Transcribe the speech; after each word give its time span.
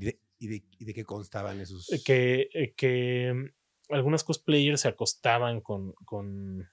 ¿Y 0.00 0.04
de, 0.06 0.20
y 0.38 0.48
de- 0.48 0.64
y 0.78 0.84
de 0.86 0.94
qué 0.94 1.04
constaban 1.04 1.60
esos? 1.60 1.86
que, 2.04 2.48
eh, 2.54 2.74
que 2.76 3.32
mm, 3.34 3.92
algunas 3.94 4.24
cosplayers 4.24 4.80
se 4.80 4.88
acostaban 4.88 5.60
con, 5.60 5.92
con, 6.04 6.68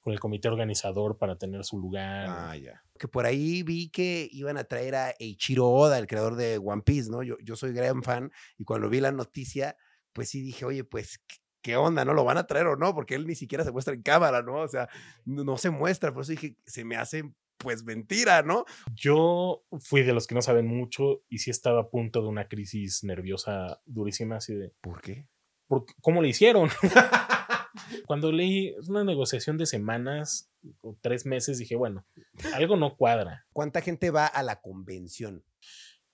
con 0.00 0.12
el 0.12 0.20
comité 0.20 0.48
organizador 0.48 1.16
para 1.18 1.36
tener 1.38 1.64
su 1.64 1.78
lugar. 1.80 2.26
Ah, 2.28 2.56
ya. 2.56 2.82
Que 2.98 3.08
por 3.08 3.26
ahí 3.26 3.62
vi 3.62 3.90
que 3.90 4.28
iban 4.32 4.58
a 4.58 4.64
traer 4.64 4.94
a 4.94 5.14
Eiichiro 5.18 5.68
Oda, 5.68 5.98
el 5.98 6.06
creador 6.06 6.36
de 6.36 6.58
One 6.58 6.82
Piece, 6.82 7.10
¿no? 7.10 7.22
Yo, 7.22 7.36
yo 7.42 7.56
soy 7.56 7.72
gran 7.72 8.02
fan 8.02 8.30
y 8.58 8.64
cuando 8.64 8.88
vi 8.88 9.00
la 9.00 9.12
noticia, 9.12 9.76
pues 10.12 10.28
sí 10.30 10.40
dije, 10.42 10.64
oye, 10.64 10.84
pues, 10.84 11.18
¿qué- 11.26 11.36
¿qué 11.62 11.76
onda? 11.76 12.04
¿No 12.04 12.12
lo 12.14 12.24
van 12.24 12.38
a 12.38 12.46
traer 12.46 12.66
o 12.66 12.76
no? 12.76 12.94
Porque 12.94 13.14
él 13.14 13.26
ni 13.26 13.34
siquiera 13.34 13.64
se 13.64 13.72
muestra 13.72 13.94
en 13.94 14.02
cámara, 14.02 14.42
¿no? 14.42 14.56
O 14.62 14.68
sea, 14.68 14.88
no, 15.24 15.44
no 15.44 15.56
se 15.58 15.70
muestra. 15.70 16.12
Por 16.12 16.22
eso 16.22 16.32
dije, 16.32 16.56
se 16.66 16.84
me 16.84 16.96
hace, 16.96 17.24
pues, 17.58 17.84
mentira, 17.84 18.42
¿no? 18.42 18.64
Yo 18.94 19.64
fui 19.80 20.02
de 20.02 20.12
los 20.12 20.26
que 20.26 20.34
no 20.34 20.42
saben 20.42 20.66
mucho 20.66 21.22
y 21.28 21.38
sí 21.38 21.50
estaba 21.50 21.82
a 21.82 21.90
punto 21.90 22.22
de 22.22 22.28
una 22.28 22.48
crisis 22.48 23.04
nerviosa 23.04 23.80
durísima, 23.84 24.36
así 24.36 24.54
de, 24.54 24.72
¿Por 24.80 25.00
qué? 25.00 25.26
¿por 25.68 25.84
¿cómo 26.00 26.22
le 26.22 26.28
hicieron? 26.28 26.68
Cuando 28.06 28.32
leí 28.32 28.74
una 28.88 29.04
negociación 29.04 29.56
de 29.56 29.66
semanas 29.66 30.50
o 30.80 30.96
tres 31.00 31.26
meses, 31.26 31.58
dije, 31.58 31.76
bueno, 31.76 32.06
algo 32.54 32.76
no 32.76 32.96
cuadra. 32.96 33.46
¿Cuánta 33.52 33.82
gente 33.82 34.10
va 34.10 34.26
a 34.26 34.42
la 34.42 34.60
convención? 34.60 35.44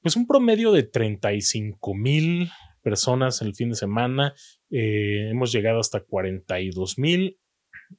Pues 0.03 0.17
un 0.17 0.27
promedio 0.27 0.73
de 0.73 0.83
35 0.83 1.95
mil 1.95 2.51
personas 2.83 3.41
el 3.41 3.55
fin 3.55 3.71
de 3.71 3.77
semana. 3.77 4.35
Eh, 4.71 5.31
hemos 5.31 5.51
llegado 5.53 5.81
hasta 5.81 6.01
42 6.01 6.99
mil. 6.99 7.39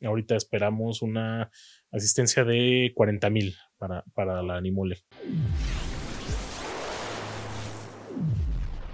Ahorita 0.04 0.36
esperamos 0.36 1.02
una 1.02 1.52
asistencia 1.92 2.44
de 2.44 2.92
40 2.96 3.30
mil 3.30 3.56
para, 3.78 4.04
para 4.14 4.42
la 4.42 4.58
Animole. 4.58 5.04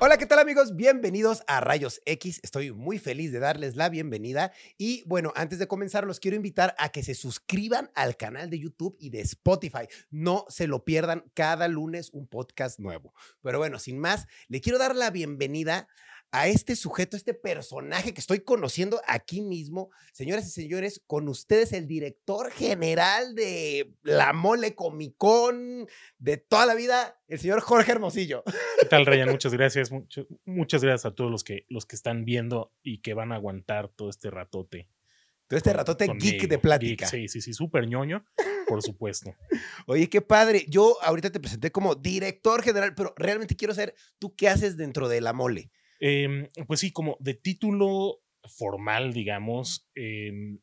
Hola, 0.03 0.17
¿qué 0.17 0.25
tal 0.25 0.39
amigos? 0.39 0.75
Bienvenidos 0.75 1.43
a 1.45 1.59
Rayos 1.59 2.01
X. 2.05 2.39
Estoy 2.41 2.71
muy 2.71 2.97
feliz 2.97 3.31
de 3.31 3.37
darles 3.37 3.75
la 3.75 3.87
bienvenida. 3.87 4.51
Y 4.79 5.03
bueno, 5.05 5.31
antes 5.35 5.59
de 5.59 5.67
comenzar, 5.67 6.07
los 6.07 6.19
quiero 6.19 6.35
invitar 6.35 6.73
a 6.79 6.89
que 6.89 7.03
se 7.03 7.13
suscriban 7.13 7.91
al 7.93 8.17
canal 8.17 8.49
de 8.49 8.57
YouTube 8.57 8.97
y 8.99 9.11
de 9.11 9.21
Spotify. 9.21 9.87
No 10.09 10.45
se 10.49 10.65
lo 10.65 10.85
pierdan 10.85 11.23
cada 11.35 11.67
lunes 11.67 12.09
un 12.13 12.25
podcast 12.25 12.79
nuevo. 12.79 13.13
Pero 13.43 13.59
bueno, 13.59 13.77
sin 13.77 13.99
más, 13.99 14.25
le 14.47 14.59
quiero 14.59 14.79
dar 14.79 14.95
la 14.95 15.11
bienvenida 15.11 15.87
a 16.33 16.47
este 16.47 16.77
sujeto, 16.77 17.17
este 17.17 17.33
personaje 17.33 18.13
que 18.13 18.21
estoy 18.21 18.39
conociendo 18.39 19.01
aquí 19.05 19.41
mismo. 19.41 19.89
Señoras 20.13 20.47
y 20.47 20.51
señores, 20.51 21.01
con 21.05 21.27
ustedes 21.27 21.73
el 21.73 21.87
director 21.87 22.51
general 22.51 23.35
de 23.35 23.93
La 24.03 24.31
Mole 24.31 24.73
Comic 24.73 25.15
Con 25.17 25.87
de 26.19 26.37
toda 26.37 26.65
la 26.65 26.73
vida, 26.75 27.19
el 27.27 27.37
señor 27.39 27.59
Jorge 27.59 27.91
Hermosillo. 27.91 28.43
¿Qué 28.79 28.85
tal, 28.87 29.05
Ryan? 29.05 29.29
Muchas 29.31 29.53
gracias. 29.53 29.91
mucho- 29.91 30.25
muchas 30.45 30.81
gracias 30.81 31.05
a 31.11 31.13
todos 31.15 31.29
los 31.29 31.43
que, 31.43 31.65
los 31.67 31.85
que 31.85 31.95
están 31.97 32.23
viendo 32.23 32.73
y 32.81 33.01
que 33.01 33.13
van 33.13 33.31
a 33.33 33.35
aguantar 33.35 33.89
todo 33.89 34.09
este 34.09 34.29
ratote. 34.31 34.87
Todo 35.47 35.57
este 35.57 35.71
con- 35.71 35.77
ratote 35.79 36.07
geek 36.17 36.47
de 36.47 36.59
plática. 36.59 37.05
Geek, 37.09 37.11
sí, 37.11 37.27
sí, 37.27 37.41
sí, 37.41 37.53
súper 37.53 37.87
ñoño, 37.89 38.23
por 38.67 38.81
supuesto. 38.83 39.35
Oye, 39.85 40.07
qué 40.09 40.21
padre. 40.21 40.65
Yo 40.69 40.95
ahorita 41.03 41.29
te 41.29 41.41
presenté 41.41 41.71
como 41.73 41.95
director 41.95 42.63
general, 42.63 42.95
pero 42.95 43.13
realmente 43.17 43.57
quiero 43.57 43.73
saber, 43.73 43.93
¿tú 44.17 44.33
qué 44.33 44.47
haces 44.47 44.77
dentro 44.77 45.09
de 45.09 45.19
la 45.19 45.33
mole? 45.33 45.69
Em, 46.01 46.49
pues 46.67 46.79
sí, 46.79 46.91
como 46.91 47.15
de 47.19 47.35
título 47.35 48.21
formal, 48.43 49.13
digamos, 49.13 49.87
em, 49.93 50.59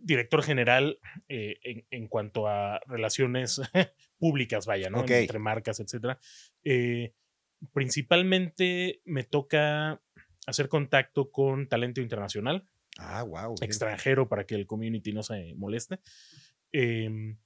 director 0.00 0.42
general 0.42 0.98
eh, 1.28 1.58
en, 1.62 1.86
en 1.90 2.08
cuanto 2.08 2.46
a 2.46 2.78
relaciones 2.86 3.60
públicas, 4.18 4.66
vaya, 4.66 4.90
¿no? 4.90 5.04
Entre 5.08 5.38
marcas, 5.38 5.80
etcétera. 5.80 6.18
Eh, 6.62 7.14
principalmente 7.72 9.00
me 9.04 9.24
toca 9.24 10.02
hacer 10.46 10.68
contacto 10.68 11.30
con 11.30 11.68
talento 11.68 12.00
internacional, 12.00 12.68
Ah, 12.98 13.22
wow. 13.22 13.54
extranjero, 13.62 14.28
para 14.28 14.44
que 14.44 14.54
el 14.54 14.66
community 14.66 15.12
no 15.12 15.22
se 15.22 15.54
moleste. 15.54 16.00
Em, 16.72 17.38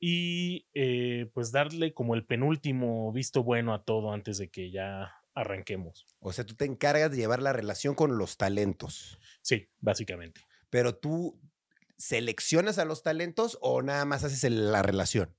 y 0.00 0.66
eh, 0.74 1.30
pues 1.32 1.52
darle 1.52 1.92
como 1.92 2.14
el 2.14 2.24
penúltimo 2.24 3.12
visto 3.12 3.44
bueno 3.44 3.74
a 3.74 3.84
todo 3.84 4.12
antes 4.12 4.38
de 4.38 4.48
que 4.48 4.70
ya 4.70 5.12
arranquemos. 5.40 6.06
O 6.20 6.32
sea, 6.32 6.44
tú 6.44 6.54
te 6.54 6.64
encargas 6.64 7.10
de 7.10 7.16
llevar 7.16 7.40
la 7.42 7.52
relación 7.52 7.94
con 7.94 8.18
los 8.18 8.36
talentos, 8.36 9.18
Sí, 9.42 9.68
básicamente. 9.78 10.40
pero 10.70 10.96
tú 10.96 11.40
seleccionas 11.96 12.78
a 12.78 12.84
los 12.84 13.02
talentos 13.02 13.58
o 13.60 13.82
nada 13.82 14.04
más 14.04 14.24
haces 14.24 14.50
la 14.50 14.82
relación. 14.82 15.36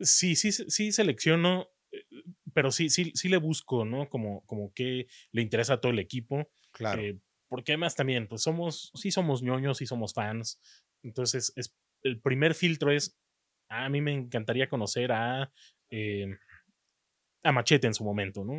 Sí, 0.00 0.36
sí, 0.36 0.52
sí 0.52 0.92
selecciono, 0.92 1.68
eh, 1.92 2.04
pero 2.52 2.70
sí, 2.70 2.90
sí, 2.90 3.12
sí 3.14 3.28
le 3.28 3.36
busco, 3.38 3.84
¿no? 3.84 4.08
Como, 4.08 4.44
como 4.46 4.72
que 4.72 5.06
le 5.32 5.42
interesa 5.42 5.74
a 5.74 5.80
todo 5.80 5.92
el 5.92 5.98
equipo. 5.98 6.50
Claro. 6.72 7.00
eh, 7.02 7.18
porque 7.48 7.72
además 7.72 7.94
también, 7.94 8.26
pues 8.28 8.42
somos, 8.42 8.90
sí 8.94 9.10
somos 9.10 9.42
ñoños, 9.42 9.78
sí 9.78 9.86
somos 9.86 10.12
fans. 10.12 10.60
Entonces, 11.02 11.52
es, 11.56 11.74
el 12.02 12.20
primer 12.20 12.54
filtro 12.54 12.90
es, 12.90 13.16
a 13.68 13.88
mí 13.88 14.00
me 14.00 14.12
encantaría 14.12 14.68
conocer 14.68 15.12
a, 15.12 15.52
eh, 15.90 16.36
a 17.44 17.52
Machete 17.52 17.86
en 17.86 17.94
su 17.94 18.04
momento, 18.04 18.44
¿no? 18.44 18.54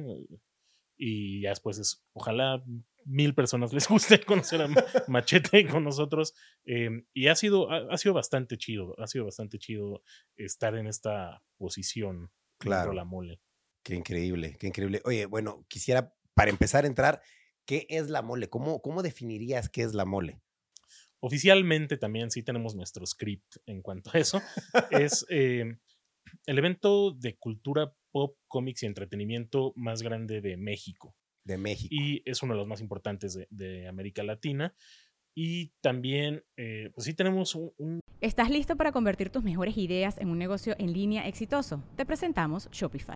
Y 0.98 1.42
ya 1.42 1.50
después 1.50 1.78
es, 1.78 2.04
ojalá 2.14 2.64
mil 3.06 3.34
personas 3.36 3.72
les 3.72 3.88
guste 3.88 4.20
conocer 4.26 4.62
a 4.62 4.68
Ma- 4.68 4.84
Machete 5.08 5.68
con 5.68 5.84
nosotros. 5.84 6.34
eh, 6.66 6.90
y 7.14 7.28
ha 7.28 7.36
sido, 7.36 7.72
ha, 7.72 7.88
ha 7.94 7.98
sido 7.98 8.14
bastante 8.16 8.58
chido, 8.58 8.96
ha 9.00 9.08
sido 9.08 9.26
bastante 9.26 9.60
chido 9.60 10.02
estar 10.36 10.76
en 10.76 10.88
esta 10.88 11.44
posición. 11.58 12.32
Claro. 12.60 12.94
La 12.94 13.06
mole. 13.06 13.40
Qué 13.84 13.96
increíble, 13.96 14.58
qué 14.60 14.68
increíble. 14.68 15.02
Oye, 15.06 15.28
bueno, 15.28 15.66
quisiera, 15.70 16.14
para 16.34 16.50
empezar 16.50 16.84
a 16.84 16.88
entrar, 16.88 17.22
¿qué 17.66 17.86
es 17.90 18.10
la 18.10 18.22
mole? 18.22 18.50
¿Cómo, 18.50 18.82
cómo 18.82 19.04
definirías 19.04 19.70
qué 19.70 19.84
es 19.84 19.94
la 19.94 20.04
mole? 20.06 20.42
Oficialmente 21.20 21.98
también 21.98 22.30
sí 22.32 22.44
tenemos 22.44 22.76
nuestro 22.76 23.06
script 23.06 23.58
en 23.66 23.82
cuanto 23.82 24.12
a 24.14 24.20
eso. 24.20 24.42
es 24.92 25.26
eh, 25.30 25.78
el 26.46 26.58
evento 26.58 27.12
de 27.12 27.38
cultura 27.38 27.94
pop, 28.18 28.36
cómics 28.48 28.82
y 28.82 28.88
entretenimiento 28.88 29.74
más 29.76 30.02
grande 30.02 30.42
de 30.42 30.58
México. 30.58 31.16
De 31.44 31.60
México. 31.60 31.94
Y 31.96 32.24
es 32.26 32.42
uno 32.42 32.56
de 32.56 32.58
los 32.58 32.68
más 32.68 32.82
importantes 32.82 33.36
de, 33.36 33.48
de 33.52 33.88
América 33.88 34.24
Latina. 34.24 34.74
Y 35.36 35.68
también, 35.82 36.44
eh, 36.58 36.90
pues 36.96 37.06
sí 37.06 37.14
tenemos 37.14 37.54
un, 37.54 37.72
un 37.78 38.00
¿Estás 38.20 38.50
listo 38.50 38.76
para 38.76 38.92
convertir 38.92 39.30
tus 39.30 39.44
mejores 39.44 39.78
ideas 39.78 40.18
en 40.18 40.30
un 40.30 40.40
negocio 40.40 40.76
en 40.80 40.94
línea 40.94 41.28
exitoso? 41.28 41.84
Te 41.96 42.08
presentamos 42.08 42.72
Shopify. 42.72 43.16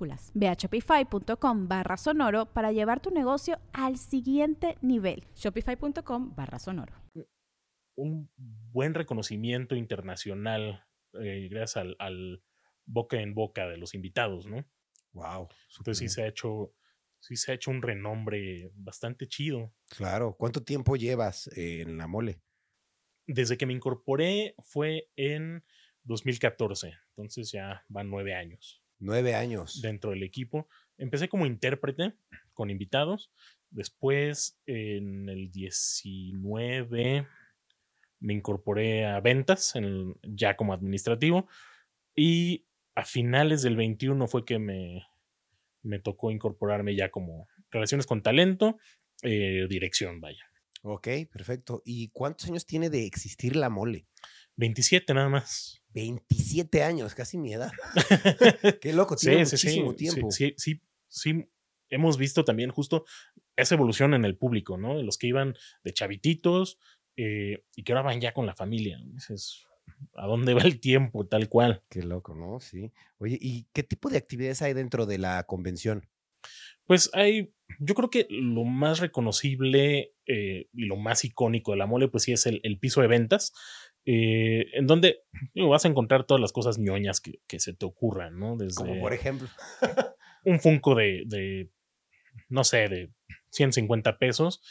Ve 0.33 0.47
a 0.47 0.53
shopify.com 0.53 1.67
barra 1.67 1.97
sonoro 1.97 2.45
para 2.47 2.71
llevar 2.71 3.01
tu 3.01 3.11
negocio 3.11 3.59
al 3.73 3.97
siguiente 3.97 4.77
nivel. 4.81 5.23
Shopify.com 5.35 6.35
barra 6.35 6.59
sonoro. 6.59 6.93
un 7.95 8.29
buen 8.37 8.93
reconocimiento 8.93 9.75
internacional 9.75 10.83
eh, 11.13 11.49
gracias 11.49 11.77
al, 11.77 11.95
al, 11.99 12.43
boca 12.85 13.21
en 13.21 13.33
boca 13.33 13.67
de 13.67 13.77
los 13.77 13.93
invitados, 13.93 14.47
¿no? 14.47 14.65
Wow. 15.13 15.49
Entonces 15.77 15.97
sí 15.97 16.09
se 16.09 16.23
ha 16.23 16.27
hecho, 16.27 16.73
sí 17.19 17.35
se 17.35 17.51
ha 17.51 17.55
hecho 17.55 17.71
un 17.71 17.81
renombre 17.81 18.71
bastante 18.73 19.27
chido. 19.27 19.73
Claro. 19.89 20.35
¿Cuánto 20.37 20.63
tiempo 20.63 20.95
llevas 20.95 21.49
en 21.55 21.97
la 21.97 22.07
mole? 22.07 22.41
Desde 23.27 23.57
que 23.57 23.65
me 23.65 23.73
incorporé 23.73 24.55
fue 24.59 25.09
en 25.15 25.63
2014, 26.03 26.93
entonces 27.09 27.51
ya 27.51 27.85
van 27.87 28.09
nueve 28.09 28.33
años. 28.33 28.80
Nueve 29.01 29.33
años. 29.33 29.81
Dentro 29.81 30.11
del 30.11 30.21
equipo. 30.23 30.69
Empecé 30.97 31.27
como 31.27 31.47
intérprete 31.47 32.13
con 32.53 32.69
invitados. 32.69 33.31
Después, 33.71 34.61
en 34.67 35.27
el 35.27 35.51
19, 35.51 37.27
me 38.19 38.33
incorporé 38.33 39.07
a 39.07 39.19
ventas, 39.19 39.75
en, 39.75 40.15
ya 40.21 40.55
como 40.55 40.73
administrativo. 40.73 41.47
Y 42.15 42.67
a 42.93 43.03
finales 43.03 43.63
del 43.63 43.75
21 43.75 44.27
fue 44.27 44.45
que 44.45 44.59
me, 44.59 45.07
me 45.81 45.99
tocó 45.99 46.29
incorporarme 46.29 46.95
ya 46.95 47.09
como 47.09 47.47
relaciones 47.71 48.05
con 48.05 48.21
talento, 48.21 48.77
eh, 49.23 49.65
dirección, 49.67 50.21
vaya. 50.21 50.45
Ok, 50.83 51.07
perfecto. 51.31 51.81
¿Y 51.85 52.09
cuántos 52.09 52.49
años 52.49 52.67
tiene 52.67 52.91
de 52.91 53.05
existir 53.07 53.55
la 53.55 53.69
mole? 53.69 54.05
27 54.57 55.13
nada 55.15 55.29
más. 55.29 55.80
27 55.93 56.83
años, 56.83 57.15
casi 57.15 57.37
mi 57.37 57.53
edad. 57.53 57.71
Qué 58.81 58.93
loco, 58.93 59.15
tiene 59.15 59.39
muchísimo 59.39 59.95
tiempo. 59.95 60.31
Sí, 60.31 60.53
sí, 60.57 60.81
sí, 61.07 61.49
hemos 61.89 62.17
visto 62.17 62.43
también 62.43 62.71
justo 62.71 63.05
esa 63.55 63.75
evolución 63.75 64.13
en 64.13 64.25
el 64.25 64.37
público, 64.37 64.77
¿no? 64.77 65.01
Los 65.01 65.17
que 65.17 65.27
iban 65.27 65.55
de 65.83 65.93
chavititos 65.93 66.79
eh, 67.17 67.63
y 67.75 67.83
que 67.83 67.91
ahora 67.91 68.03
van 68.03 68.21
ya 68.21 68.33
con 68.33 68.45
la 68.45 68.55
familia. 68.55 68.99
Dices, 69.03 69.65
¿a 70.15 70.25
dónde 70.25 70.53
va 70.53 70.61
el 70.61 70.79
tiempo 70.79 71.27
tal 71.27 71.49
cual? 71.49 71.83
Qué 71.89 72.01
loco, 72.01 72.33
¿no? 72.35 72.59
Sí. 72.59 72.91
Oye, 73.19 73.37
¿y 73.39 73.67
qué 73.73 73.83
tipo 73.83 74.09
de 74.09 74.17
actividades 74.17 74.61
hay 74.61 74.73
dentro 74.73 75.05
de 75.05 75.17
la 75.17 75.43
convención? 75.43 76.07
Pues 76.85 77.09
hay, 77.13 77.53
yo 77.79 77.93
creo 77.93 78.09
que 78.09 78.27
lo 78.29 78.63
más 78.63 78.99
reconocible 78.99 80.13
eh, 80.25 80.67
y 80.73 80.85
lo 80.85 80.97
más 80.97 81.23
icónico 81.23 81.71
de 81.71 81.77
la 81.77 81.85
mole, 81.85 82.07
pues 82.07 82.23
sí 82.23 82.33
es 82.33 82.45
el, 82.45 82.79
piso 82.79 83.01
de 83.01 83.07
ventas, 83.07 83.53
eh, 84.05 84.65
en 84.73 84.87
donde 84.87 85.23
vas 85.55 85.85
a 85.85 85.87
encontrar 85.87 86.25
todas 86.25 86.41
las 86.41 86.51
cosas 86.51 86.77
ñoñas 86.77 87.21
que, 87.21 87.39
que 87.47 87.59
se 87.59 87.73
te 87.73 87.85
ocurran, 87.85 88.39
¿no? 88.39 88.57
Desde 88.57 88.75
Como 88.75 88.99
por 88.99 89.13
ejemplo. 89.13 89.47
un 90.45 90.59
Funko 90.59 90.95
de, 90.95 91.23
de, 91.25 91.69
no 92.49 92.63
sé, 92.63 92.87
de 92.87 93.11
150 93.51 94.17
pesos 94.17 94.61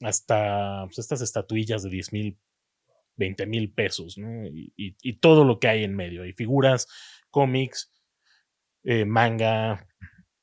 hasta 0.00 0.84
pues, 0.86 0.98
estas 0.98 1.22
estatuillas 1.22 1.82
de 1.82 1.90
10 1.90 2.12
mil, 2.12 2.38
20 3.16 3.46
mil 3.46 3.72
pesos, 3.72 4.18
¿no? 4.18 4.46
Y, 4.46 4.72
y, 4.76 5.12
todo 5.18 5.44
lo 5.44 5.58
que 5.58 5.68
hay 5.68 5.84
en 5.84 5.96
medio. 5.96 6.22
Hay 6.22 6.32
figuras, 6.32 6.86
cómics, 7.30 7.92
eh, 8.84 9.04
manga, 9.04 9.88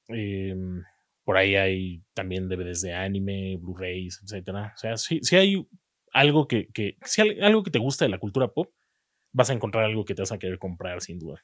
eh, 0.09 0.56
por 1.24 1.38
ahí 1.38 1.56
hay 1.56 2.03
también 2.13 2.50
DVDs 2.50 2.81
de 2.81 2.94
anime, 2.94 3.57
Blu-rays, 3.57 4.21
etcétera. 4.24 4.74
O 4.75 4.77
sea, 4.77 4.97
si, 4.97 5.19
si 5.21 5.35
hay 5.35 5.68
algo 6.13 6.48
que, 6.48 6.69
que, 6.69 6.98
si 7.04 7.21
algo 7.42 7.63
que 7.63 7.71
te 7.71 7.80
gusta 7.80 8.06
de 8.06 8.10
la 8.10 8.19
cultura 8.19 8.48
pop, 8.48 8.71
vas 9.31 9.50
a 9.50 9.54
encontrar 9.54 9.83
algo 9.83 10.06
que 10.06 10.15
te 10.15 10.21
vas 10.21 10.31
a 10.31 10.39
querer 10.39 10.60
comprar 10.60 11.01
sin 11.01 11.19
duda. 11.19 11.44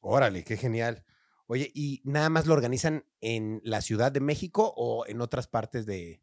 Órale, 0.00 0.44
qué 0.44 0.56
genial. 0.56 1.04
Oye, 1.46 1.70
¿y 1.74 2.02
nada 2.04 2.28
más 2.28 2.46
lo 2.46 2.54
organizan 2.54 3.04
en 3.20 3.60
la 3.64 3.80
Ciudad 3.80 4.12
de 4.12 4.20
México 4.20 4.72
o 4.76 5.06
en 5.06 5.20
otras 5.20 5.46
partes 5.46 5.86
de...? 5.86 6.20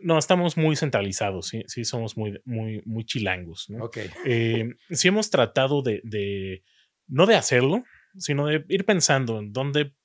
No, 0.00 0.16
estamos 0.16 0.56
muy 0.56 0.76
centralizados, 0.76 1.48
sí, 1.48 1.64
sí 1.66 1.84
somos 1.84 2.16
muy, 2.16 2.40
muy, 2.44 2.82
muy 2.84 3.04
chilangos, 3.04 3.68
¿no? 3.68 3.84
Ok. 3.84 3.98
Eh, 4.24 4.76
sí 4.90 5.08
hemos 5.08 5.30
tratado 5.30 5.82
de, 5.82 6.00
de, 6.04 6.62
no 7.08 7.26
de 7.26 7.34
hacerlo, 7.34 7.82
sino 8.16 8.46
de 8.46 8.64
ir 8.68 8.84
pensando 8.84 9.40
en 9.40 9.52
dónde 9.52 9.96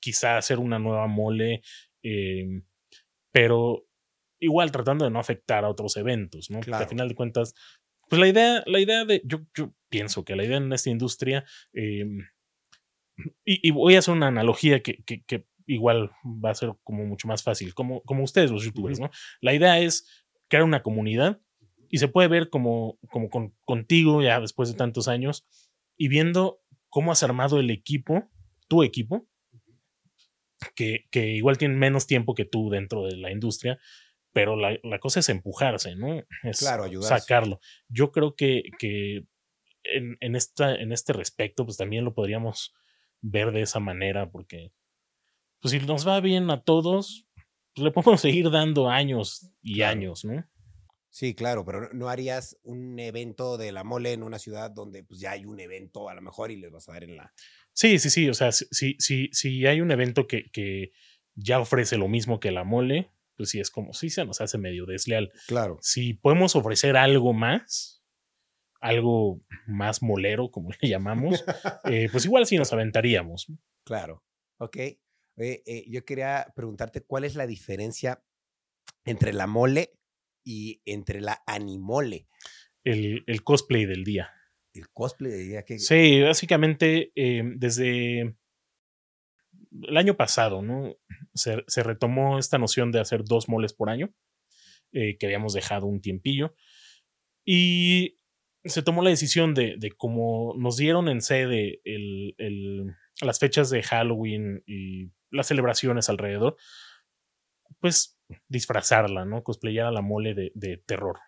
quizá 0.00 0.36
hacer 0.36 0.58
una 0.58 0.80
nueva 0.80 1.06
mole, 1.06 1.62
eh, 2.02 2.62
pero 3.30 3.85
igual 4.46 4.70
tratando 4.70 5.04
de 5.04 5.10
no 5.10 5.18
afectar 5.18 5.64
a 5.64 5.68
otros 5.68 5.96
eventos, 5.96 6.50
¿no? 6.50 6.60
Porque 6.60 6.74
al 6.74 6.88
final 6.88 7.08
de 7.08 7.14
cuentas, 7.14 7.54
pues 8.08 8.20
la 8.20 8.28
idea, 8.28 8.62
la 8.66 8.80
idea 8.80 9.04
de, 9.04 9.20
yo, 9.24 9.40
yo 9.54 9.74
pienso 9.88 10.24
que 10.24 10.36
la 10.36 10.44
idea 10.44 10.56
en 10.56 10.72
esta 10.72 10.90
industria, 10.90 11.44
eh, 11.72 12.06
y, 13.44 13.68
y, 13.68 13.70
voy 13.72 13.96
a 13.96 13.98
hacer 13.98 14.14
una 14.14 14.28
analogía 14.28 14.82
que, 14.82 15.02
que, 15.04 15.24
que, 15.24 15.46
igual 15.66 16.12
va 16.24 16.50
a 16.50 16.54
ser 16.54 16.74
como 16.84 17.04
mucho 17.04 17.26
más 17.26 17.42
fácil, 17.42 17.74
como, 17.74 18.02
como 18.02 18.22
ustedes 18.22 18.50
los 18.50 18.62
youtubers, 18.62 19.00
¿no? 19.00 19.10
La 19.40 19.52
idea 19.52 19.80
es 19.80 20.24
crear 20.48 20.64
una 20.64 20.82
comunidad 20.82 21.40
y 21.88 21.98
se 21.98 22.08
puede 22.08 22.28
ver 22.28 22.50
como, 22.50 22.98
como 23.10 23.28
con, 23.30 23.52
contigo 23.64 24.22
ya 24.22 24.40
después 24.40 24.68
de 24.68 24.76
tantos 24.76 25.08
años 25.08 25.44
y 25.96 26.08
viendo 26.08 26.60
cómo 26.88 27.10
has 27.10 27.24
armado 27.24 27.58
el 27.58 27.70
equipo, 27.70 28.30
tu 28.68 28.84
equipo, 28.84 29.26
que, 30.76 31.06
que 31.10 31.30
igual 31.30 31.58
tienen 31.58 31.78
menos 31.78 32.06
tiempo 32.06 32.34
que 32.34 32.44
tú 32.44 32.70
dentro 32.70 33.04
de 33.04 33.16
la 33.16 33.32
industria, 33.32 33.78
pero 34.36 34.54
la, 34.54 34.78
la 34.82 34.98
cosa 34.98 35.20
es 35.20 35.30
empujarse, 35.30 35.96
¿no? 35.96 36.22
Es 36.42 36.58
claro, 36.58 36.84
ayudar. 36.84 37.08
sacarlo. 37.08 37.58
Yo 37.88 38.12
creo 38.12 38.36
que, 38.36 38.64
que 38.78 39.24
en, 39.82 40.18
en, 40.20 40.36
esta, 40.36 40.74
en 40.74 40.92
este 40.92 41.14
respecto, 41.14 41.64
pues 41.64 41.78
también 41.78 42.04
lo 42.04 42.12
podríamos 42.12 42.74
ver 43.22 43.50
de 43.50 43.62
esa 43.62 43.80
manera, 43.80 44.30
porque 44.30 44.74
pues 45.62 45.72
si 45.72 45.80
nos 45.80 46.06
va 46.06 46.20
bien 46.20 46.50
a 46.50 46.62
todos, 46.62 47.26
pues 47.74 47.82
le 47.82 47.90
podemos 47.92 48.20
seguir 48.20 48.50
dando 48.50 48.90
años 48.90 49.50
y 49.62 49.76
claro. 49.76 49.92
años, 49.92 50.26
¿no? 50.26 50.46
Sí, 51.08 51.34
claro, 51.34 51.64
pero 51.64 51.90
no 51.94 52.10
harías 52.10 52.58
un 52.62 52.98
evento 52.98 53.56
de 53.56 53.72
la 53.72 53.84
mole 53.84 54.12
en 54.12 54.22
una 54.22 54.38
ciudad 54.38 54.70
donde 54.70 55.02
pues 55.02 55.18
ya 55.18 55.30
hay 55.30 55.46
un 55.46 55.60
evento 55.60 56.10
a 56.10 56.14
lo 56.14 56.20
mejor 56.20 56.50
y 56.50 56.56
les 56.56 56.70
vas 56.70 56.86
a 56.90 56.92
dar 56.92 57.04
en 57.04 57.16
la... 57.16 57.32
Sí, 57.72 57.98
sí, 57.98 58.10
sí, 58.10 58.28
o 58.28 58.34
sea, 58.34 58.52
si, 58.52 58.96
si, 58.98 59.30
si 59.32 59.66
hay 59.66 59.80
un 59.80 59.92
evento 59.92 60.26
que, 60.26 60.50
que 60.50 60.92
ya 61.34 61.58
ofrece 61.58 61.96
lo 61.96 62.06
mismo 62.06 62.38
que 62.38 62.50
la 62.50 62.64
mole, 62.64 63.15
pues 63.36 63.50
sí 63.50 63.60
es 63.60 63.70
como, 63.70 63.92
sí 63.92 64.10
se 64.10 64.24
nos 64.24 64.40
hace 64.40 64.58
medio 64.58 64.86
desleal. 64.86 65.30
Claro. 65.46 65.78
Si 65.82 66.14
podemos 66.14 66.56
ofrecer 66.56 66.96
algo 66.96 67.32
más, 67.32 68.02
algo 68.80 69.42
más 69.66 70.02
molero, 70.02 70.50
como 70.50 70.70
le 70.80 70.88
llamamos, 70.88 71.44
eh, 71.84 72.08
pues 72.10 72.24
igual 72.24 72.46
sí 72.46 72.56
nos 72.56 72.72
aventaríamos. 72.72 73.52
Claro, 73.84 74.24
ok. 74.58 74.76
Eh, 74.76 75.62
eh, 75.66 75.84
yo 75.88 76.04
quería 76.04 76.52
preguntarte 76.56 77.02
cuál 77.02 77.24
es 77.24 77.34
la 77.34 77.46
diferencia 77.46 78.22
entre 79.04 79.32
la 79.32 79.46
mole 79.46 79.92
y 80.44 80.80
entre 80.86 81.20
la 81.20 81.42
animole. 81.46 82.28
El, 82.84 83.24
el 83.26 83.42
cosplay 83.42 83.84
del 83.84 84.04
día. 84.04 84.30
El 84.72 84.88
cosplay 84.90 85.32
del 85.32 85.48
día. 85.48 85.64
que 85.64 85.78
Sí, 85.78 86.22
básicamente 86.22 87.12
eh, 87.14 87.42
desde 87.56 88.36
el 89.82 89.96
año 89.96 90.16
pasado, 90.16 90.62
¿no? 90.62 90.96
Se, 91.36 91.82
retomó 91.82 92.38
esta 92.38 92.58
noción 92.58 92.92
de 92.92 93.00
hacer 93.00 93.24
dos 93.24 93.48
moles 93.48 93.72
por 93.72 93.90
año, 93.90 94.12
eh, 94.92 95.16
que 95.18 95.26
habíamos 95.26 95.52
dejado 95.52 95.86
un 95.86 96.00
tiempillo. 96.00 96.54
Y 97.44 98.18
se 98.64 98.82
tomó 98.82 99.02
la 99.02 99.10
decisión 99.10 99.54
de, 99.54 99.76
de 99.78 99.92
como 99.92 100.54
nos 100.58 100.76
dieron 100.76 101.08
en 101.08 101.20
sede 101.20 101.80
el, 101.84 102.34
el, 102.38 102.96
las 103.20 103.38
fechas 103.38 103.70
de 103.70 103.82
Halloween 103.82 104.62
y 104.66 105.12
las 105.30 105.46
celebraciones 105.46 106.08
alrededor, 106.08 106.56
pues 107.80 108.18
disfrazarla, 108.48 109.24
¿no? 109.24 109.42
Cosplayar 109.42 109.86
a 109.86 109.92
la 109.92 110.02
mole 110.02 110.34
de, 110.34 110.82
terror. 110.86 111.18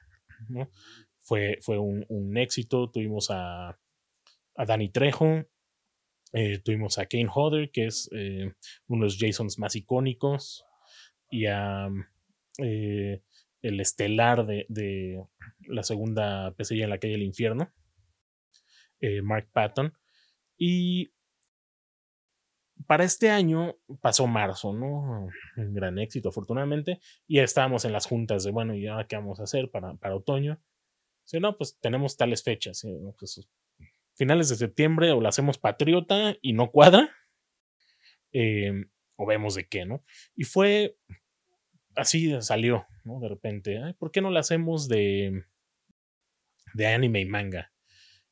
Fue, 1.20 1.58
fue 1.60 1.78
un, 1.78 2.04
un, 2.08 2.36
éxito. 2.36 2.90
Tuvimos 2.90 3.30
a, 3.30 3.78
a 4.56 4.64
Danny 4.66 4.90
Trejo, 4.90 5.44
eh, 6.32 6.58
tuvimos 6.58 6.98
a 6.98 7.06
Kane 7.06 7.28
Hodder, 7.32 7.70
que 7.70 7.86
es 7.86 8.08
eh, 8.12 8.52
uno 8.86 9.04
de 9.04 9.06
los 9.06 9.18
Jasons 9.18 9.58
más 9.58 9.76
icónicos, 9.76 10.64
y 11.30 11.46
a 11.46 11.88
eh, 12.58 13.22
el 13.62 13.80
estelar 13.80 14.46
de, 14.46 14.66
de, 14.68 15.22
la 15.66 15.82
segunda 15.82 16.52
pesadilla 16.52 16.84
en 16.84 16.90
la 16.90 16.98
calle 16.98 17.14
del 17.14 17.22
infierno, 17.22 17.72
Mark 19.22 19.48
Patton. 19.52 19.92
Y 20.56 21.12
para 22.86 23.04
este 23.04 23.30
año 23.30 23.76
pasó 24.00 24.26
marzo, 24.26 24.72
¿no? 24.72 25.28
Un 25.56 25.74
gran 25.74 25.98
éxito, 25.98 26.30
afortunadamente. 26.30 27.00
Y 27.26 27.38
estábamos 27.38 27.84
en 27.84 27.92
las 27.92 28.06
juntas 28.06 28.44
de, 28.44 28.50
bueno, 28.50 28.74
¿y 28.74 28.86
ahora 28.86 29.06
qué 29.06 29.16
vamos 29.16 29.40
a 29.40 29.44
hacer 29.44 29.70
para, 29.70 29.94
para 29.94 30.16
otoño? 30.16 30.60
Sí, 31.24 31.38
no, 31.38 31.56
pues 31.56 31.78
tenemos 31.80 32.16
tales 32.16 32.42
fechas. 32.42 32.78
¿sí? 32.78 32.88
Pues, 33.18 33.46
finales 34.18 34.48
de 34.48 34.56
septiembre 34.56 35.12
o 35.12 35.20
la 35.20 35.30
hacemos 35.30 35.56
patriota 35.56 36.36
y 36.42 36.52
no 36.52 36.70
cuadra. 36.70 37.08
Eh, 38.32 38.84
o 39.16 39.26
vemos 39.26 39.54
de 39.54 39.66
qué, 39.66 39.86
¿no? 39.86 40.04
Y 40.36 40.44
fue 40.44 40.96
así 41.96 42.40
salió, 42.40 42.86
¿no? 43.04 43.20
De 43.20 43.28
repente, 43.28 43.82
Ay, 43.82 43.94
¿por 43.94 44.10
qué 44.10 44.20
no 44.20 44.30
la 44.30 44.40
hacemos 44.40 44.88
de, 44.88 45.44
de 46.74 46.86
anime 46.86 47.20
y 47.20 47.24
manga? 47.24 47.72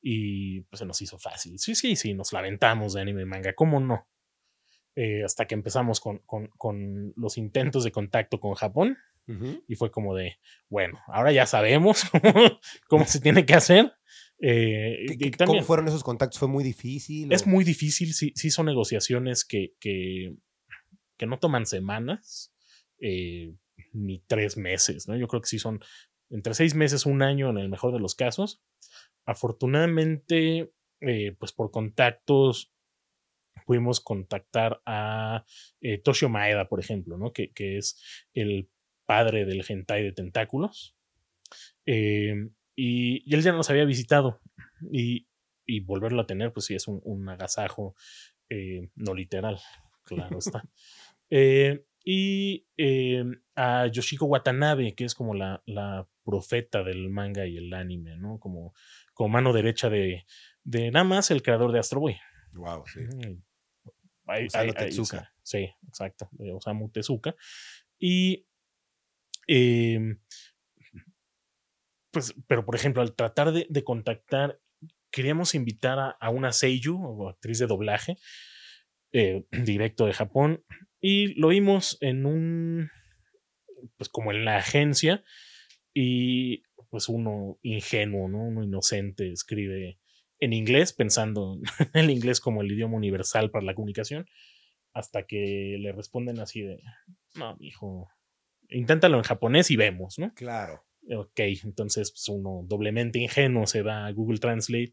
Y 0.00 0.61
pues 0.62 0.78
se 0.78 0.87
nos 0.87 1.00
hizo 1.02 1.19
fácil. 1.19 1.59
Sí, 1.59 1.75
sí, 1.75 1.97
sí, 1.97 2.14
nos 2.14 2.33
lamentamos 2.33 2.93
de 2.93 3.00
anime 3.00 3.23
y 3.23 3.26
manga, 3.26 3.55
¿cómo 3.55 3.81
no? 3.81 4.09
Eh, 4.95 5.25
hasta 5.25 5.47
que 5.47 5.55
empezamos 5.55 6.00
con, 6.00 6.19
con, 6.19 6.49
con, 6.57 7.12
los 7.16 7.37
intentos 7.37 7.85
de 7.85 7.93
contacto 7.93 8.40
con 8.40 8.55
Japón. 8.55 8.97
Y 9.66 9.75
fue 9.75 9.90
como 9.90 10.14
de, 10.14 10.38
bueno, 10.69 11.00
ahora 11.09 11.33
ya 11.33 11.47
sabemos 11.47 12.05
cómo, 12.11 12.23
cómo 12.88 13.05
se 13.07 13.21
tiene 13.21 13.45
que 13.45 13.55
hacer. 13.55 13.93
Eh, 14.40 15.05
¿Qué- 15.09 15.14
y 15.14 15.19
qué- 15.19 15.31
también 15.31 15.59
¿Cómo 15.61 15.66
fueron 15.66 15.88
esos 15.88 16.05
contactos? 16.05 16.38
¿Fue 16.38 16.49
muy 16.49 16.62
difícil? 16.64 17.33
es 17.33 17.45
o- 17.47 17.49
muy 17.49 17.64
difícil, 17.64 18.12
sí, 18.14 18.33
sí 18.35 18.50
son 18.50 18.66
negociaciones 18.66 19.45
que, 19.45 19.75
que, 19.81 20.35
que 21.16 21.26
no 21.26 21.38
toman 21.38 21.64
semanas, 21.66 22.52
eh, 23.00 23.55
ni 23.93 24.19
tres 24.26 24.57
meses, 24.57 25.09
¿no? 25.09 25.16
Yo 25.16 25.26
creo 25.28 25.40
que 25.40 25.49
sí 25.49 25.59
son 25.59 25.81
entre 26.31 26.55
seis 26.55 26.75
meses, 26.75 27.07
un 27.07 27.23
año 27.23 27.49
en 27.50 27.59
el 27.59 27.69
mejor 27.69 27.93
de 27.93 28.00
los 28.00 28.14
casos. 28.14 28.61
Afortunadamente, 29.25 30.73
eh, 31.00 31.37
pues 31.38 31.52
por 31.52 31.71
contactos 31.71 32.73
pudimos 33.64 34.00
contactar 34.00 34.81
a 34.87 35.45
Toshio 36.05 36.28
Maeda, 36.28 36.69
por 36.69 36.81
ejemplo, 36.81 37.16
¿no? 37.16 37.33
Que, 37.33 37.52
que 37.52 37.78
es 37.78 38.00
el 38.35 38.69
padre 39.07 39.45
del 39.45 39.64
hentai 39.66 40.02
de 40.02 40.12
tentáculos. 40.12 40.97
Eh, 41.87 42.49
y, 42.76 43.23
y 43.28 43.35
él 43.35 43.42
ya 43.42 43.52
nos 43.52 43.71
había 43.71 43.85
visitado. 43.85 44.40
Y, 44.92 45.26
y 45.66 45.80
volverlo 45.80 46.21
a 46.21 46.26
tener, 46.26 46.52
pues 46.52 46.66
sí, 46.66 46.75
es 46.75 46.87
un, 46.87 47.00
un 47.02 47.28
agasajo 47.28 47.97
eh, 48.49 48.90
no 48.95 49.14
literal, 49.14 49.59
claro 50.04 50.38
está. 50.38 50.62
Eh, 51.28 51.85
y 52.04 52.68
eh, 52.76 53.25
a 53.56 53.88
Yoshiko 53.88 54.26
Watanabe, 54.26 54.95
que 54.95 55.04
es 55.04 55.12
como 55.16 55.35
la, 55.35 55.61
la 55.66 56.06
profeta 56.23 56.85
del 56.85 57.11
manga 57.11 57.47
y 57.47 57.56
el 57.56 57.75
anime, 57.75 58.16
¿no? 58.16 58.38
Como, 58.38 58.73
como 59.12 59.30
mano 59.30 59.52
derecha 59.52 59.90
de, 59.90 60.25
de 60.62 60.92
nada 60.92 61.04
más 61.04 61.33
el 61.33 61.42
creador 61.42 61.73
de 61.73 61.80
Astro 61.80 61.99
Boy. 61.99 62.16
Wow, 62.54 62.85
sí. 62.87 63.00
Sí, 65.42 65.68
exacto. 65.88 66.28
de 66.30 66.52
Osamu 66.52 66.90
Tezuka. 66.90 67.35
Y. 67.99 68.47
em, 69.49 70.21
pues, 72.16 72.35
pero 72.46 72.64
por 72.64 72.75
ejemplo, 72.75 73.02
al 73.02 73.14
tratar 73.14 73.52
de, 73.52 73.85
contactar, 73.85 74.58
queríamos 75.11 75.54
invitar 75.54 75.99
a, 75.99 76.08
a 76.12 76.30
una 76.30 76.50
Seiyu, 76.50 76.96
o 76.96 77.28
actriz 77.28 77.58
de 77.58 77.66
doblaje, 77.66 78.16
eh, 79.12 79.44
directo 79.52 80.06
de 80.06 80.14
Japón, 80.14 80.64
y 80.99 81.38
lo 81.38 81.49
vimos 81.49 81.99
en 82.00 82.25
un. 82.25 82.90
Pues 83.99 84.08
como 84.08 84.32
en 84.32 84.46
la 84.46 84.56
agencia, 84.56 85.25
y 85.92 86.62
pues 86.88 87.11
uno 87.11 87.58
ingenuo, 87.61 88.28
¿no? 88.28 88.44
Uno 88.44 88.64
inocente 88.64 89.30
escribe 89.30 89.99
en 90.40 90.54
inglés, 90.54 90.94
pensando 90.94 91.61
en 91.78 91.88
el 91.92 92.11
inglés 92.11 92.40
como 92.40 92.62
el 92.62 92.73
idioma 92.73 92.96
universal 92.96 93.50
para 93.50 93.66
la 93.66 93.75
comunicación, 93.75 94.26
hasta 94.94 95.26
que 95.26 95.76
le 95.78 95.92
responden 95.92 96.40
así 96.40 96.62
de, 96.62 96.80
no, 97.35 97.58
hijo, 97.61 98.08
inténtalo 98.70 99.18
en 99.18 99.25
japonés 99.25 99.70
y 99.70 99.76
vemos, 99.76 100.18
¿no? 100.18 100.32
Claro. 100.32 100.86
Ok, 101.15 101.39
entonces 101.65 102.11
pues, 102.11 102.29
uno 102.29 102.63
doblemente 102.65 103.19
ingenuo 103.21 103.67
se 103.67 103.83
va 103.83 104.07
a 104.07 104.13
Google 104.13 104.39
Translate, 104.39 104.93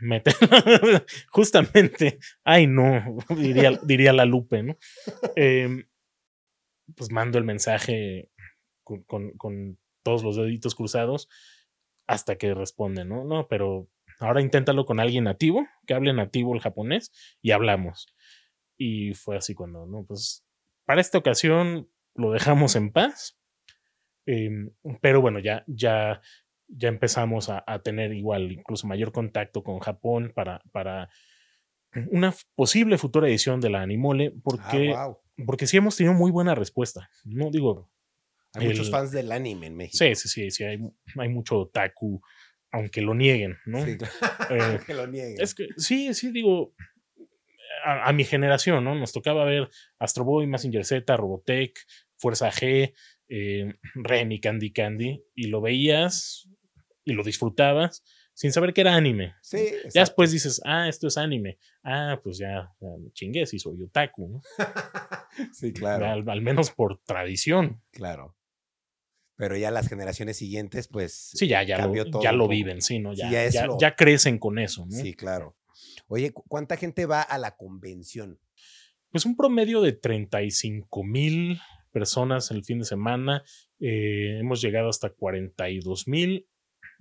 mete, 0.00 0.32
justamente, 1.30 2.18
ay 2.44 2.66
no, 2.66 3.18
diría, 3.36 3.78
diría 3.84 4.12
la 4.12 4.24
Lupe, 4.24 4.62
¿no? 4.64 4.76
Em, 5.36 5.84
pues 6.96 7.10
mando 7.10 7.38
el 7.38 7.44
mensaje 7.44 8.30
con, 8.84 9.32
con- 9.36 9.78
todos 10.04 10.22
los 10.22 10.36
deditos 10.36 10.76
cruzados 10.76 11.28
hasta 12.06 12.36
que 12.38 12.54
responde, 12.54 13.04
¿no? 13.04 13.24
No, 13.24 13.48
pero 13.48 13.88
ahora 14.20 14.40
inténtalo 14.40 14.84
con 14.84 15.00
alguien 15.00 15.24
nativo, 15.24 15.66
que 15.84 15.94
hable 15.94 16.12
nativo 16.12 16.54
el 16.54 16.60
japonés 16.60 17.10
y 17.42 17.50
hablamos. 17.50 18.06
Y 18.78 19.14
fue 19.14 19.36
así 19.36 19.54
cuando, 19.54 19.84
¿no? 19.86 20.04
Pues 20.04 20.44
para 20.84 21.00
esta 21.00 21.18
ocasión 21.18 21.90
lo 22.14 22.30
dejamos 22.30 22.76
en 22.76 22.92
paz. 22.92 23.36
Em, 24.26 24.70
pero 25.00 25.20
bueno, 25.20 25.38
ya, 25.38 25.64
ya, 25.66 26.20
ya 26.68 26.88
empezamos 26.88 27.48
a, 27.48 27.62
a 27.66 27.80
tener 27.82 28.12
igual, 28.12 28.50
incluso 28.52 28.86
mayor 28.86 29.12
contacto 29.12 29.62
con 29.62 29.78
Japón 29.78 30.32
para, 30.34 30.62
para 30.72 31.08
una 32.10 32.34
posible 32.54 32.98
futura 32.98 33.28
edición 33.28 33.60
de 33.60 33.70
la 33.70 33.80
Animole, 33.82 34.32
porque, 34.42 34.92
Ah, 34.94 35.06
wow. 35.06 35.18
porque 35.46 35.66
sí 35.66 35.76
hemos 35.78 35.96
tenido 35.96 36.14
muy 36.14 36.30
buena 36.30 36.54
respuesta. 36.54 37.08
No 37.24 37.50
digo, 37.50 37.90
Hay 38.54 38.66
muchos 38.68 38.90
fans 38.90 39.12
del 39.12 39.32
anime 39.32 39.66
en 39.68 39.76
México. 39.76 39.96
sí, 39.98 40.14
sí, 40.14 40.28
sí, 40.28 40.50
sí, 40.50 40.64
hay, 40.64 40.78
hay 41.18 41.28
mucho 41.28 41.60
otaku, 41.60 42.20
aunque 42.72 43.00
lo 43.00 43.14
nieguen, 43.14 43.56
¿no? 43.64 43.84
Sí. 43.84 43.96
Eh, 44.50 44.80
que 44.86 44.94
lo 44.94 45.06
nieguen. 45.06 45.40
Es 45.40 45.54
que 45.54 45.68
sí, 45.76 46.12
sí, 46.14 46.30
digo, 46.32 46.74
a, 47.84 48.08
a 48.08 48.12
mi 48.12 48.24
generación, 48.24 48.84
¿no? 48.84 48.94
Nos 48.94 49.12
tocaba 49.12 49.44
ver 49.44 49.68
Astro 49.98 50.24
Boy, 50.24 50.46
Mazinger 50.46 50.84
Z, 50.84 51.16
Robotech, 51.16 51.78
Fuerza 52.16 52.50
G, 52.50 52.92
eh, 53.28 53.74
Remy, 53.94 54.40
Candy 54.40 54.72
Candy, 54.72 55.22
y 55.34 55.46
lo 55.48 55.60
veías 55.60 56.48
y 57.04 57.12
lo 57.12 57.22
disfrutabas 57.22 58.02
sin 58.34 58.52
saber 58.52 58.74
que 58.74 58.82
era 58.82 58.94
anime. 58.94 59.34
Sí, 59.42 59.58
Ya 59.94 60.02
después 60.02 60.30
dices, 60.32 60.60
ah, 60.64 60.88
esto 60.88 61.06
es 61.06 61.16
anime. 61.16 61.58
Ah, 61.82 62.20
pues 62.22 62.36
ya, 62.38 62.70
ya 62.80 62.88
me 62.98 63.10
chingué, 63.12 63.46
si 63.46 63.58
soy 63.58 63.82
otaku, 63.82 64.28
¿no? 64.28 64.42
sí, 65.52 65.72
claro. 65.72 66.06
Al, 66.06 66.28
al 66.28 66.42
menos 66.42 66.70
por 66.70 67.00
tradición. 67.02 67.82
Claro. 67.92 68.36
Pero 69.36 69.56
ya 69.56 69.70
las 69.70 69.88
generaciones 69.88 70.36
siguientes, 70.38 70.88
pues. 70.88 71.12
Sí, 71.34 71.46
ya, 71.46 71.62
ya, 71.62 71.86
lo, 71.86 72.10
todo 72.10 72.22
ya 72.22 72.32
lo 72.32 72.48
viven, 72.48 72.80
sí, 72.82 72.98
¿no? 72.98 73.14
Sí, 73.14 73.20
Ya, 73.22 73.30
ya 73.30 73.44
es 73.44 73.54
ya, 73.54 73.66
lo- 73.66 73.78
ya 73.78 73.94
crecen 73.94 74.38
con 74.38 74.58
eso, 74.58 74.84
¿no? 74.86 74.96
Sí, 74.96 75.14
claro. 75.14 75.56
Oye, 76.08 76.32
¿cu- 76.32 76.44
¿cuánta 76.48 76.76
gente 76.76 77.06
va 77.06 77.22
a 77.22 77.38
la 77.38 77.56
convención? 77.56 78.38
pues 79.12 79.24
un 79.24 79.34
promedio 79.36 79.80
de 79.80 79.92
35 79.92 81.02
mil 81.02 81.58
personas 82.00 82.50
el 82.50 82.62
fin 82.62 82.80
de 82.80 82.84
semana. 82.84 83.42
Eh, 83.80 84.36
hemos 84.38 84.60
llegado 84.60 84.90
hasta 84.90 85.08
42 85.08 86.06
mil. 86.08 86.46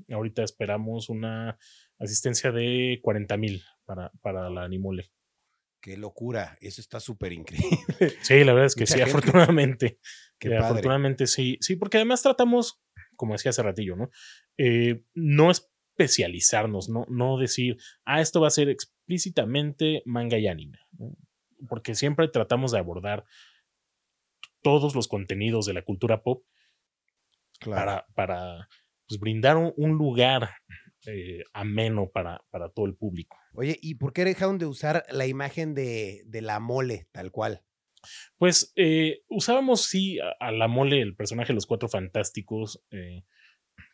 Ahorita 0.10 0.42
esperamos 0.42 1.10
una 1.10 1.58
asistencia 2.00 2.54
de 2.54 3.00
40 3.02 3.36
mil 3.36 3.62
para, 3.84 4.10
para 4.22 4.50
la 4.50 4.64
Animole. 4.64 5.12
Qué 5.82 5.98
locura. 5.98 6.58
Eso 6.62 6.80
está 6.80 7.02
súper 7.02 7.34
increíble. 7.34 7.78
Sí, 8.22 8.44
la 8.46 8.54
verdad 8.54 8.68
es 8.68 8.76
que 8.76 8.84
Mucha 8.84 8.94
sí, 8.94 9.00
gente. 9.00 9.12
afortunadamente. 9.12 10.00
Qué 10.40 10.48
Eh, 10.48 10.52
padre. 10.52 10.66
afortunadamente 10.66 11.28
sí. 11.28 11.58
Sí, 11.60 11.76
porque 11.76 11.98
además 11.98 12.22
tratamos, 12.24 12.82
como 13.18 13.34
decía 13.34 13.50
hace 13.50 13.64
ratillo, 13.64 13.98
¿no? 13.98 14.10
Eh, 14.58 15.04
no 15.14 15.52
especializarnos, 15.52 16.88
¿no? 16.88 17.06
No 17.10 17.38
decir, 17.38 17.76
ah, 18.06 18.22
esto 18.22 18.40
va 18.40 18.48
a 18.48 18.52
ser 18.52 18.70
explícitamente 18.70 20.02
manga 20.06 20.38
y 20.38 20.48
anime. 20.48 20.80
¿no? 20.98 21.18
Porque 21.68 21.96
siempre 21.96 22.30
tratamos 22.30 22.72
de 22.72 22.80
abordar 22.80 23.26
todos 24.66 24.96
los 24.96 25.08
contenidos 25.08 25.68
de 25.68 25.74
la 25.74 25.84
cultura 25.84 26.24
pop 26.24 26.44
Claro. 27.60 27.80
para, 27.80 28.06
para 28.16 28.70
pues, 29.08 29.20
brindar 29.20 29.58
un, 29.58 29.74
un 29.78 29.92
lugar 29.92 30.50
eh, 31.06 31.44
ameno 31.54 32.10
para, 32.12 32.44
para 32.50 32.70
todo 32.70 32.88
el 32.88 32.96
público. 32.96 33.38
Oye, 33.54 33.78
¿y 33.80 33.96
por 33.96 34.12
qué 34.12 34.26
dejaron 34.26 34.58
de 34.58 34.66
usar 34.66 35.06
la 35.12 35.28
imagen 35.28 35.76
de, 35.76 36.24
de 36.26 36.42
la 36.42 36.60
mole 36.60 37.08
tal 37.12 37.32
cual? 37.32 37.64
Pues 38.38 38.74
eh, 38.76 39.22
usábamos, 39.30 39.86
sí, 39.86 40.20
a, 40.20 40.32
a 40.40 40.52
la 40.52 40.68
mole, 40.68 41.00
el 41.02 41.16
personaje 41.16 41.50
de 41.50 41.56
los 41.56 41.68
cuatro 41.68 41.88
fantásticos, 41.88 42.84
eh, 42.92 43.24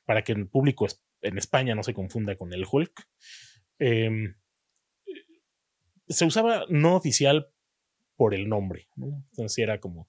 para 0.05 0.23
que 0.23 0.31
el 0.31 0.47
público 0.47 0.87
en 1.21 1.37
España 1.37 1.75
no 1.75 1.83
se 1.83 1.93
confunda 1.93 2.35
con 2.35 2.53
el 2.53 2.65
Hulk. 2.69 3.07
Em, 3.79 4.35
se 6.07 6.25
usaba 6.25 6.65
no 6.69 6.95
oficial 6.95 7.47
por 8.15 8.33
el 8.35 8.47
nombre, 8.49 8.87
¿no? 8.95 9.23
Entonces 9.31 9.57
era 9.57 9.79
como 9.79 10.07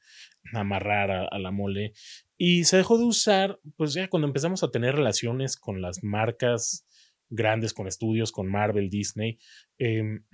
amarrar 0.53 1.11
a, 1.11 1.27
a 1.27 1.39
la 1.39 1.51
mole. 1.51 1.93
Y 2.37 2.65
se 2.65 2.77
dejó 2.79 2.99
de 2.99 3.05
usar, 3.05 3.61
pues 3.77 3.95
ya 3.95 4.09
cuando 4.09 4.27
empezamos 4.27 4.63
a 4.63 4.71
tener 4.71 4.95
relaciones 4.97 5.57
con 5.57 5.81
las 5.81 6.03
marcas 6.03 6.87
grandes, 7.29 7.73
con 7.73 7.87
estudios, 7.87 8.33
con 8.33 8.51
Marvel, 8.51 8.91
Disney, 8.91 9.39
em, 9.79 10.25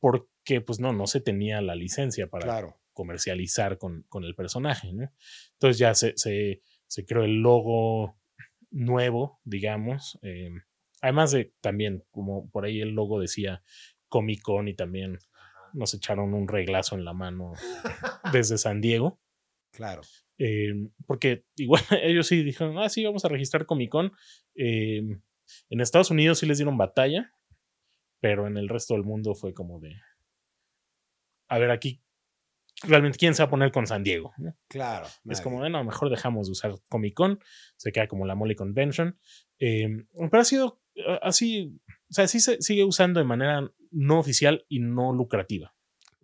porque 0.00 0.60
pues 0.60 0.80
no, 0.80 0.92
no 0.92 1.06
se 1.06 1.20
tenía 1.20 1.60
la 1.60 1.74
licencia 1.74 2.26
para, 2.28 2.44
Claro. 2.44 2.80
comercializar 2.92 3.78
con, 3.78 4.04
con 4.08 4.24
el 4.24 4.34
personaje, 4.34 4.92
¿no? 4.92 5.10
Entonces 5.52 5.78
ya 5.78 5.94
se, 5.94 6.12
se, 6.16 6.62
se 6.86 7.04
creó 7.06 7.24
el 7.24 7.40
logo 7.42 8.18
nuevo, 8.70 9.40
digamos. 9.44 10.18
eh, 10.22 10.50
además 11.02 11.32
de 11.32 11.54
también, 11.60 12.04
como 12.10 12.50
por 12.50 12.64
ahí 12.64 12.80
el 12.80 12.90
logo 12.90 13.20
decía 13.20 13.62
Comic 14.08 14.42
Con 14.42 14.68
y 14.68 14.74
también 14.74 15.18
nos 15.74 15.94
echaron 15.94 16.34
un 16.34 16.48
reglazo 16.48 16.94
en 16.96 17.04
la 17.04 17.12
mano 17.12 17.52
desde 18.32 18.58
San 18.58 18.80
Diego. 18.80 19.20
Claro. 19.72 20.02
eh, 20.38 20.72
porque 21.06 21.44
igual 21.56 21.82
ellos 22.02 22.26
sí 22.26 22.42
dijeron, 22.42 22.78
ah, 22.78 22.88
sí, 22.88 23.04
vamos 23.04 23.24
a 23.24 23.28
registrar 23.28 23.66
Comic 23.66 23.90
Con. 23.90 24.12
eh, 24.54 25.02
en 25.68 25.80
Estados 25.80 26.10
Unidos 26.10 26.38
sí 26.38 26.46
les 26.46 26.58
dieron 26.58 26.76
batalla, 26.78 27.32
pero 28.20 28.46
en 28.46 28.56
el 28.56 28.68
resto 28.68 28.94
del 28.94 29.02
mundo 29.04 29.34
fue 29.34 29.52
como 29.52 29.80
de, 29.80 29.96
a 31.48 31.58
ver, 31.58 31.70
aquí 31.70 32.00
realmente 32.82 33.18
quién 33.18 33.34
se 33.34 33.42
va 33.42 33.48
a 33.48 33.50
poner 33.50 33.72
con 33.72 33.86
San 33.86 34.02
Diego. 34.04 34.32
¿no? 34.38 34.56
Claro. 34.68 35.06
Es 35.28 35.40
como, 35.40 35.58
bueno, 35.58 35.82
mejor 35.84 36.08
dejamos 36.08 36.46
de 36.46 36.52
usar 36.52 36.72
Comic 36.88 37.14
Con, 37.14 37.40
se 37.76 37.92
queda 37.92 38.06
como 38.08 38.26
la 38.26 38.34
Mole 38.34 38.54
Convention. 38.56 39.18
eh, 39.58 39.88
pero 40.30 40.40
ha 40.40 40.44
sido 40.44 40.80
eh, 40.94 41.18
así, 41.22 41.80
o 42.08 42.12
sea, 42.12 42.26
sí 42.28 42.40
se 42.40 42.60
sigue 42.62 42.84
usando 42.84 43.20
de 43.20 43.26
manera 43.26 43.70
no 43.90 44.18
oficial 44.18 44.64
y 44.68 44.80
no 44.80 45.12
lucrativa, 45.12 45.74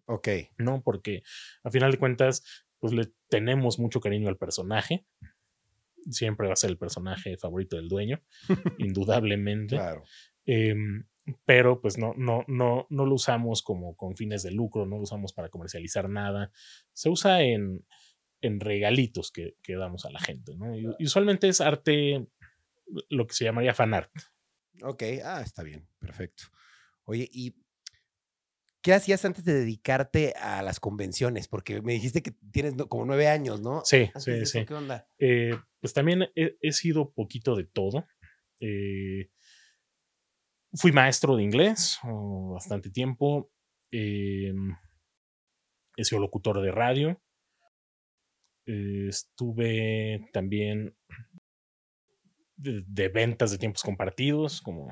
Ok. 0.07 0.29
¿no? 0.59 0.83
Porque 0.83 1.23
a 1.65 1.71
final 1.71 1.93
de 1.93 1.99
cuentas, 1.99 2.67
pues 2.79 2.93
le 2.93 3.13
tenemos 3.29 3.79
mucho 3.79 4.01
cariño 4.01 4.29
al 4.29 4.39
personaje. 4.39 5.05
Siempre 6.11 6.47
va 6.47 6.53
a 6.53 6.57
ser 6.57 6.71
el 6.71 6.79
personaje 6.79 7.37
favorito 7.37 7.77
del 7.77 7.89
dueño, 7.89 8.23
indudablemente. 8.79 9.77
Claro. 9.77 10.05
Em, 10.45 11.05
pero 11.45 11.81
pues 11.81 11.99
no, 11.99 12.15
no, 12.17 12.45
no, 12.47 12.87
no 12.89 13.05
lo 13.05 13.15
usamos 13.15 13.63
como 13.63 13.97
con 13.97 14.17
fines 14.17 14.45
de 14.45 14.53
lucro, 14.53 14.87
no 14.87 14.97
lo 14.97 15.03
usamos 15.03 15.33
para 15.33 15.49
comercializar 15.49 16.09
nada. 16.09 16.53
Se 16.93 17.09
usa 17.09 17.43
en, 17.43 17.85
en 18.41 18.61
regalitos 18.61 19.33
que, 19.33 19.57
que 19.63 19.75
damos 19.75 20.05
a 20.05 20.11
la 20.11 20.21
gente, 20.21 20.55
¿no? 20.57 20.77
Y 20.79 21.05
usualmente 21.05 21.49
es 21.49 21.61
arte, 21.61 22.29
lo 23.09 23.27
que 23.27 23.35
se 23.35 23.45
llamaría 23.45 23.75
fan 23.75 23.95
art. 23.95 24.13
Ok, 24.83 25.03
ah, 25.25 25.41
está 25.43 25.65
bien, 25.65 25.89
perfecto. 25.99 26.45
Oye, 27.07 27.29
¿y 27.33 27.55
qué 28.83 28.93
hacías 28.95 29.25
antes 29.25 29.45
de 29.45 29.55
dedicarte 29.55 30.35
a 30.37 30.63
las 30.63 30.81
convenciones? 30.81 31.49
Porque 31.49 31.81
me 31.83 31.93
dijiste 31.95 32.23
que 32.23 32.33
tienes 32.53 32.75
como 32.89 33.05
nueve 33.05 33.29
años, 33.29 33.61
¿no? 33.61 33.83
Sí, 33.85 34.11
Antes 34.15 34.25
sí, 34.25 34.31
de 34.33 34.43
eso, 34.43 34.59
sí. 34.61 34.67
¿Qué 34.67 34.75
onda? 34.75 35.09
Eh, 35.19 35.57
pues 35.81 35.93
también 35.93 36.23
he, 36.35 36.57
he 36.61 36.73
sido 36.73 37.13
poquito 37.13 37.57
de 37.57 37.65
todo. 37.65 38.07
Eh, 38.61 39.31
fui 40.75 40.93
maestro 40.93 41.37
de 41.37 41.43
inglés 41.43 41.99
oh, 42.05 42.53
bastante 42.55 42.91
tiempo. 42.91 43.51
eh, 43.93 44.53
he 45.97 46.05
sido 46.05 46.21
locutor 46.21 46.61
de 46.61 46.71
radio. 46.71 47.21
eh, 48.67 49.07
estuve 49.09 50.29
también 50.33 50.97
de, 52.57 52.83
de 52.87 53.09
ventas 53.09 53.51
de 53.51 53.59
tiempos 53.59 53.83
compartidos, 53.83 54.61
como, 54.61 54.89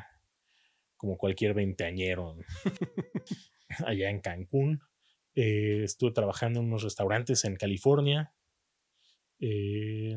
como 1.05 1.19
cualquier 1.19 1.53
veinteañero 1.53 2.35
allá 3.87 4.09
en 4.09 4.21
Cancún. 4.21 4.81
Eh, 5.35 5.83
estuve 5.85 6.13
trabajando 6.13 6.61
en 6.61 6.67
unos 6.67 6.83
restaurantes 6.83 7.45
en 7.45 7.57
California. 7.57 8.33
Eh, 9.39 10.17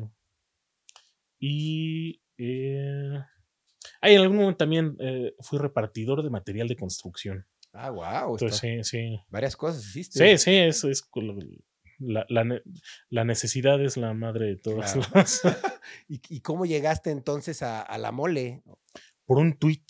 y 1.38 2.22
eh, 2.38 3.18
ah, 4.00 4.08
en 4.10 4.20
algún 4.20 4.38
momento 4.38 4.56
también 4.56 4.96
eh, 4.98 5.34
fui 5.40 5.58
repartidor 5.58 6.22
de 6.22 6.30
material 6.30 6.68
de 6.68 6.76
construcción. 6.76 7.46
Ah, 7.74 7.90
wow. 7.90 8.32
Entonces, 8.32 8.58
sí, 8.88 8.98
sí. 8.98 9.20
Varias 9.28 9.56
cosas 9.56 9.84
hiciste. 9.84 10.38
Sí, 10.38 10.42
sí, 10.42 10.56
es, 10.56 10.84
es 10.84 11.06
la, 11.98 12.24
la 12.30 12.62
la 13.10 13.24
necesidad 13.24 13.82
es 13.84 13.98
la 13.98 14.14
madre 14.14 14.46
de 14.46 14.56
todas 14.56 14.94
Claro. 14.94 15.10
las. 15.12 15.42
¿Y, 16.08 16.22
y 16.30 16.40
cómo 16.40 16.64
llegaste 16.64 17.10
entonces 17.10 17.62
a, 17.62 17.82
a 17.82 17.98
la 17.98 18.10
mole? 18.10 18.62
Por 19.26 19.36
un 19.36 19.58
tuit 19.58 19.84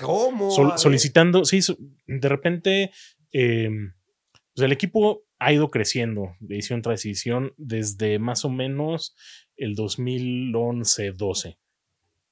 ¿Cómo? 0.00 0.50
sol- 0.50 0.72
solicitando, 0.76 1.44
sí, 1.44 1.60
de 2.06 2.28
repente, 2.28 2.90
eh, 3.32 3.68
pues 4.54 4.64
el 4.64 4.72
equipo 4.72 5.22
ha 5.38 5.52
ido 5.52 5.70
creciendo 5.70 6.34
de 6.40 6.56
edición 6.56 6.82
tras 6.82 7.04
edición 7.04 7.54
desde 7.56 8.18
más 8.18 8.44
o 8.44 8.50
menos 8.50 9.16
el 9.56 9.74
2011-12, 9.74 11.58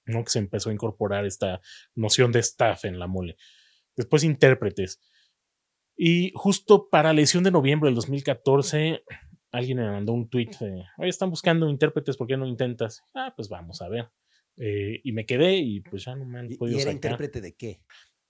¿no? 0.07 0.25
Que 0.25 0.31
se 0.31 0.39
empezó 0.39 0.71
a 0.71 0.73
incorporar 0.75 1.25
esta 1.25 1.61
noción 1.95 2.33
de 2.33 2.41
staff 2.41 2.85
en 2.85 2.99
la 2.99 3.07
mole. 3.07 3.37
Después 3.97 4.25
intérpretes. 4.25 5.01
Y 5.97 6.33
justo 6.35 6.89
para 6.91 7.13
la 7.13 7.21
edición 7.21 7.43
de 7.45 7.51
noviembre 7.51 7.89
del 7.89 7.97
2014, 7.97 9.03
alguien 9.51 9.79
me 9.79 9.91
mandó 9.91 10.13
un 10.13 10.29
tweet 10.29 10.51
de, 10.61 10.85
oye, 10.99 11.09
están 11.09 11.31
buscando 11.31 11.69
intérpretes, 11.69 12.17
¿por 12.17 12.27
qué 12.27 12.37
no 12.37 12.47
intentas? 12.47 13.03
Ah, 13.15 13.33
pues 13.35 13.49
vamos 13.49 13.81
a 13.83 13.89
ver. 13.89 14.09
Eh, 14.61 15.01
y 15.05 15.13
me 15.13 15.25
quedé 15.27 15.57
y 15.57 15.81
pues 15.81 16.05
ya 16.05 16.17
no 16.17 16.25
me 16.25 16.41
han 16.41 16.49
¿Y, 16.49 16.57
podido 16.57 16.79
y 16.79 16.81
era 16.81 16.91
sacar 16.93 16.95
intérprete 16.95 17.41
de 17.41 17.55
qué? 17.55 17.81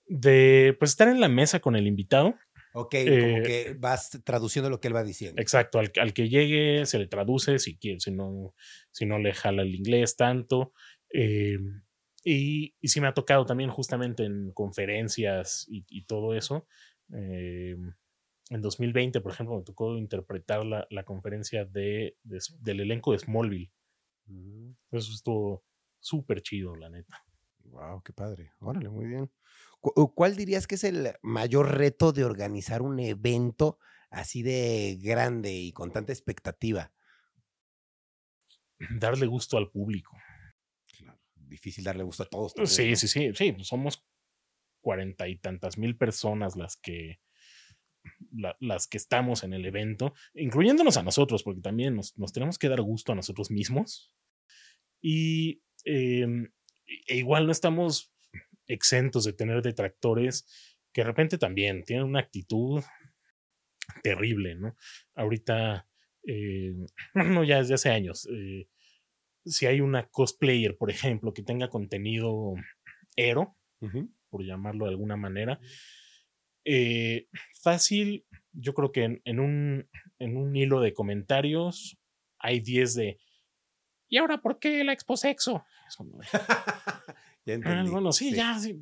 de 0.07 0.75
pues 0.79 0.91
estar 0.91 1.07
en 1.07 1.19
la 1.19 1.29
mesa 1.29 1.59
con 1.59 1.75
el 1.75 1.87
invitado. 1.87 2.35
Ok, 2.73 2.93
Eh, 2.95 3.19
como 3.21 3.43
que 3.43 3.75
vas 3.79 4.21
traduciendo 4.23 4.69
lo 4.69 4.79
que 4.79 4.87
él 4.89 4.95
va 4.95 5.03
diciendo. 5.03 5.41
Exacto, 5.41 5.79
al, 5.79 5.91
al 5.99 6.13
que 6.13 6.29
llegue 6.29 6.85
se 6.85 6.99
le 6.99 7.07
traduce 7.07 7.57
si 7.59 7.77
quiere, 7.77 7.99
si 7.99 8.11
no, 8.11 8.53
si 8.91 9.05
no 9.05 9.17
le 9.19 9.33
jala 9.33 9.63
el 9.63 9.73
inglés 9.75 10.15
tanto. 10.15 10.73
eh, 11.13 11.57
y, 12.23 12.75
y 12.81 12.87
sí 12.89 12.99
me 13.01 13.07
ha 13.07 13.13
tocado 13.13 13.45
también 13.45 13.69
justamente 13.69 14.23
en 14.25 14.51
conferencias 14.51 15.65
y, 15.69 15.85
y 15.89 16.03
todo 16.05 16.35
eso. 16.35 16.67
eh, 17.13 17.75
en 18.51 18.61
2020, 18.61 19.21
por 19.21 19.31
ejemplo, 19.31 19.57
me 19.57 19.63
tocó 19.63 19.95
interpretar 19.97 20.65
la, 20.65 20.87
la 20.89 21.03
conferencia 21.03 21.65
de, 21.65 22.17
de- 22.23 22.39
del 22.61 22.79
elenco 22.81 23.11
de 23.13 23.19
Smallville. 23.19 23.71
Mm, 24.25 24.71
Eso 24.91 25.13
estuvo 25.13 25.63
súper 25.99 26.41
chido, 26.41 26.75
la 26.75 26.89
neta. 26.89 27.23
Wow, 27.65 28.01
qué 28.03 28.13
padre. 28.13 28.51
Órale, 28.59 28.89
muy 28.89 29.05
bien. 29.05 29.31
Cu- 29.79 30.13
¿Cuál 30.15 30.35
dirías 30.35 30.67
que 30.67 30.75
es 30.75 30.83
el 30.83 31.13
mayor 31.21 31.77
reto 31.77 32.11
de 32.11 32.25
organizar 32.25 32.81
un 32.81 32.99
evento 32.99 33.79
así 34.09 34.41
de 34.41 34.97
grande 35.01 35.53
y 35.53 35.71
con 35.71 35.91
tanta 35.91 36.11
expectativa? 36.11 36.91
Darle 38.99 39.25
gusto 39.27 39.57
al 39.57 39.69
público. 39.69 40.17
Claro, 40.97 41.19
difícil 41.35 41.83
darle 41.83 42.03
gusto 42.03 42.23
a 42.23 42.25
todos. 42.27 42.53
Sí, 42.65 42.95
sí, 42.95 43.07
sí, 43.07 43.31
sí, 43.35 43.51
pues 43.51 43.67
somos 43.67 44.05
cuarenta 44.81 45.27
y 45.27 45.37
tantas 45.37 45.77
mil 45.77 45.97
personas 45.97 46.55
las 46.55 46.77
que 46.77 47.19
la- 48.31 48.55
las 48.59 48.87
que 48.87 48.97
estamos 48.97 49.43
en 49.43 49.53
el 49.53 49.65
evento, 49.65 50.13
incluyéndonos 50.33 50.97
a 50.97 51.03
nosotros, 51.03 51.43
porque 51.43 51.61
también 51.61 51.95
nos, 51.95 52.17
nos 52.17 52.31
tenemos 52.31 52.57
que 52.57 52.69
dar 52.69 52.81
gusto 52.81 53.11
a 53.11 53.15
nosotros 53.15 53.51
mismos. 53.51 54.13
Y 55.01 55.61
em, 55.85 56.47
e 57.07 57.17
igual 57.17 57.45
no 57.45 57.51
estamos 57.51 58.13
exentos 58.67 59.23
de 59.23 59.33
tener 59.33 59.61
detractores 59.61 60.45
que 60.93 61.01
de 61.01 61.07
repente 61.07 61.37
también 61.37 61.83
tienen 61.83 62.05
una 62.05 62.19
actitud 62.19 62.83
terrible, 64.03 64.55
¿no? 64.55 64.75
Ahorita, 65.15 65.87
eh, 66.25 66.73
no, 67.13 67.43
ya 67.43 67.59
desde 67.59 67.75
hace 67.75 67.89
años, 67.89 68.27
eh, 68.31 68.67
si 69.45 69.65
hay 69.65 69.81
una 69.81 70.07
cosplayer, 70.07 70.77
por 70.77 70.91
ejemplo, 70.91 71.33
que 71.33 71.43
tenga 71.43 71.69
contenido 71.69 72.53
ero, 73.15 73.57
por 74.29 74.43
llamarlo 74.43 74.85
de 74.85 74.91
alguna 74.91 75.15
manera, 75.15 75.59
eh, 76.65 77.27
fácil, 77.61 78.25
yo 78.51 78.73
creo 78.73 78.91
que 78.91 79.03
en, 79.03 79.21
en 79.23 79.39
un, 79.39 79.89
en 80.19 80.37
un 80.37 80.55
hilo 80.55 80.81
de 80.81 80.93
comentarios 80.93 81.97
hay 82.37 82.59
10 82.59 82.95
de, 82.95 83.19
¿y 84.09 84.17
ahora 84.17 84.41
por 84.41 84.59
qué 84.59 84.83
la 84.83 84.93
exposexo? 84.93 85.63
Es 85.87 85.95
como 85.95 86.17
de, 86.19 86.25
ya 86.31 86.39
"Ah, 86.39 87.53
entendí. 87.53 87.89
bueno, 87.91 88.11
sí, 88.11 88.33
ya, 88.35 88.57
sí, 88.59 88.77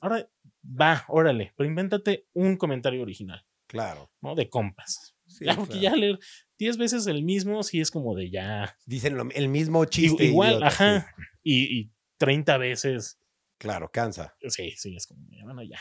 ahora 0.00 0.28
va, 0.64 1.04
órale, 1.08 1.52
pero 1.56 1.68
invéntate 1.68 2.26
un 2.32 2.56
comentario 2.56 3.02
original, 3.02 3.44
Claro. 3.66 4.10
¿no? 4.20 4.34
De 4.34 4.48
compas. 4.48 5.14
sí, 5.26 5.44
ya, 5.46 5.54
porque 5.56 5.78
claro. 5.78 5.96
ya 5.96 5.96
leer 5.96 6.18
10 6.58 6.76
veces 6.76 7.06
el 7.06 7.22
mismo, 7.24 7.62
sí 7.62 7.80
es 7.80 7.90
como 7.90 8.14
de 8.14 8.30
ya. 8.30 8.76
Dicen 8.86 9.16
lo- 9.16 9.28
el 9.30 9.48
mismo 9.48 9.84
chiste. 9.86 10.24
Igual, 10.26 10.50
idiota, 10.50 10.70
sí. 10.70 10.76
ajá. 10.84 11.14
Y, 11.42 11.80
y 11.80 11.90
30 12.18 12.56
veces, 12.58 13.18
Claro, 13.58 13.90
cansa. 13.92 14.34
sí, 14.48 14.72
sí, 14.76 14.94
es 14.96 15.06
como, 15.06 15.24
bueno, 15.44 15.62
ya. 15.62 15.78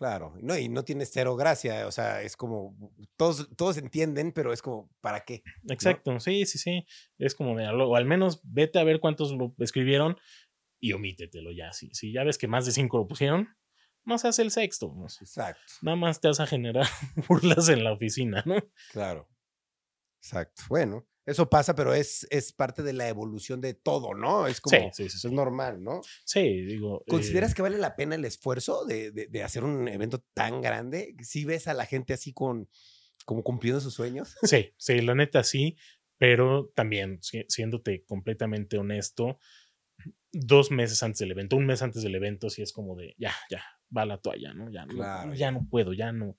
Claro. 0.00 0.32
No, 0.40 0.56
y 0.56 0.70
no 0.70 0.82
tiene 0.82 1.04
cero 1.04 1.36
gracia. 1.36 1.86
O 1.86 1.92
sea, 1.92 2.22
es 2.22 2.34
como. 2.34 2.74
Todos, 3.18 3.50
todos 3.54 3.76
entienden, 3.76 4.32
pero 4.32 4.50
es 4.54 4.62
como, 4.62 4.88
¿para 5.02 5.26
qué? 5.26 5.42
Exacto, 5.68 6.18
sí, 6.20 6.46
sí, 6.46 6.56
sí. 6.56 6.86
Es 7.18 7.34
como 7.34 7.52
o 7.52 7.96
al 7.96 8.06
menos 8.06 8.40
vete 8.42 8.78
a 8.78 8.84
ver 8.84 8.98
cuántos 8.98 9.30
lo 9.32 9.54
escribieron 9.58 10.16
y 10.80 10.94
omítetelo 10.94 11.52
ya. 11.52 11.74
Si, 11.74 11.90
si 11.92 12.14
ya 12.14 12.24
ves 12.24 12.38
que 12.38 12.48
más 12.48 12.64
de 12.64 12.72
cinco 12.72 12.96
lo 12.96 13.06
pusieron, 13.06 13.54
no 14.06 14.16
se 14.16 14.28
hace 14.28 14.40
el 14.40 14.50
sexto. 14.50 14.90
no 14.96 15.10
sé, 15.10 15.24
Exacto. 15.24 15.60
Nada 15.82 15.98
más 15.98 16.18
te 16.18 16.28
vas 16.28 16.40
a 16.40 16.46
generar 16.46 16.86
burlas 17.28 17.68
en 17.68 17.84
la 17.84 17.92
oficina, 17.92 18.42
¿no? 18.46 18.56
Claro. 18.92 19.28
Exacto. 20.22 20.62
Bueno, 20.70 21.06
eso 21.26 21.48
pasa, 21.50 21.74
pero 21.74 21.94
es, 21.94 22.26
es 22.30 22.52
parte 22.52 22.82
de 22.82 22.92
la 22.92 23.08
evolución 23.08 23.60
de 23.60 23.74
todo, 23.74 24.14
¿no? 24.14 24.46
Es 24.46 24.60
como. 24.60 24.76
Sí, 24.92 25.08
sí, 25.08 25.18
sí. 25.18 25.26
Es 25.28 25.32
normal, 25.32 25.82
¿no? 25.82 26.00
Sí, 26.24 26.40
digo. 26.62 27.02
eh, 27.02 27.10
¿Consideras 27.10 27.54
que 27.54 27.62
vale 27.62 27.78
la 27.78 27.94
pena 27.96 28.14
el 28.14 28.24
esfuerzo 28.24 28.84
de, 28.86 29.10
de- 29.12 29.26
de 29.28 29.42
hacer 29.42 29.64
un 29.64 29.86
evento 29.88 30.24
tan 30.34 30.60
grande? 30.62 31.14
¿Sí 31.22 31.44
ves 31.44 31.68
a 31.68 31.74
la 31.74 31.86
gente 31.86 32.12
así 32.14 32.32
con 32.32 32.68
como 33.26 33.42
cumpliendo 33.44 33.80
sus 33.80 33.94
sueños? 33.94 34.34
Sí, 34.42 34.74
sí, 34.78 35.00
la 35.02 35.14
neta 35.14 35.44
sí, 35.44 35.76
pero 36.18 36.72
también, 36.74 37.22
si- 37.22 37.44
siéndote 37.48 38.04
completamente 38.06 38.78
honesto, 38.78 39.38
dos 40.32 40.70
meses 40.70 41.02
antes 41.02 41.18
del 41.20 41.32
evento, 41.32 41.56
un 41.56 41.66
mes 41.66 41.82
antes 41.82 42.02
del 42.02 42.14
evento, 42.14 42.50
sí 42.50 42.62
es 42.62 42.72
como 42.72 42.96
de, 42.96 43.14
ya, 43.18 43.32
ya, 43.50 43.62
va 43.96 44.04
la 44.06 44.18
toalla, 44.18 44.54
¿no? 44.54 44.70
Ya, 44.70 44.86
no- 44.86 44.94
Claro, 44.94 45.32
ya 45.34 45.36
ya. 45.38 45.50
no 45.52 45.66
puedo, 45.68 45.92
ya 45.92 46.12
no, 46.12 46.38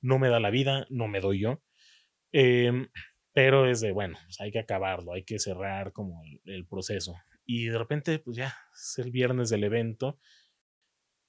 no 0.00 0.18
me 0.18 0.28
da 0.28 0.40
la 0.40 0.50
vida, 0.50 0.86
no 0.90 1.08
me 1.08 1.20
doy 1.20 1.40
yo. 1.40 1.62
Em, 2.32 2.88
pero 3.32 3.70
es 3.70 3.80
de, 3.80 3.92
bueno, 3.92 4.18
pues 4.24 4.40
hay 4.40 4.50
que 4.50 4.58
acabarlo, 4.58 5.12
hay 5.12 5.24
que 5.24 5.38
cerrar 5.38 5.92
como 5.92 6.22
el, 6.24 6.40
el 6.44 6.66
proceso. 6.66 7.14
Y 7.44 7.66
de 7.66 7.78
repente, 7.78 8.18
pues 8.18 8.36
ya, 8.36 8.56
es 8.74 8.98
el 8.98 9.10
viernes 9.10 9.50
del 9.50 9.64
evento 9.64 10.18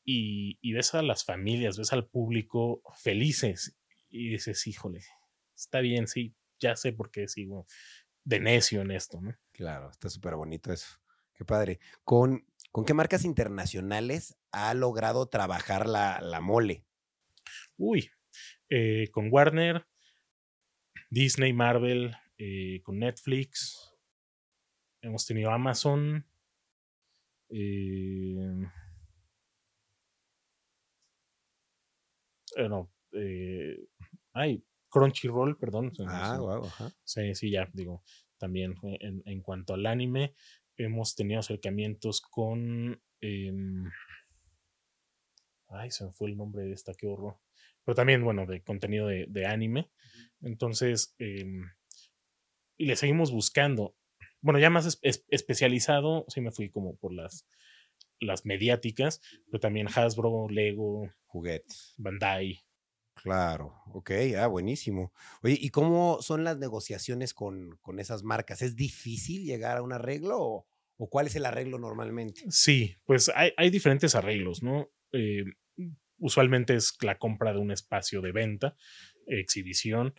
y, 0.04 0.58
y 0.62 0.74
ves 0.74 0.94
a 0.94 1.02
las 1.02 1.24
familias, 1.26 1.78
ves 1.78 1.94
al 1.94 2.08
público 2.08 2.82
felices 2.96 3.78
y 4.10 4.30
dices, 4.30 4.66
híjole, 4.68 5.02
está 5.56 5.80
bien, 5.80 6.08
sí, 6.08 6.36
ya 6.60 6.76
sé 6.76 6.94
por 6.94 7.12
qué 7.12 7.28
sigo 7.28 7.66
de 8.24 8.40
necio 8.40 8.82
en 8.82 8.92
esto, 8.92 9.20
¿no? 9.22 9.36
Claro, 9.52 9.90
está 9.90 10.10
súper 10.10 10.36
bonito 10.36 10.72
eso. 10.72 11.00
Qué 11.34 11.46
padre. 11.46 11.80
¿Con, 12.04 12.46
¿Con 12.72 12.86
qué 12.86 12.94
marcas 12.94 13.26
internacionales 13.26 14.38
ha 14.52 14.74
logrado 14.74 15.28
trabajar 15.28 15.88
la, 15.88 16.20
la 16.22 16.40
mole? 16.40 16.86
Uy, 17.78 18.12
eh, 18.70 19.10
con 19.12 19.30
Warner, 19.32 19.88
Disney, 21.12 21.52
Marvel, 21.52 22.16
eh, 22.38 22.82
con 22.84 23.00
Netflix. 23.00 23.94
Hemos 25.02 25.26
tenido 25.26 25.52
Amazon. 25.52 26.26
Eh, 27.50 28.38
eh, 32.56 32.70
no, 32.70 32.90
eh, 33.12 33.78
ay, 34.32 34.64
Crunchyroll, 34.88 35.58
perdón. 35.58 35.92
Ah, 36.08 36.38
wow, 36.40 36.66
ajá. 36.66 36.90
Sí, 37.04 37.36
sí, 37.36 37.52
ya, 37.52 37.70
digo, 37.74 38.04
también 38.38 38.76
en, 38.82 39.22
en 39.26 39.42
cuanto 39.42 39.74
al 39.74 39.86
anime, 39.88 40.34
hemos 40.78 41.14
tenido 41.16 41.42
acercamientos 41.42 42.22
con... 42.22 43.02
em, 43.20 43.92
ay, 45.68 45.92
se 45.92 46.06
me 46.06 46.14
fue 46.14 46.30
el 46.30 46.38
nombre 46.38 46.64
de 46.64 46.72
esta, 46.72 46.94
qué 46.94 47.08
horror. 47.08 47.38
Pero 47.84 47.96
también, 47.96 48.24
bueno, 48.24 48.46
de 48.46 48.64
contenido 48.64 49.08
de, 49.08 49.26
de 49.28 49.46
anime. 49.46 49.92
Entonces, 50.42 51.16
em, 51.20 51.64
y 52.78 52.86
le 52.86 52.96
seguimos 52.96 53.32
buscando. 53.32 53.96
Bueno, 54.42 54.60
ya 54.60 54.70
más 54.70 54.86
es- 54.86 55.00
es- 55.02 55.26
especializado, 55.30 56.26
sí 56.28 56.42
me 56.42 56.52
fui 56.52 56.70
como 56.70 56.96
por 56.96 57.14
las, 57.14 57.48
las 58.20 58.46
mediáticas, 58.46 59.22
pero 59.48 59.60
también 59.60 59.88
Hasbro, 59.94 60.48
Lego, 60.50 61.10
Juguetes. 61.26 61.94
Bandai. 61.98 62.60
Claro, 63.16 63.76
ok, 63.94 64.12
ah, 64.40 64.48
buenísimo. 64.48 65.14
Oye, 65.44 65.58
¿y 65.60 65.70
cómo 65.70 66.22
son 66.22 66.44
las 66.44 66.58
negociaciones 66.58 67.34
con, 67.36 67.78
con 67.82 68.00
esas 68.00 68.24
marcas? 68.24 68.62
¿Es 68.64 68.76
difícil 68.76 69.44
llegar 69.46 69.78
a 69.78 69.84
un 69.84 69.94
arreglo 69.94 70.40
o, 70.42 70.68
o 70.98 71.10
cuál 71.10 71.28
es 71.28 71.36
el 71.36 71.46
arreglo 71.46 71.78
normalmente? 71.78 72.42
Sí, 72.50 72.96
pues 73.06 73.30
hay, 73.36 73.52
hay 73.58 73.70
diferentes 73.70 74.16
arreglos, 74.16 74.64
¿no? 74.64 74.90
Eh, 75.12 75.44
usualmente 76.18 76.76
es 76.76 76.98
la 77.02 77.18
compra 77.20 77.54
de 77.54 77.60
un 77.60 77.72
espacio 77.72 78.22
de 78.22 78.32
venta, 78.32 78.76
exhibición. 79.28 80.14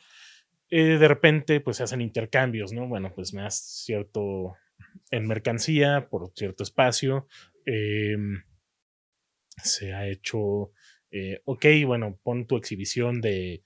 Eh, 0.70 0.98
de 0.98 1.08
repente, 1.08 1.60
pues 1.60 1.78
se 1.78 1.82
hacen 1.82 2.00
intercambios, 2.00 2.72
¿no? 2.72 2.88
Bueno, 2.88 3.12
pues 3.14 3.34
me 3.34 3.42
das 3.42 3.82
cierto 3.84 4.56
en 5.10 5.26
mercancía 5.26 6.08
por 6.10 6.32
cierto 6.34 6.62
espacio. 6.62 7.26
em, 7.64 8.42
se 9.62 9.92
ha 9.94 10.08
hecho, 10.08 10.72
eh, 11.10 11.42
ok, 11.44 11.66
bueno, 11.86 12.18
pon 12.22 12.46
tu 12.46 12.56
exhibición 12.56 13.20
de 13.20 13.64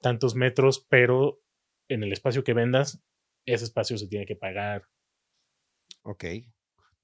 tantos 0.00 0.34
metros, 0.34 0.86
pero 0.90 1.40
en 1.88 2.02
el 2.02 2.12
espacio 2.12 2.44
que 2.44 2.54
vendas, 2.54 3.02
ese 3.46 3.64
espacio 3.64 3.96
se 3.98 4.08
tiene 4.08 4.26
que 4.26 4.36
pagar 4.36 4.82
Ok. 6.02 6.24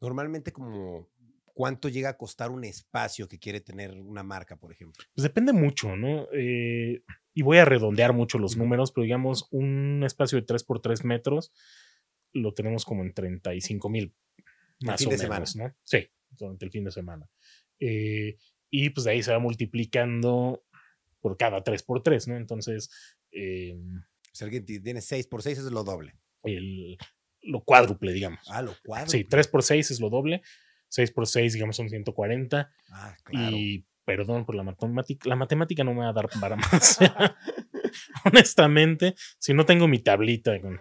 Normalmente 0.01 0.53
como 0.53 1.09
cuánto 1.55 1.89
llega 1.89 2.11
a 2.11 2.17
costar 2.17 2.51
un 2.51 2.65
espacio 2.65 3.29
que 3.29 3.39
quiere 3.39 3.61
tener 3.61 3.93
una 4.01 4.23
marca, 4.23 4.57
por 4.57 4.73
ejemplo. 4.73 5.05
Pues 5.15 5.23
depende 5.23 5.53
mucho, 5.53 5.97
¿no? 5.97 6.29
Eh, 6.33 7.03
y 7.38 7.42
voy 7.42 7.59
a 7.59 7.64
redondear 7.64 8.12
mucho 8.12 8.38
los 8.38 8.57
números, 8.57 8.90
pero 8.90 9.05
digamos, 9.05 9.46
un 9.53 10.03
espacio 10.05 10.38
de 10.40 10.44
3 10.46 10.64
por 10.64 10.81
3 10.81 11.05
metros 11.05 11.53
lo 12.33 12.53
tenemos 12.53 12.85
como 12.85 13.03
en 13.05 13.14
35 13.14 13.88
mil, 13.88 14.12
más 14.81 14.98
fin 14.98 15.09
o 15.09 15.11
de 15.12 15.18
menos, 15.29 15.51
semana. 15.53 15.68
¿no? 15.70 15.77
Sí, 15.85 16.09
durante 16.31 16.64
el 16.64 16.70
fin 16.72 16.83
de 16.85 16.90
semana. 16.90 17.31
Eh, 17.79 18.37
y 18.70 18.90
pues 18.90 19.05
de 19.05 19.12
ahí 19.12 19.22
se 19.22 19.31
va 19.33 19.38
multiplicando 19.38 20.64
por 21.20 21.37
cada 21.37 21.62
3 21.62 21.83
por 21.85 22.03
3 22.03 22.27
¿no? 22.29 22.37
Entonces, 22.37 22.90
eh, 23.31 23.79
Si 24.33 24.44
alguien 24.44 24.64
ti- 24.64 24.81
tiene 24.81 25.01
6 25.01 25.27
por 25.29 25.42
6 25.42 25.59
es 25.59 25.64
lo 25.70 25.85
doble. 25.85 26.14
el, 26.42 26.96
lo 27.42 27.62
cuádruple, 27.62 28.12
digamos. 28.12 28.40
Ah, 28.51 28.62
lo 28.62 28.74
cuadro. 28.85 29.09
sí, 29.11 29.22
3 29.24 29.46
por 29.48 29.62
6 29.62 29.90
es 29.92 30.01
lo 30.01 30.11
doble, 30.11 30.42
6 30.88 31.12
por 31.12 31.27
6, 31.29 31.53
digamos, 31.55 31.77
son 31.77 31.88
140. 31.88 32.72
Ah, 32.90 33.16
claro. 33.24 33.57
Y 33.57 33.87
perdón 34.09 34.47
por 34.47 34.55
la 34.55 34.62
matemática, 34.62 35.29
la 35.29 35.37
matemática 35.37 35.85
no 35.85 35.92
me 35.92 36.01
va 36.01 36.09
a 36.09 36.12
dar 36.14 36.29
para 36.40 36.57
más. 36.57 36.99
Honestamente, 38.25 39.14
si 39.38 39.53
no 39.55 39.66
tengo 39.66 39.87
mi 39.87 39.99
tablita 39.99 40.59
con, 40.61 40.79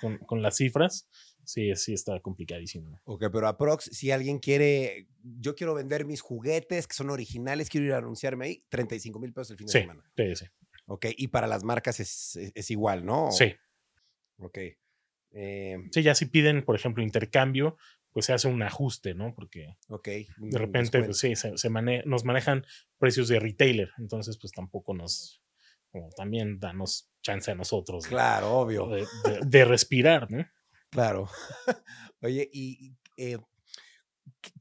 con- 0.00 0.18
con 0.18 0.42
las 0.42 0.56
cifras, 0.56 1.08
sí, 1.44 1.74
sí 1.76 1.94
está 1.94 2.20
complicadísimo. 2.20 3.00
Ok, 3.04 3.24
pero 3.32 3.48
aprox, 3.48 3.84
si 3.84 4.10
alguien 4.10 4.38
quiere, 4.38 5.08
yo 5.22 5.54
quiero 5.54 5.74
vender 5.74 6.04
mis 6.04 6.20
juguetes 6.20 6.86
que 6.86 6.94
son 6.94 7.10
originales, 7.10 7.70
quiero 7.70 7.86
ir 7.86 7.92
a 7.94 7.98
anunciarme 7.98 8.44
ahí, 8.46 8.64
35 8.68 9.18
mil 9.18 9.32
pesos 9.32 9.52
el 9.52 9.56
fin 9.58 9.66
de 9.66 9.72
Sí, 9.72 9.80
semana. 9.80 10.04
sí, 10.16 10.36
sí. 10.36 10.46
Ok, 10.86 11.06
y 11.16 11.28
para 11.28 11.46
las 11.46 11.64
marcas 11.64 12.00
es, 12.00 12.36
es- 12.36 12.52
es 12.54 12.70
igual, 12.70 13.04
¿no? 13.04 13.30
Sí, 13.32 13.54
Ok. 14.40 14.58
Eh, 15.32 15.76
sí, 15.90 16.02
ya 16.02 16.14
si 16.14 16.26
piden, 16.26 16.64
por 16.64 16.74
ejemplo, 16.76 17.02
intercambio, 17.02 17.76
pues 18.18 18.26
se 18.26 18.32
hace 18.32 18.48
un 18.48 18.60
ajuste, 18.64 19.14
¿no? 19.14 19.32
Porque 19.32 19.76
de 20.38 20.58
repente, 20.58 21.02
pues 21.04 21.18
sí, 21.18 21.36
se, 21.36 21.56
se 21.56 21.70
mane- 21.70 22.02
nos 22.04 22.24
manejan 22.24 22.66
precios 22.98 23.28
de 23.28 23.38
retailer, 23.38 23.90
entonces 23.98 24.36
pues 24.38 24.52
tampoco 24.52 24.92
nos, 24.92 25.40
como 25.92 26.08
también 26.16 26.58
danos 26.58 27.12
chance 27.22 27.48
a 27.50 27.54
nosotros 27.54 28.02
de- 28.04 28.10
Claro, 28.10 28.56
obvio. 28.58 28.88
de, 28.88 29.02
de- 29.24 29.40
de 29.46 29.64
respirar, 29.64 30.28
¿no? 30.32 30.44
Claro. 30.90 31.28
Oye, 32.20 32.50
¿y 32.52 32.96
eh, 33.16 33.38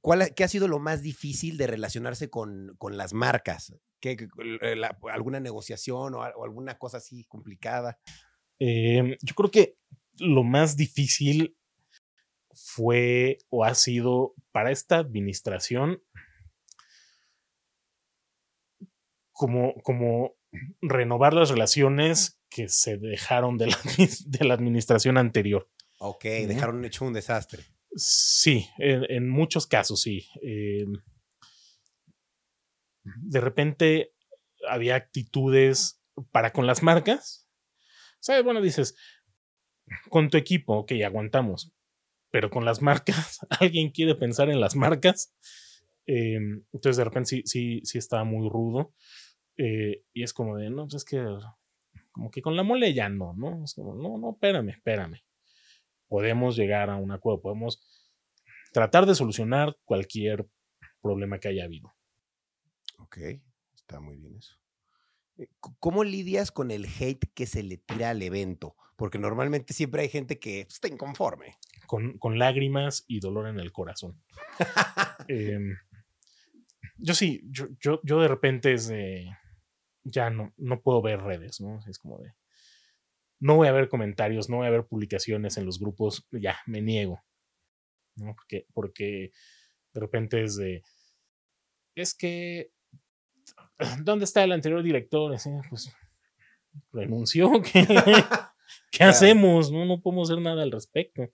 cuál, 0.01 0.21
ha- 0.21 0.29
qué 0.29 0.43
ha 0.43 0.47
sido 0.47 0.67
lo 0.67 0.77
más 0.77 1.01
difícil 1.01 1.57
de 1.57 1.65
relacionarse 1.65 2.29
con, 2.29 2.75
con 2.77 2.95
las 2.95 3.13
marcas? 3.13 3.73
¿Qué, 3.99 4.27
la- 4.75 4.95
¿Alguna 5.11 5.39
negociación 5.39 6.13
o, 6.13 6.21
al- 6.21 6.33
o 6.35 6.43
alguna 6.43 6.77
cosa 6.77 6.97
así 6.97 7.23
complicada? 7.25 7.99
Eh, 8.59 9.17
yo 9.23 9.33
creo 9.33 9.49
que 9.49 9.77
lo 10.19 10.43
más 10.43 10.77
difícil 10.77 11.57
fue 12.57 13.37
o 13.49 13.63
ha 13.63 13.75
sido 13.75 14.33
para 14.51 14.71
esta 14.71 14.97
administración 14.97 16.01
como, 19.31 19.75
como 19.83 20.35
renovar 20.81 21.33
las 21.33 21.49
relaciones 21.49 22.41
que 22.49 22.67
se 22.69 22.97
dejaron 22.97 23.57
de 23.57 23.67
la, 23.67 23.77
de 24.25 24.45
la 24.45 24.53
administración 24.53 25.17
anterior. 25.17 25.69
Ok, 25.99 26.23
dejaron 26.23 26.83
hecho 26.85 27.05
un 27.05 27.13
desastre. 27.13 27.63
Sí, 27.95 28.67
en, 28.77 29.05
en 29.09 29.29
muchos 29.29 29.67
casos 29.67 30.01
sí. 30.01 30.27
Eh, 30.41 30.85
de 33.03 33.41
repente 33.41 34.13
había 34.67 34.95
actitudes 34.95 36.01
para 36.31 36.51
con 36.51 36.65
las 36.65 36.83
marcas. 36.83 37.47
¿Sabes? 38.19 38.43
Bueno, 38.43 38.61
dices, 38.61 38.95
con 40.09 40.29
tu 40.29 40.37
equipo, 40.37 40.77
ok, 40.79 40.93
aguantamos. 41.05 41.73
Pero 42.31 42.49
con 42.49 42.65
las 42.65 42.81
marcas, 42.81 43.39
alguien 43.59 43.91
quiere 43.91 44.15
pensar 44.15 44.49
en 44.49 44.59
las 44.59 44.75
marcas. 44.75 45.33
Eh, 46.05 46.37
entonces 46.73 46.97
de 46.97 47.03
repente 47.03 47.29
sí, 47.29 47.41
sí, 47.45 47.81
sí 47.83 47.97
estaba 47.97 48.23
muy 48.23 48.49
rudo. 48.49 48.93
Eh, 49.57 50.03
y 50.13 50.23
es 50.23 50.33
como 50.33 50.57
de, 50.57 50.69
no, 50.69 50.83
pues 50.83 50.95
es 50.95 51.05
que 51.05 51.23
como 52.11 52.31
que 52.31 52.41
con 52.41 52.55
la 52.55 52.63
mole 52.63 52.93
ya 52.93 53.09
no, 53.09 53.33
¿no? 53.33 53.63
Es 53.63 53.75
como, 53.75 53.95
no, 53.95 54.17
no, 54.17 54.31
espérame, 54.31 54.69
espérame. 54.69 55.23
Podemos 56.07 56.55
llegar 56.55 56.89
a 56.89 56.95
un 56.95 57.11
acuerdo, 57.11 57.41
podemos 57.41 57.79
tratar 58.73 59.05
de 59.05 59.15
solucionar 59.15 59.77
cualquier 59.85 60.47
problema 61.01 61.39
que 61.39 61.49
haya 61.49 61.65
habido. 61.65 61.93
Ok, 62.99 63.17
está 63.75 63.99
muy 63.99 64.17
bien 64.17 64.35
eso. 64.35 64.56
Eh, 65.37 65.49
¿Cómo 65.59 66.03
lidias 66.03 66.51
con 66.51 66.71
el 66.71 66.85
hate 66.85 67.31
que 67.33 67.45
se 67.45 67.63
le 67.63 67.77
tira 67.77 68.09
al 68.11 68.21
evento? 68.21 68.75
Porque 68.95 69.19
normalmente 69.19 69.73
siempre 69.73 70.01
hay 70.01 70.09
gente 70.09 70.39
que 70.39 70.63
pues, 70.65 70.75
está 70.75 70.87
inconforme. 70.87 71.57
Con, 71.85 72.17
con 72.17 72.39
lágrimas 72.39 73.05
y 73.07 73.19
dolor 73.19 73.47
en 73.47 73.59
el 73.59 73.71
corazón. 73.71 74.21
Em, 75.29 75.75
yo 76.97 77.13
sí, 77.13 77.41
yo, 77.49 77.67
yo, 77.79 77.99
yo 78.03 78.21
de 78.21 78.27
repente 78.27 78.73
es 78.73 78.87
de. 78.87 79.29
Ya 80.03 80.29
no, 80.29 80.53
no 80.57 80.81
puedo 80.81 81.01
ver 81.01 81.21
redes, 81.21 81.59
¿no? 81.59 81.79
Es 81.87 81.99
como 81.99 82.19
de. 82.19 82.33
No 83.39 83.55
voy 83.55 83.67
a 83.67 83.71
ver 83.71 83.89
comentarios, 83.89 84.49
no 84.49 84.57
voy 84.57 84.67
a 84.67 84.71
ver 84.71 84.85
publicaciones 84.85 85.57
en 85.57 85.65
los 85.65 85.79
grupos, 85.79 86.27
ya, 86.31 86.57
me 86.65 86.81
niego. 86.81 87.23
¿no? 88.15 88.33
Porque, 88.35 88.65
porque 88.73 89.31
de 89.93 89.99
repente 89.99 90.43
es 90.43 90.55
de. 90.55 90.83
Es 91.95 92.15
que. 92.15 92.71
¿Dónde 94.03 94.25
está 94.25 94.43
el 94.43 94.51
anterior 94.51 94.81
director? 94.83 95.33
Así, 95.33 95.49
pues. 95.69 95.93
Renunció. 96.91 97.51
¿Qué, 97.61 97.85
¿qué 98.91 98.97
Claro. 98.97 99.11
hacemos? 99.11 99.71
No, 99.71 99.85
no 99.85 100.01
podemos 100.01 100.29
hacer 100.29 100.41
nada 100.41 100.63
al 100.63 100.71
respecto. 100.71 101.29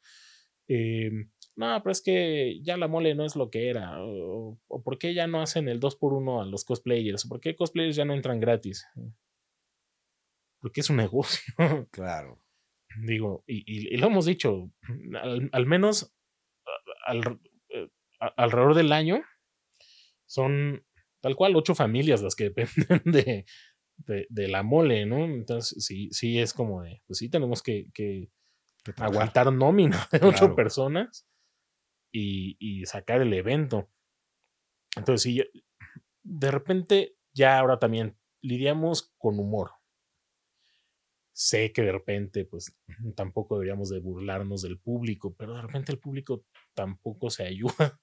Em, 0.67 1.29
no, 1.55 1.81
pero 1.83 1.91
es 1.91 2.01
que 2.01 2.59
ya 2.63 2.77
la 2.77 2.87
mole 2.87 3.13
no 3.15 3.25
es 3.25 3.35
lo 3.35 3.49
que 3.49 3.69
era. 3.69 4.01
O, 4.03 4.57
o 4.67 4.83
por 4.83 4.97
qué 4.97 5.13
ya 5.13 5.27
no 5.27 5.41
hacen 5.41 5.67
el 5.67 5.79
2x1 5.79 6.41
a 6.41 6.45
los 6.45 6.63
cosplayers. 6.65 7.25
O 7.25 7.29
por 7.29 7.39
qué 7.41 7.55
cosplayers 7.55 7.95
ya 7.95 8.05
no 8.05 8.13
entran 8.13 8.39
gratis. 8.39 8.85
Porque 10.59 10.81
es 10.81 10.89
un 10.89 10.97
negocio. 10.97 11.41
Claro. 11.91 12.39
Digo, 13.05 13.43
y, 13.47 13.57
y- 13.65 13.93
y 13.93 13.97
lo 13.97 14.07
hemos 14.07 14.25
dicho, 14.25 14.71
al, 15.19 15.49
al 15.51 15.65
menos 15.65 16.13
al- 17.07 17.39
eh, 17.69 17.89
a- 18.19 18.33
alrededor 18.37 18.75
del 18.75 18.91
año 18.91 19.23
son 20.27 20.85
tal 21.23 21.37
cual 21.37 21.55
ocho 21.55 21.73
familias 21.73 22.21
las 22.21 22.35
que 22.35 22.51
dependen 22.51 23.01
de, 23.05 23.45
de, 23.97 24.27
de 24.29 24.47
la 24.49 24.61
mole, 24.63 25.05
¿no? 25.07 25.23
Entonces, 25.25 25.83
sí, 25.83 26.09
sí 26.11 26.39
es 26.39 26.53
como 26.53 26.83
de, 26.83 27.01
pues 27.07 27.19
sí 27.19 27.29
tenemos 27.29 27.63
que, 27.63 27.89
aguantar 28.97 29.51
nómina 29.53 30.07
de 30.11 30.19
ocho 30.19 30.49
Claro. 30.49 30.55
personas 30.55 31.25
y, 32.11 32.57
y 32.59 32.85
sacar 32.85 33.21
el 33.21 33.33
evento. 33.33 33.89
Entonces, 34.97 35.23
sí, 35.23 35.43
de 36.23 36.51
repente 36.51 37.15
ya 37.33 37.59
ahora 37.59 37.79
también 37.79 38.17
lidiamos 38.41 39.13
con 39.17 39.39
humor. 39.39 39.71
sé 41.35 41.71
que 41.73 41.81
de 41.81 41.91
repente, 41.91 42.45
pues 42.45 42.75
tampoco 43.15 43.55
deberíamos 43.55 43.89
de 43.89 43.99
burlarnos 43.99 44.61
del 44.61 44.79
público, 44.79 45.35
pero 45.37 45.55
de 45.55 45.61
repente 45.61 45.91
el 45.91 45.99
público 45.99 46.45
tampoco 46.73 47.29
se 47.29 47.45
ayuda 47.45 47.99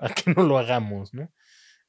a 0.00 0.08
que 0.14 0.32
no 0.34 0.42
lo 0.42 0.58
hagamos, 0.58 1.14
¿no? 1.14 1.32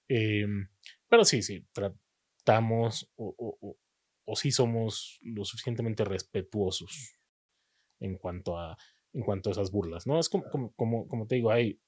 Em, 0.07 0.69
pero 1.07 1.25
sí, 1.25 1.41
sí, 1.41 1.65
tratamos 1.71 3.11
o, 3.15 3.77
o, 4.25 4.35
sí 4.35 4.51
somos 4.51 5.19
lo 5.21 5.45
suficientemente 5.45 6.03
respetuosos 6.03 7.15
en 7.99 8.17
cuanto 8.17 8.57
a, 8.57 8.77
en 9.13 9.23
cuanto 9.23 9.49
a 9.49 9.53
esas 9.53 9.71
burlas, 9.71 10.05
¿no? 10.05 10.19
Es 10.19 10.29
como, 10.29 10.73
como, 10.75 11.07
como, 11.07 11.27
te 11.27 11.35
digo, 11.35 11.51
hay, 11.51 11.79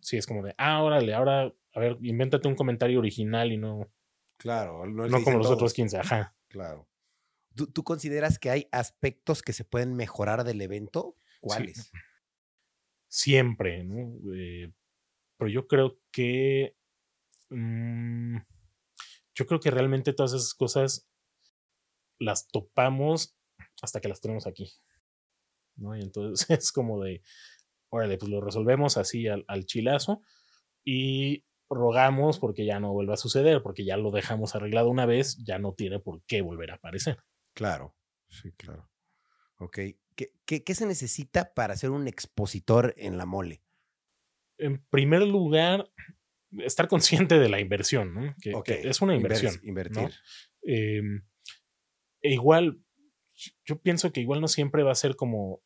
sí, 0.00 0.16
es 0.16 0.26
como 0.26 0.42
de, 0.42 0.54
ah, 0.58 0.82
órale, 0.82 1.14
ahora, 1.14 1.52
a 1.74 1.80
ver, 1.80 1.98
invéntate 2.02 2.48
un 2.48 2.56
comentario 2.56 2.98
original 2.98 3.52
y 3.52 3.58
no... 3.58 3.90
Claro, 4.38 4.86
no, 4.86 5.08
no 5.08 5.22
como 5.22 5.38
los 5.38 5.50
otros 5.50 5.74
15, 5.74 5.98
ajá. 5.98 6.34
Claro. 6.48 6.88
¿Tú, 7.54 7.82
consideras 7.82 8.38
que 8.38 8.50
hay 8.50 8.68
aspectos 8.70 9.42
que 9.42 9.52
se 9.52 9.64
pueden 9.64 9.94
mejorar 9.94 10.44
del 10.44 10.60
evento? 10.60 11.16
¿Cuáles? 11.40 11.90
Siempre, 13.08 13.82
¿no? 13.84 14.16
Eh, 14.34 14.72
pero 15.36 15.50
yo 15.50 15.66
creo 15.66 16.00
que. 16.12 16.76
Mm, 17.50 18.38
yo 19.34 19.46
creo 19.46 19.60
que 19.60 19.70
realmente 19.70 20.12
todas 20.12 20.32
esas 20.32 20.54
cosas 20.54 21.08
las 22.18 22.48
topamos 22.48 23.36
hasta 23.82 24.00
que 24.00 24.08
las 24.08 24.20
tenemos 24.20 24.46
aquí. 24.46 24.72
¿no? 25.78 25.96
Y 25.96 26.00
entonces 26.02 26.48
es 26.50 26.72
como 26.72 27.02
de. 27.02 27.22
Órale, 27.90 28.18
pues 28.18 28.30
lo 28.30 28.40
resolvemos 28.42 28.98
así 28.98 29.28
al, 29.28 29.44
al 29.48 29.64
chilazo 29.64 30.20
y 30.84 31.44
rogamos 31.70 32.38
porque 32.38 32.66
ya 32.66 32.80
no 32.80 32.92
vuelva 32.92 33.14
a 33.14 33.18
suceder, 33.18 33.62
porque 33.62 33.84
ya 33.84 33.96
lo 33.96 34.10
dejamos 34.10 34.54
arreglado 34.54 34.90
una 34.90 35.06
vez, 35.06 35.42
ya 35.44 35.58
no 35.58 35.72
tiene 35.72 35.98
por 35.98 36.22
qué 36.24 36.42
volver 36.42 36.70
a 36.70 36.74
aparecer. 36.74 37.18
Claro, 37.54 37.96
sí, 38.28 38.52
claro. 38.52 38.90
Ok. 39.58 39.78
¿Qué, 40.14 40.64
qué, 40.64 40.74
se 40.74 40.84
necesita 40.84 41.54
para 41.54 41.76
ser 41.76 41.90
un 41.90 42.08
expositor 42.08 42.92
en 42.96 43.18
la 43.18 43.24
mole? 43.24 43.62
En 44.58 44.84
primer 44.90 45.22
lugar, 45.22 45.88
estar 46.58 46.88
consciente 46.88 47.38
de 47.38 47.48
la 47.48 47.60
inversión, 47.60 48.14
¿no? 48.14 48.34
Que, 48.40 48.80
es 48.88 49.00
una 49.00 49.14
inversión. 49.14 49.54
invertir. 49.62 50.10
Em, 50.62 51.22
e 52.22 52.32
igual, 52.32 52.80
yo 53.64 53.80
pienso 53.80 54.12
que 54.12 54.20
igual 54.20 54.40
no 54.40 54.48
siempre 54.48 54.82
va 54.82 54.92
a 54.92 54.96
ser 54.96 55.16
como. 55.16 55.62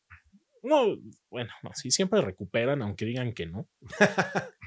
No, 0.61 0.97
bueno, 1.29 1.51
no, 1.61 1.71
sí, 1.73 1.91
siempre 1.91 2.21
recuperan, 2.21 2.81
aunque 2.81 3.05
digan 3.05 3.33
que 3.33 3.45
no. 3.45 3.67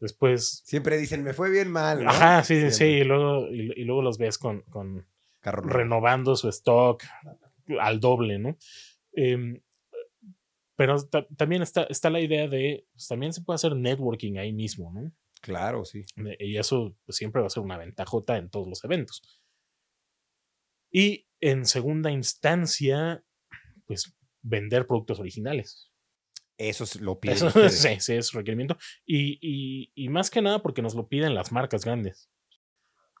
Después. 0.00 0.62
Siempre 0.64 0.98
dicen, 0.98 1.22
me 1.22 1.32
fue 1.32 1.50
bien 1.50 1.70
mal. 1.70 2.06
Ajá, 2.06 2.42
sí, 2.44 2.60
sí, 2.60 2.70
sí. 2.70 2.84
Y 2.84 3.04
luego, 3.04 3.48
y, 3.48 3.84
luego 3.84 4.02
los 4.02 4.18
ves 4.18 4.36
con, 4.38 4.62
con 4.62 5.06
renovando 5.42 6.36
su 6.36 6.48
stock 6.48 7.02
al 7.80 8.00
doble, 8.00 8.38
¿no? 8.38 8.58
Em, 9.12 9.60
pero 10.76 10.96
también 11.36 11.62
está, 11.62 11.84
está 11.84 12.10
la 12.10 12.20
idea 12.20 12.48
de, 12.48 12.86
pues, 12.92 13.06
también 13.06 13.32
se 13.32 13.42
puede 13.42 13.56
hacer 13.56 13.76
networking 13.76 14.38
ahí 14.38 14.52
mismo, 14.52 14.92
¿no? 14.92 15.12
Claro, 15.40 15.84
sí. 15.84 16.04
Y 16.38 16.56
eso 16.56 16.96
pues, 17.04 17.16
siempre 17.16 17.40
va 17.40 17.46
a 17.46 17.50
ser 17.50 17.62
una 17.62 17.76
ventajota 17.76 18.38
en 18.38 18.50
todos 18.50 18.66
los 18.66 18.82
eventos. 18.82 19.22
Y 20.90 21.26
en 21.40 21.66
segunda 21.66 22.10
instancia, 22.10 23.22
pues 23.86 24.16
vender 24.42 24.86
productos 24.86 25.20
originales. 25.20 25.90
Eso 26.56 26.84
es 26.84 27.00
lo 27.00 27.18
piden. 27.18 27.36
sí, 27.70 28.00
sí, 28.00 28.14
es 28.14 28.32
requerimiento. 28.32 28.76
Y, 29.04 29.38
y, 29.40 29.92
y, 29.94 30.08
más 30.08 30.30
que 30.30 30.40
nada 30.40 30.62
porque 30.62 30.82
nos 30.82 30.94
lo 30.94 31.08
piden 31.08 31.34
las 31.34 31.52
marcas 31.52 31.84
grandes 31.84 32.30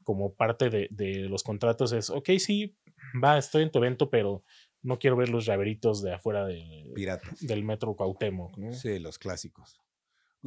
como 0.04 0.34
parte 0.34 0.70
de, 0.70 0.88
de, 0.90 1.28
los 1.28 1.42
contratos 1.42 1.92
es, 1.92 2.10
ok, 2.10 2.30
sí, 2.38 2.76
va, 3.22 3.38
estoy 3.38 3.62
en 3.62 3.70
tu 3.70 3.78
evento, 3.78 4.10
pero 4.10 4.44
no 4.84 4.98
quiero 4.98 5.16
ver 5.16 5.30
los 5.30 5.46
llaveritos 5.46 6.02
de 6.02 6.12
afuera 6.12 6.44
de, 6.44 6.92
del 7.40 7.64
metro 7.64 7.96
Cuauhtémoc. 7.96 8.56
¿no? 8.58 8.72
Sí, 8.72 8.98
los 8.98 9.18
clásicos. 9.18 9.80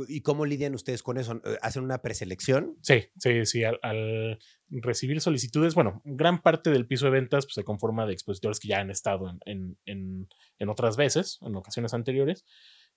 ¿Y 0.08 0.21
cómo 0.21 0.45
lidian 0.45 0.76
ustedes 0.76 1.02
con 1.02 1.17
eso? 1.17 1.41
¿Hacen 1.63 1.84
una 1.84 2.04
preselección? 2.04 2.78
Sí, 2.84 3.06
sí, 3.17 3.45
sí. 3.47 3.63
Al, 3.63 4.38
recibir 4.69 5.21
solicitudes, 5.21 5.73
bueno, 5.73 6.02
gran 6.06 6.43
parte 6.43 6.69
del 6.69 6.86
piso 6.86 7.06
de 7.06 7.12
ventas 7.12 7.45
pues, 7.45 7.56
se 7.56 7.63
conforma 7.63 8.06
de 8.06 8.13
expositores 8.13 8.60
que 8.60 8.67
ya 8.67 8.80
han 8.80 8.91
estado 8.91 9.28
en, 9.45 9.78
en, 9.86 10.30
en, 10.60 10.69
otras 10.69 10.97
veces, 10.97 11.39
en 11.41 11.56
ocasiones 11.56 11.95
anteriores. 11.95 12.45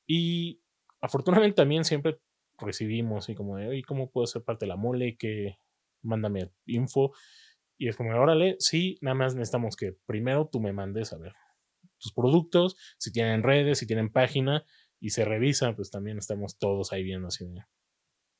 Y 0.06 0.60
afortunadamente 1.00 1.56
también 1.56 1.84
siempre 1.86 2.20
recibimos 2.58 3.30
y 3.30 3.34
como 3.34 3.56
de, 3.56 3.68
oye, 3.68 3.82
¿cómo 3.82 4.10
puedo 4.10 4.26
ser 4.26 4.42
parte 4.42 4.66
de 4.66 4.68
la 4.68 4.76
mole? 4.76 5.16
que 5.16 5.56
mándame 6.02 6.50
info. 6.66 7.12
Y 7.80 7.88
es 7.88 7.96
como, 7.96 8.10
órale, 8.10 8.56
sí, 8.58 8.98
nada 9.00 9.14
más 9.14 9.34
necesitamos 9.34 9.74
que 9.74 9.96
primero 10.04 10.46
tú 10.52 10.60
me 10.60 10.74
mandes 10.74 11.14
a 11.14 11.16
ver 11.16 11.32
tus 11.96 12.12
productos, 12.12 12.76
si 12.98 13.10
tienen 13.10 13.42
redes, 13.42 13.78
si 13.78 13.86
tienen 13.86 14.12
página, 14.12 14.66
y 15.00 15.10
se 15.10 15.24
revisa, 15.24 15.74
pues 15.74 15.90
también 15.90 16.18
estamos 16.18 16.58
todos 16.58 16.92
ahí 16.92 17.02
viendo 17.02 17.28
así 17.28 17.46
de... 17.46 17.64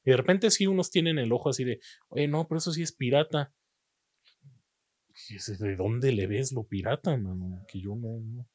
Y 0.04 0.10
de 0.10 0.16
repente 0.18 0.50
sí 0.50 0.66
unos 0.66 0.90
tienen 0.90 1.18
el 1.18 1.32
ojo 1.32 1.48
así 1.48 1.64
de, 1.64 1.80
oye, 2.08 2.28
no, 2.28 2.46
pero 2.48 2.58
eso 2.58 2.70
sí 2.70 2.82
es 2.82 2.92
pirata. 2.92 3.54
¿De 5.58 5.76
dónde 5.76 6.12
le 6.12 6.26
ves 6.26 6.52
lo 6.52 6.64
pirata, 6.64 7.16
mano? 7.16 7.64
Que 7.66 7.80
yo 7.80 7.96
no, 7.96 8.46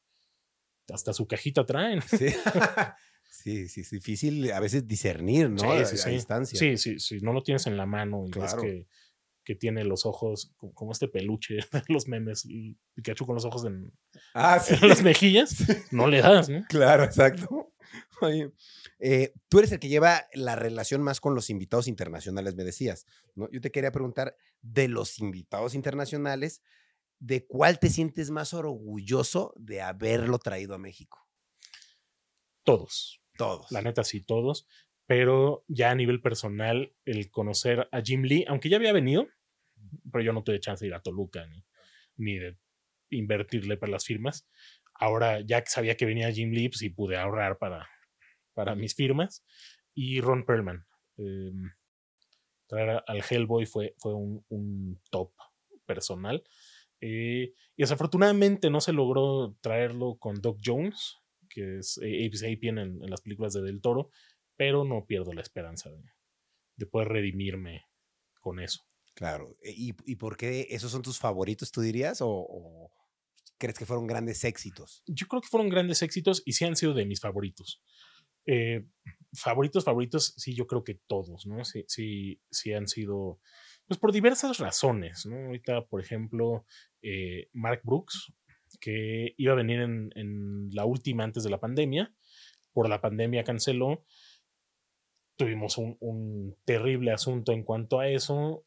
Hasta 0.88 1.12
su 1.12 1.26
cajita 1.26 1.66
traen. 1.66 2.00
Sí. 2.02 2.26
Sí, 3.28 3.68
sí, 3.68 3.82
es 3.82 3.90
difícil 3.90 4.50
a 4.52 4.60
veces 4.60 4.88
discernir, 4.88 5.50
¿no? 5.50 5.58
Sí, 5.84 5.96
sí, 5.96 6.08
a, 6.08 6.12
distancia. 6.12 6.58
Sí, 6.58 6.76
sí, 6.76 6.98
sí, 6.98 7.18
no 7.20 7.32
lo 7.32 7.42
tienes 7.42 7.66
en 7.66 7.76
la 7.76 7.84
mano 7.84 8.24
y 8.26 8.30
ves 8.38 8.54
que, 8.54 8.88
que, 9.46 9.54
tiene 9.54 9.84
los 9.84 10.04
ojos 10.06 10.52
como 10.74 10.92
este 10.92 11.08
peluche 11.08 11.58
los 11.88 12.08
memes, 12.08 12.46
Pikachu 12.94 13.24
con 13.24 13.36
los 13.36 13.44
ojos 13.44 13.64
en, 13.64 13.92
ah, 14.34 14.62
las 14.82 15.02
mejillas, 15.02 15.56
no 15.92 16.06
le 16.06 16.20
das, 16.20 16.48
¿no? 16.48 16.64
Claro, 16.68 17.04
exacto. 17.04 17.72
Oye, 18.20 18.52
eh, 18.98 19.32
tú 19.48 19.58
eres 19.58 19.72
el 19.72 19.78
que 19.78 19.88
lleva 19.88 20.26
la 20.34 20.56
relación 20.56 21.02
más 21.02 21.20
con 21.20 21.34
los 21.34 21.50
invitados 21.50 21.88
internacionales, 21.88 22.54
me 22.56 22.64
decías, 22.64 23.06
¿no? 23.34 23.48
Yo 23.50 23.60
te 23.60 23.70
quería 23.70 23.92
preguntar, 23.92 24.36
de 24.62 24.88
los 24.88 25.18
invitados 25.18 25.74
internacionales, 25.74 26.62
¿de 27.18 27.46
cuál 27.46 27.78
te 27.78 27.88
sientes 27.88 28.30
más 28.30 28.52
orgulloso 28.54 29.54
de 29.56 29.82
haberlo 29.82 30.38
traído 30.38 30.74
a 30.74 30.78
México? 30.78 31.26
Todos. 32.64 33.22
Todos. 33.36 33.70
La 33.70 33.82
neta, 33.82 34.02
sí, 34.02 34.22
todos. 34.22 34.66
Pero 35.06 35.64
ya 35.68 35.90
a 35.90 35.94
nivel 35.94 36.20
personal, 36.20 36.92
el 37.04 37.30
conocer 37.30 37.88
a 37.92 38.00
Jim 38.02 38.22
Lee, 38.22 38.44
aunque 38.48 38.68
ya 38.68 38.76
había 38.76 38.92
venido, 38.92 39.28
pero 40.10 40.24
yo 40.24 40.32
no 40.32 40.42
tuve 40.42 40.60
chance 40.60 40.84
de 40.84 40.88
ir 40.88 40.94
a 40.94 41.00
Toluca 41.00 41.46
ni, 41.46 41.64
ni 42.16 42.38
de 42.38 42.56
invertirle 43.10 43.76
para 43.76 43.92
las 43.92 44.04
firmas. 44.04 44.48
Ahora, 44.94 45.40
ya 45.40 45.62
que 45.62 45.70
sabía 45.70 45.96
que 45.96 46.06
venía 46.06 46.32
Jim 46.32 46.50
Lee, 46.50 46.68
pues 46.68 46.78
sí 46.78 46.90
pude 46.90 47.16
ahorrar 47.16 47.58
para, 47.58 47.88
para 48.54 48.74
mis 48.74 48.94
firmas. 48.94 49.44
Y 49.94 50.20
Ron 50.20 50.44
Perlman. 50.44 50.86
Em, 51.18 51.70
traer 52.66 53.02
al 53.06 53.22
Hellboy 53.28 53.66
fue, 53.66 53.94
fue 53.98 54.14
un, 54.14 54.44
un 54.48 55.00
top 55.10 55.32
personal. 55.84 56.42
Eh, 57.00 57.52
y 57.76 57.82
desafortunadamente 57.82 58.70
no 58.70 58.80
se 58.80 58.92
logró 58.92 59.56
traerlo 59.60 60.16
con 60.18 60.40
Doc 60.40 60.58
Jones, 60.64 61.16
que 61.48 61.78
es 61.78 61.98
Apes 61.98 62.42
Apien 62.42 62.78
en, 62.78 63.02
en, 63.02 63.10
las 63.10 63.20
películas 63.20 63.52
de 63.52 63.62
Del 63.62 63.80
Toro, 63.80 64.10
pero 64.56 64.84
no 64.84 65.06
pierdo 65.06 65.32
la 65.32 65.42
esperanza 65.42 65.90
de, 65.90 66.02
de 66.76 66.86
poder 66.86 67.08
redimirme 67.08 67.84
con 68.40 68.60
eso. 68.60 68.84
Claro. 69.14 69.56
E, 69.62 69.72
¿Y, 69.72 69.94
¿Y, 70.04 70.16
por 70.16 70.36
qué 70.36 70.66
esos 70.70 70.92
son 70.92 71.02
tus 71.02 71.18
favoritos, 71.18 71.70
tú 71.70 71.80
dirías? 71.80 72.20
¿O, 72.20 72.28
¿O, 72.28 72.90
crees 73.58 73.78
que 73.78 73.86
fueron 73.86 74.06
grandes 74.06 74.44
éxitos? 74.44 75.02
Yo 75.06 75.26
creo 75.26 75.40
que 75.40 75.48
fueron 75.48 75.68
grandes 75.68 76.02
éxitos 76.02 76.42
y 76.44 76.52
sí 76.52 76.64
han 76.64 76.76
sido 76.76 76.94
de 76.94 77.06
mis 77.06 77.20
favoritos. 77.20 77.82
Eh, 78.46 78.84
favoritos, 79.32 79.84
favoritos, 79.84 80.34
sí, 80.36 80.54
yo 80.54 80.66
creo 80.66 80.84
que 80.84 81.00
todos, 81.06 81.46
¿no? 81.46 81.64
Sí, 81.64 81.84
sí, 81.88 82.40
sí 82.50 82.72
han 82.72 82.86
sido, 82.86 83.40
pues 83.86 83.98
por 83.98 84.12
diversas 84.12 84.58
razones, 84.58 85.26
¿no? 85.26 85.46
Ahorita, 85.46 85.86
por 85.86 86.00
ejemplo, 86.00 86.64
eh, 87.02 87.48
Mark 87.52 87.80
Brooks, 87.84 88.32
que 88.80 89.34
iba 89.36 89.52
a 89.52 89.56
venir 89.56 89.80
en, 89.80 90.68
la 90.72 90.84
última 90.84 91.24
antes 91.24 91.42
de 91.44 91.50
la 91.50 91.60
pandemia. 91.60 92.14
Por 92.72 92.88
la 92.88 93.00
pandemia 93.00 93.44
canceló. 93.44 94.04
Tuvimos 95.36 95.78
un, 95.78 96.56
terrible 96.64 97.12
asunto 97.12 97.52
en 97.52 97.62
cuanto 97.62 98.00
a 98.00 98.08
eso. 98.08 98.64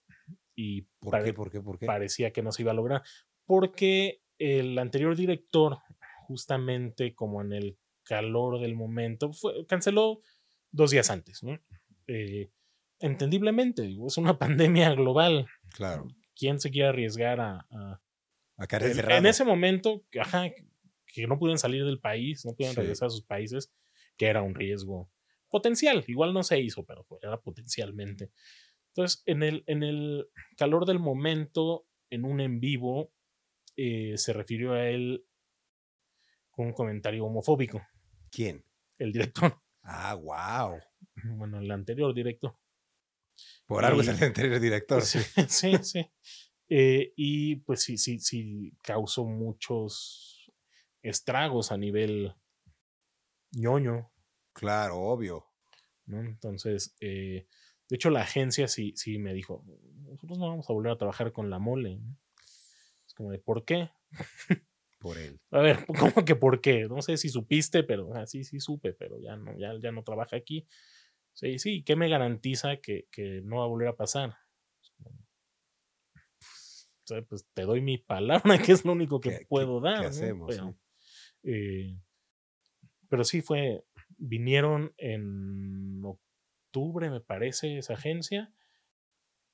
Y 0.56 0.84
¿Por 1.00 1.24
qué? 1.24 1.34
¿Por 1.34 1.52
qué? 1.52 1.62
¿Por 1.62 1.80
qué? 1.80 1.86
parecía 1.86 2.32
que 2.32 2.42
no 2.42 2.52
se 2.52 2.62
iba 2.62 2.72
a 2.72 2.76
lograr. 2.76 3.04
Porque 3.46 4.22
el 4.38 4.78
anterior 4.78 5.16
director, 5.16 5.80
justamente 6.28 7.16
como 7.16 7.42
en 7.42 7.54
el 7.54 7.78
calor 8.04 8.60
del 8.60 8.76
momento, 8.76 9.34
fue, 9.34 9.66
canceló 9.66 10.22
dos 10.72 10.92
días 10.92 11.10
antes. 11.10 11.42
Eh, 12.08 12.52
entendiblemente, 13.00 13.90
es 14.06 14.18
una 14.18 14.38
pandemia 14.40 14.94
global. 14.94 15.48
Claro. 15.74 16.08
¿Quién 16.36 16.60
se 16.60 16.72
quiere 16.72 16.90
arriesgar 16.90 17.42
a, 17.42 17.68
en, 18.60 19.12
en, 19.12 19.26
ese 19.26 19.46
momento, 19.46 20.04
ajá, 20.20 20.50
que 21.14 21.28
no 21.28 21.40
pudieron 21.40 21.58
salir 21.58 21.86
del 21.86 22.00
país, 22.00 22.46
no 22.46 22.54
pudieron 22.54 22.76
regresar 22.76 23.08
a 23.08 23.12
sus 23.12 23.24
países, 23.24 23.72
que 24.18 24.28
era 24.28 24.42
un 24.42 24.54
riesgo 24.56 25.10
potencial. 25.50 26.04
Igual 26.08 26.34
no 26.34 26.44
se 26.44 26.60
hizo, 26.60 26.86
pero 26.86 27.06
era 27.22 27.40
potencialmente. 27.42 28.32
Entonces, 28.90 29.24
en 29.26 29.44
el, 29.44 29.64
en 29.68 29.84
el 29.84 30.28
calor 30.58 30.86
del 30.86 31.00
momento, 31.00 31.88
en 32.10 32.26
un 32.26 32.42
en 32.42 32.60
vivo, 32.60 33.14
eh, 33.76 34.18
se 34.18 34.34
refirió 34.34 34.74
a 34.74 34.90
él 34.90 35.26
con 36.52 36.68
un 36.68 36.74
comentario 36.74 37.26
homofóbico, 37.26 37.82
¿Quién? 38.32 38.66
el 38.98 39.12
director. 39.12 39.62
Ah, 39.92 40.14
wow. 40.14 40.80
Bueno, 41.38 41.60
el 41.60 41.72
anterior 41.72 42.14
director. 42.14 42.56
Por 43.66 43.86
algo 43.86 44.02
es 44.02 44.10
el 44.10 44.24
anterior 44.24 44.60
director. 44.60 45.02
Sí, 45.02 45.20
sí, 45.48 45.72
sí. 45.82 46.06
Eh, 46.68 47.14
y 47.16 47.56
pues 47.56 47.82
sí, 47.82 47.98
sí, 47.98 48.20
sí, 48.20 48.74
causó 48.84 49.26
muchos 49.26 50.52
estragos 51.02 51.72
a 51.72 51.78
nivel 51.78 52.36
ñoño, 53.52 54.12
Claro, 54.54 54.98
obvio. 55.00 55.46
¿no? 56.06 56.20
Entonces, 56.22 56.96
eh, 57.00 57.48
de 57.90 57.96
hecho, 57.96 58.10
la 58.10 58.22
agencia 58.22 58.68
sí, 58.68 58.94
sí 58.96 59.18
me 59.18 59.34
dijo, 59.34 59.64
nosotros 60.06 60.38
no 60.40 60.50
vamos 60.50 60.70
a 60.70 60.74
volver 60.74 60.92
a 60.92 60.98
trabajar 60.98 61.32
con 61.32 61.50
la 61.50 61.60
mole. 61.60 61.98
¿no? 61.98 62.18
Es 63.08 63.14
como 63.14 63.32
de, 63.32 63.40
¿por 63.40 63.66
qué? 63.66 63.90
Por 65.00 65.18
él. 65.18 65.40
A 65.52 65.60
ver, 65.60 65.86
¿cómo 65.88 66.26
que 66.26 66.36
por 66.36 66.62
qué? 66.62 66.86
No 66.88 67.02
sé 67.02 67.18
si 67.18 67.30
supiste, 67.30 67.84
pero 67.84 68.14
ah, 68.16 68.28
sí, 68.28 68.44
sí 68.44 68.60
supe, 68.60 68.94
pero 68.94 69.20
ya 69.20 69.36
no, 69.36 69.58
ya, 69.58 69.74
ya 69.82 69.92
no 69.92 70.04
trabaja 70.04 70.36
aquí. 70.36 70.68
Sí, 71.34 71.58
sí, 71.60 71.84
¿qué 71.84 71.96
me 71.96 72.10
garantiza 72.10 72.78
que, 72.78 73.08
que 73.12 73.42
no 73.44 73.58
va 73.58 73.64
a 73.64 73.68
volver 73.68 73.88
a 73.90 73.96
pasar? 73.96 74.36
O 76.42 77.08
sea, 77.10 77.22
pues 77.24 77.46
te 77.54 77.64
doy 77.64 77.82
mi 77.82 77.98
palabra, 77.98 78.44
que 78.72 78.72
es 78.72 78.86
lo 78.86 78.92
único 78.92 79.20
que 79.20 79.32
¿Qué- 79.32 79.40
qué- 79.40 79.46
puedo 79.48 79.80
dar. 79.80 80.00
qué 80.02 80.06
¿no? 80.06 80.10
hacemos, 80.10 80.56
Pero, 80.56 80.76
eh, 81.44 81.98
pero 83.10 83.24
sí 83.24 83.42
fue, 83.42 83.84
vinieron 84.20 84.94
en 84.98 86.04
octubre, 86.06 87.10
me 87.10 87.22
parece, 87.22 87.78
esa 87.78 87.94
agencia. 87.94 88.54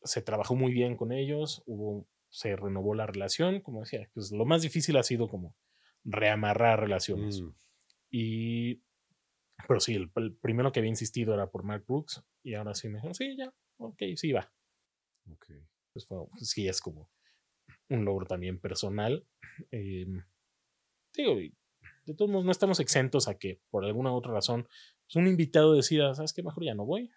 Se 0.03 0.21
trabajó 0.21 0.55
muy 0.55 0.73
bien 0.73 0.97
con 0.97 1.11
ellos, 1.11 1.63
hubo, 1.65 2.07
se 2.29 2.55
renovó 2.55 2.93
la 2.93 3.07
relación, 3.07 3.61
como 3.61 3.81
decía, 3.81 4.09
pues 4.13 4.31
lo 4.31 4.45
más 4.45 4.61
difícil 4.61 4.97
ha 4.97 5.03
sido 5.03 5.27
como 5.29 5.55
reamarrar 6.03 6.79
relaciones. 6.81 7.41
Mm, 7.41 7.49
Y, 8.11 8.83
pero 9.67 9.79
sí, 9.79 9.95
el, 9.95 10.11
el 10.15 10.35
primero 10.35 10.71
que 10.71 10.79
había 10.79 10.89
insistido 10.89 11.33
era 11.33 11.49
por 11.49 11.63
Mark 11.63 11.85
Brooks 11.87 12.23
y 12.43 12.53
ahora 12.55 12.75
sí 12.75 12.87
me 12.87 12.95
dijeron, 12.95 13.15
sí, 13.15 13.35
ya, 13.37 13.53
ok, 13.77 14.01
sí 14.15 14.31
va. 14.31 14.51
ok. 15.31 15.45
Pues 15.93 16.05
fue, 16.05 16.17
sí 16.37 16.67
es 16.67 16.81
como 16.81 17.09
un 17.89 18.03
logro 18.05 18.25
también 18.25 18.59
personal. 18.59 19.25
Eh, 19.71 20.05
digo, 21.15 21.39
y 21.39 21.55
de 22.05 22.13
todos 22.13 22.29
modos 22.29 22.45
no 22.45 22.51
estamos 22.51 22.79
exentos 22.79 23.27
a 23.27 23.37
que 23.37 23.59
por 23.69 23.85
alguna 23.85 24.13
otra 24.13 24.33
razón 24.33 24.67
pues, 25.05 25.15
un 25.15 25.27
invitado 25.27 25.73
decida, 25.73 26.13
¿sabes 26.13 26.33
qué? 26.33 26.43
Mejor 26.43 26.63
ya 26.63 26.75
no 26.75 26.85
voy. 26.85 27.11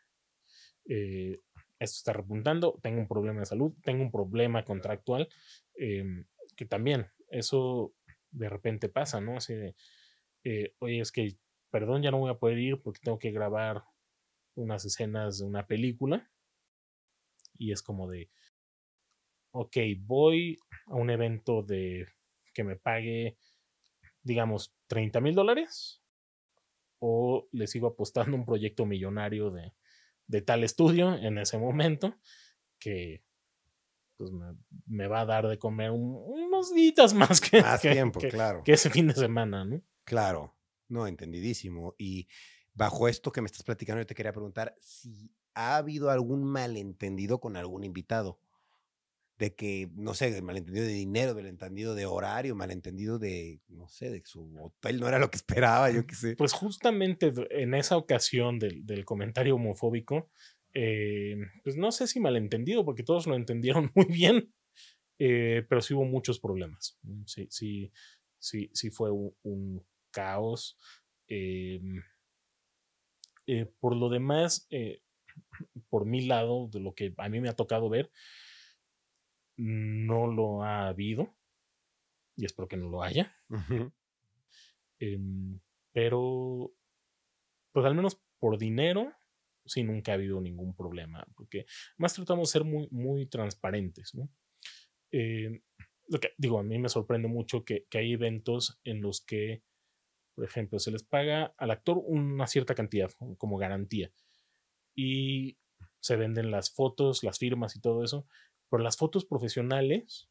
Eh, 0.87 1.41
esto 1.79 1.97
está 1.97 2.13
repuntando, 2.13 2.79
tengo 2.83 2.99
un 2.99 3.07
problema 3.07 3.41
de 3.41 3.47
salud, 3.47 3.73
tengo 3.83 4.03
un 4.03 4.11
problema 4.11 4.65
contractual, 4.65 5.29
eh, 5.77 6.25
que 6.57 6.65
también 6.65 7.07
eso 7.29 7.95
de 8.31 8.49
repente 8.49 8.89
pasa, 8.89 9.21
¿no? 9.21 9.37
Así 9.37 9.55
de, 9.55 9.75
eh, 10.45 10.75
oye, 10.81 11.01
es 11.01 11.13
que, 11.13 11.37
perdón, 11.71 12.03
ya 12.03 12.11
no 12.11 12.19
voy 12.19 12.31
a 12.31 12.39
poder 12.39 12.59
ir 12.59 12.81
porque 12.83 13.01
tengo 13.03 13.19
que 13.19 13.31
grabar 13.31 13.85
unas 14.55 14.85
escenas 14.85 15.39
de 15.39 15.45
una 15.45 15.67
película. 15.67 16.31
Y 17.57 17.73
es 17.73 17.83
como 17.83 18.09
de, 18.09 18.31
ok, 19.53 19.77
voy 20.01 20.59
a 20.87 20.95
un 20.95 21.11
evento 21.11 21.63
de 21.63 22.07
que 22.55 22.65
me 22.65 22.77
pague, 22.77 23.37
digamos, 24.23 24.75
30 24.87 25.21
mil 25.21 25.35
dólares, 25.35 26.03
o 26.99 27.49
le 27.53 27.67
sigo 27.67 27.87
apostando 27.89 28.37
un 28.37 28.45
proyecto 28.45 28.85
millonario 28.87 29.51
de, 29.51 29.73
de 30.27 30.43
tal 30.43 30.65
estudio 30.65 31.15
en 31.15 31.39
ese 31.39 31.57
momento 31.59 32.15
que 32.79 33.23
pues, 34.17 34.33
me, 34.33 34.57
me 34.87 35.07
va 35.07 35.21
a 35.21 35.27
dar 35.27 35.47
de 35.47 35.59
comer 35.59 35.91
un- 35.93 36.17
unos 36.17 36.75
días 36.75 37.15
más 37.15 37.41
que, 37.41 37.63
Más 37.63 37.81
que- 37.81 37.93
tiempo, 37.93 38.19
que- 38.19 38.29
claro. 38.29 38.63
que 38.65 38.73
ese 38.73 38.91
fin 38.91 39.07
de 39.09 39.15
semana, 39.15 39.65
¿no? 39.65 39.81
Claro. 40.05 40.57
No, 40.89 41.07
entendidísimo. 41.07 41.95
Y 41.99 42.27
bajo 42.75 43.09
esto 43.09 43.31
que 43.31 43.43
me 43.43 43.47
estás 43.47 43.63
platicando, 43.63 44.01
yo 44.03 44.07
te 44.07 44.15
quería 44.15 44.33
preguntar 44.33 44.75
si 44.81 45.31
ha 45.55 45.77
habido 45.77 46.11
algún 46.11 46.43
malentendido 46.45 47.41
con 47.41 47.57
algún 47.57 47.85
invitado. 47.85 48.41
De 49.39 49.55
que, 49.55 49.89
no 49.95 50.15
sé, 50.15 50.43
malentendido 50.43 50.85
de 50.85 50.93
dinero, 50.93 51.35
malentendido 51.35 51.95
de 51.95 52.07
horario, 52.07 52.57
malentendido 52.57 53.19
de, 53.21 53.61
no 53.69 53.89
sé, 53.89 54.11
de 54.11 54.21
que 54.21 54.27
su 54.27 54.53
hotel 54.61 54.99
no 54.99 55.09
era 55.09 55.19
lo 55.21 55.31
que 55.31 55.37
esperaba, 55.37 55.91
yo 55.91 56.07
qué 56.07 56.15
sé. 56.17 56.35
Pues 56.37 56.53
justamente 56.53 57.33
en 57.51 57.75
esa 57.75 57.97
ocasión 57.97 58.59
del, 58.59 58.85
del 58.85 59.05
comentario 59.05 59.55
homofóbico, 59.55 60.29
eh, 60.75 61.37
pues 61.63 61.77
no 61.77 61.93
sé 61.93 62.09
si 62.09 62.19
malentendido, 62.19 62.85
porque 62.85 63.05
todos 63.05 63.27
lo 63.29 63.37
entendieron 63.37 63.93
muy 63.95 64.07
bien, 64.07 64.53
eh, 65.19 65.65
pero 65.69 65.81
sí 65.83 65.95
hubo 65.95 66.05
muchos 66.05 66.41
problemas. 66.41 66.99
Sí, 67.27 67.47
sí, 67.51 67.93
sí, 68.39 68.71
sí 68.75 68.91
fue 68.91 69.11
un, 69.11 69.35
un 69.43 69.87
caos. 70.11 70.79
eh, 71.29 71.81
eh, 73.47 73.67
por 73.81 73.97
lo 73.97 74.09
demás, 74.09 74.67
eh, 74.71 75.01
por 75.91 76.07
mi 76.07 76.23
lado, 76.27 76.69
de 76.71 76.81
lo 76.81 76.95
que 76.95 77.15
a 77.17 77.29
mí 77.29 77.41
me 77.41 77.49
ha 77.49 77.57
tocado 77.57 77.89
ver, 77.89 78.11
no 79.59 80.27
lo 80.27 80.63
ha 80.63 80.89
habido. 80.89 81.37
Y 82.37 82.45
espero 82.45 82.69
que 82.69 82.77
no 82.77 82.89
lo 82.89 83.03
haya. 83.03 83.37
Em, 85.01 85.61
pero, 85.93 86.73
pues 87.73 87.85
al 87.85 87.95
menos 87.95 88.23
por 88.39 88.59
dinero, 88.59 89.13
sí, 89.67 89.83
nunca 89.83 90.13
ha 90.13 90.15
habido 90.15 90.41
ningún 90.41 90.75
problema, 90.75 91.27
porque 91.35 91.67
más 91.97 92.15
tratamos 92.15 92.49
de 92.49 92.53
ser 92.53 92.65
muy, 92.65 92.89
muy 92.91 93.27
transparentes, 93.27 94.15
¿no? 94.15 94.31
Em, 95.11 95.61
lo 96.07 96.21
que, 96.21 96.31
digo, 96.39 96.59
a 96.59 96.63
mí 96.63 96.79
me 96.79 96.89
sorprende 96.89 97.29
mucho 97.29 97.65
que, 97.65 97.87
que 97.91 97.99
hay 97.99 98.13
eventos 98.13 98.81
en 98.85 99.03
los 99.03 99.21
que, 99.21 99.63
por 100.35 100.45
ejemplo, 100.45 100.79
se 100.79 100.93
les 100.93 101.03
paga 101.03 101.55
al 101.59 101.71
actor 101.71 101.99
una 101.99 102.47
cierta 102.47 102.75
cantidad 102.75 103.11
como 103.37 103.59
garantía 103.59 104.13
y 104.95 105.59
se 106.01 106.17
venden 106.17 106.51
las 106.51 106.73
fotos, 106.73 107.23
las 107.25 107.39
firmas 107.39 107.77
y 107.77 107.81
todo 107.81 108.05
eso, 108.05 108.27
pero 108.71 108.83
las 108.83 108.97
fotos 108.97 109.25
profesionales, 109.25 110.29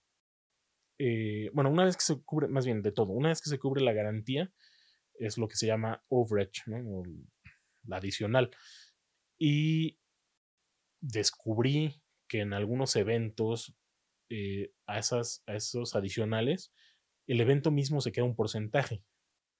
eh, 1.00 1.50
bueno, 1.54 1.70
una 1.70 1.86
vez 1.86 1.98
que 1.98 2.04
se 2.04 2.22
cubre, 2.24 2.48
más 2.48 2.66
bien 2.66 2.82
de 2.82 2.92
todo, 2.92 3.14
una 3.14 3.30
vez 3.30 3.42
que 3.42 3.50
se 3.50 3.60
cubre 3.60 3.84
la 3.84 3.94
garantía, 3.94 4.52
es 5.16 5.38
lo 5.38 5.48
que 5.48 5.56
se 5.56 5.68
llama 5.68 6.04
overage, 6.10 6.64
¿no? 6.68 6.78
O 6.78 7.04
la 7.84 7.98
adicional. 7.98 8.52
Y 9.40 10.00
descubrí 11.02 12.02
que 12.28 12.42
en 12.42 12.54
algunos 12.54 12.96
eventos, 12.96 13.76
eh, 14.30 14.74
a, 14.86 15.00
esas, 15.00 15.44
a 15.48 15.56
esos 15.56 15.96
adicionales, 15.96 16.74
el 17.28 17.42
evento 17.42 17.72
mismo 17.72 18.02
se 18.02 18.12
queda 18.12 18.26
un 18.26 18.36
porcentaje, 18.36 19.04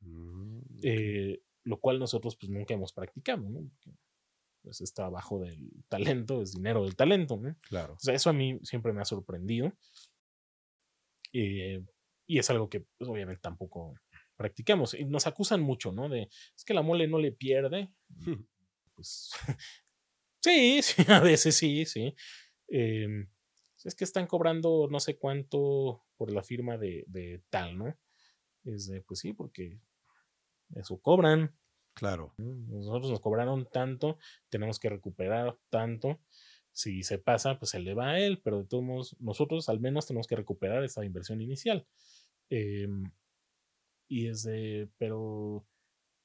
Mm, 0.02 0.60
eh, 0.84 1.42
lo 1.64 1.80
cual 1.80 2.00
nosotros 2.00 2.38
pues 2.38 2.50
nunca 2.52 2.74
hemos 2.74 2.94
practicado, 2.94 3.50
¿no? 3.50 3.70
Pues 4.68 4.82
es 4.82 4.94
trabajo 4.94 5.40
del 5.40 5.72
talento, 5.88 6.42
es 6.42 6.52
dinero 6.52 6.84
del 6.84 6.98
talento, 6.98 7.38
¿no? 7.38 7.56
claro. 7.62 7.94
O 7.94 8.00
sea, 8.00 8.14
eso 8.14 8.30
a 8.30 8.34
mí 8.34 8.60
siempre 8.64 8.92
me 8.92 9.00
ha 9.00 9.06
sorprendido. 9.06 9.72
Eh, 11.32 11.82
y 12.26 12.38
es 12.38 12.50
algo 12.50 12.70
que, 12.70 12.82
pues, 12.98 13.10
obviamente, 13.10 13.40
tampoco 13.42 13.94
practicamos. 14.36 14.94
Y 14.94 15.06
nos 15.06 15.26
acusan 15.26 15.62
mucho, 15.62 15.94
¿no? 15.94 16.10
De, 16.10 16.24
es 16.54 16.66
que 16.66 16.74
la 16.74 16.82
mole 16.82 17.08
no 17.08 17.18
le 17.18 17.32
pierde. 17.32 17.94
Pues, 18.94 19.32
sí, 20.44 20.82
sí, 20.82 20.96
a 21.08 21.22
veces 21.22 21.56
sí, 21.56 21.86
sí. 21.86 22.14
Em, 22.68 23.30
es 23.86 23.96
que 23.96 24.04
están 24.04 24.28
cobrando 24.28 24.90
no 24.92 25.00
sé 25.00 25.18
cuánto 25.18 26.04
por 26.18 26.34
la 26.34 26.44
firma 26.44 26.78
de, 26.78 27.06
de 27.08 27.42
tal, 27.50 27.78
¿no? 27.78 27.98
Es 28.66 28.88
de, 28.88 29.00
pues 29.00 29.22
sí, 29.22 29.32
porque 29.32 29.80
eso 30.76 31.00
cobran. 31.00 31.58
Claro. 31.98 32.34
Nosotros 32.38 33.10
nos 33.10 33.20
cobraron 33.20 33.68
tanto, 33.72 34.18
tenemos 34.50 34.80
que 34.80 34.90
recuperar 34.90 35.58
tanto. 35.70 36.20
Si 36.72 37.02
se 37.02 37.18
pasa, 37.18 37.58
pues 37.58 37.72
se 37.72 37.80
le 37.80 37.96
va 37.96 38.12
a 38.12 38.20
él, 38.20 38.40
pero 38.44 38.60
de 38.60 38.66
todos 38.66 38.84
modos, 38.84 39.16
nosotros 39.20 39.68
al 39.68 39.80
menos 39.80 40.06
tenemos 40.06 40.28
que 40.28 40.36
recuperar 40.36 40.84
esa 40.84 41.04
inversión 41.04 41.42
inicial. 41.42 41.88
Em, 42.52 43.12
y 44.08 44.28
es 44.28 44.44
de, 44.44 44.88
pero 45.00 45.66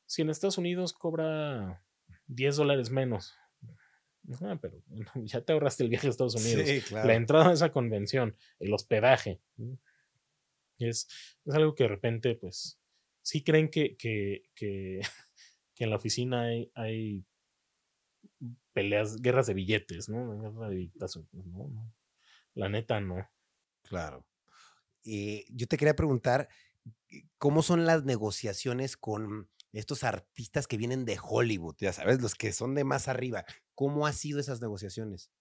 si 0.04 0.20
en 0.20 0.28
Estados 0.28 0.58
Unidos 0.58 0.92
cobra 0.92 1.82
10 2.26 2.56
dólares 2.56 2.90
menos, 2.90 3.34
ah, 4.42 4.58
pero 4.60 4.82
bueno, 4.88 5.10
ya 5.24 5.40
te 5.40 5.54
ahorraste 5.54 5.84
el 5.84 5.88
viaje 5.88 6.06
a 6.06 6.10
Estados 6.10 6.34
Unidos, 6.34 6.68
Sí, 6.68 6.82
claro. 6.82 7.08
la 7.08 7.14
entrada 7.14 7.48
a 7.48 7.54
esa 7.54 7.72
convención, 7.72 8.36
el 8.58 8.74
hospedaje. 8.74 9.40
Es, 10.78 11.08
es 11.46 11.54
algo 11.54 11.74
que 11.74 11.84
de 11.84 11.88
repente, 11.88 12.34
pues, 12.34 12.78
sí 13.22 13.42
creen 13.42 13.70
que, 13.70 13.96
que, 13.96 14.42
que, 14.54 15.00
que 15.82 15.86
en 15.86 15.90
la 15.90 15.96
oficina 15.96 16.42
hay, 16.42 16.70
hay 16.76 17.26
peleas, 18.72 19.20
guerras 19.20 19.48
de 19.48 19.54
billetes, 19.54 20.08
¿no? 20.08 20.40
Guerra 20.40 20.68
de 20.68 20.76
billetazo, 20.76 21.26
pues, 21.32 21.44
no, 21.44 21.66
no. 21.66 21.92
La 22.54 22.68
neta, 22.68 23.00
no. 23.00 23.28
Claro. 23.82 24.24
Eh, 25.04 25.44
yo 25.48 25.66
te 25.66 25.76
quería 25.76 25.96
preguntar, 25.96 26.48
eh, 27.10 27.24
¿cómo 27.36 27.62
son 27.62 27.84
las 27.84 28.04
negociaciones 28.04 28.96
con 28.96 29.50
estos 29.72 30.04
artistas 30.04 30.68
que 30.68 30.76
vienen 30.76 31.04
de 31.04 31.18
Hollywood? 31.20 31.74
Ya 31.80 31.92
sabes, 31.92 32.22
los 32.22 32.36
que 32.36 32.52
son 32.52 32.76
de 32.76 32.84
más 32.84 33.08
arriba. 33.08 33.44
¿Cómo 33.74 34.06
han 34.06 34.14
sido 34.14 34.38
esas 34.38 34.60
negociaciones? 34.60 35.32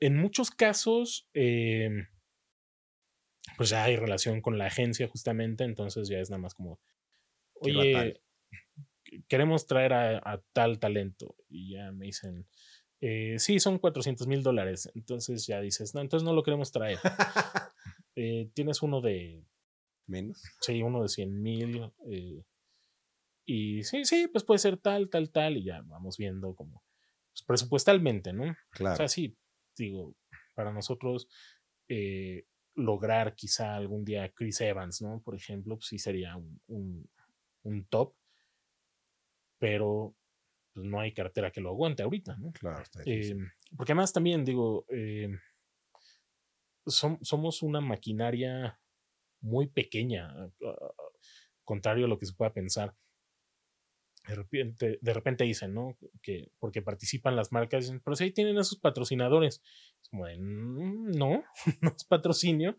En 0.00 0.18
muchos 0.18 0.50
casos, 0.50 1.30
eh, 1.32 1.88
pues 3.56 3.70
ya 3.70 3.84
hay 3.84 3.96
relación 3.96 4.42
con 4.42 4.58
la 4.58 4.66
agencia 4.66 5.08
justamente, 5.08 5.64
entonces 5.64 6.10
ya 6.10 6.18
es 6.18 6.28
nada 6.28 6.42
más 6.42 6.52
como, 6.52 6.78
oye, 7.54 8.20
queremos 9.28 9.66
traer 9.66 9.92
a, 9.92 10.18
a 10.18 10.40
tal 10.52 10.78
talento. 10.78 11.34
Y 11.48 11.72
ya 11.74 11.92
me 11.92 12.06
dicen, 12.06 12.46
eh, 13.00 13.36
sí, 13.38 13.58
son 13.60 13.78
400 13.78 14.26
mil 14.26 14.42
dólares. 14.42 14.90
Entonces 14.94 15.46
ya 15.46 15.60
dices, 15.60 15.94
no, 15.94 16.00
entonces 16.00 16.24
no 16.24 16.32
lo 16.34 16.42
queremos 16.42 16.72
traer. 16.72 16.98
Eh, 18.14 18.50
tienes 18.52 18.82
uno 18.82 19.00
de, 19.00 19.42
Menos. 20.06 20.42
sí, 20.60 20.82
uno 20.82 21.00
de 21.02 21.08
100 21.08 21.42
mil. 21.42 21.90
eh, 22.10 22.42
y 23.46 23.82
sí, 23.84 24.04
sí, 24.04 24.28
pues 24.28 24.44
puede 24.44 24.58
ser 24.58 24.76
tal, 24.76 25.08
tal, 25.08 25.30
tal. 25.30 25.56
Y 25.56 25.64
ya 25.64 25.80
vamos 25.86 26.18
viendo 26.18 26.54
como 26.54 26.84
pues, 27.32 27.42
presupuestalmente, 27.46 28.32
¿no? 28.34 28.44
O 28.50 28.56
Claro. 28.70 28.96
sea, 28.96 29.08
sí, 29.08 29.36
digo, 29.76 30.14
para 30.54 30.72
nosotros 30.72 31.26
lograr 32.74 33.34
quizá 33.34 33.76
algún 33.76 34.04
día 34.04 34.30
Chris 34.32 34.60
Evans, 34.60 35.02
¿no? 35.02 35.20
Por 35.22 35.34
ejemplo, 35.34 35.76
pues 35.76 35.86
sí 35.88 35.98
sería 35.98 36.36
un, 36.36 36.60
un- 36.68 37.10
un 37.64 37.84
top, 37.86 38.14
pero 39.62 40.16
pues, 40.74 40.84
no 40.84 40.98
hay 40.98 41.14
cartera 41.14 41.52
que 41.52 41.60
lo 41.60 41.68
aguante 41.70 42.02
ahorita, 42.02 42.36
¿no? 42.36 42.50
Claro, 42.52 42.82
está 42.82 43.00
Eh, 43.06 43.36
porque 43.76 43.92
además 43.92 44.12
también 44.12 44.44
digo, 44.44 44.84
eh, 44.88 45.28
som- 46.84 47.20
somos 47.22 47.62
una 47.62 47.80
maquinaria 47.80 48.80
muy 49.40 49.68
pequeña, 49.68 50.34
contrario 51.64 52.06
a 52.06 52.08
lo 52.08 52.18
que 52.18 52.26
se 52.26 52.34
pueda 52.34 52.52
pensar. 52.52 52.92
De 54.26 54.34
repente, 54.34 54.98
de 55.00 55.14
repente 55.14 55.44
dicen, 55.44 55.74
¿no? 55.74 55.96
Que 56.22 56.50
porque 56.58 56.82
participan 56.82 57.36
las 57.36 57.52
marcas, 57.52 57.84
dicen, 57.84 58.00
pero 58.04 58.16
si 58.16 58.24
ahí 58.24 58.32
tienen 58.32 58.58
a 58.58 58.64
sus 58.64 58.80
patrocinadores. 58.80 59.62
Es 60.02 60.08
como 60.08 60.26
de, 60.26 60.38
"Mm, 60.40 61.12
no, 61.12 61.44
no 61.82 61.94
es 61.96 62.04
patrocinio. 62.04 62.76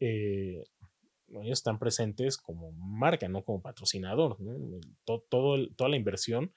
eh, 0.00 0.62
ellos 1.28 1.58
están 1.58 1.78
presentes 1.78 2.36
como 2.36 2.72
marca, 2.72 3.28
no 3.28 3.44
como 3.44 3.62
patrocinador. 3.62 4.36
to- 5.04 5.24
todo 5.28 5.68
toda 5.74 5.90
la 5.90 5.96
inversión 5.96 6.52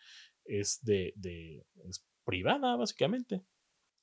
es 0.46 0.80
de, 0.84 1.14
de 1.16 1.66
es 1.88 2.06
privada, 2.24 2.76
básicamente. 2.76 3.44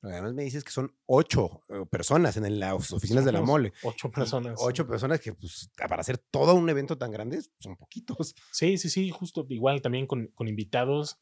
Además 0.03 0.35
me 0.35 0.45
dices 0.45 0.63
que 0.63 0.71
son 0.71 0.95
ocho 1.07 1.63
eh, 1.69 1.85
personas 1.91 2.37
en 2.37 2.61
las 2.61 2.93
oficinas 2.93 3.25
de 3.25 3.33
la 3.33 3.41
mole. 3.41 3.73
Ocho 3.83 4.11
personas. 4.11 4.61
Ocho 4.63 4.87
personas 4.87 5.21
que, 5.21 5.33
pues, 5.33 5.71
para 5.77 5.97
hacer 6.01 6.19
todo 6.19 6.55
un 6.55 6.69
evento 6.69 6.97
tan 6.97 7.11
grande, 7.11 7.41
son 7.59 7.77
poquitos. 7.77 8.35
Sí, 8.53 8.79
sí, 8.79 8.89
sí, 8.89 9.11
justo 9.11 9.47
igual 9.49 9.83
también 9.83 10.07
con, 10.07 10.29
con 10.29 10.47
invitados 10.49 11.19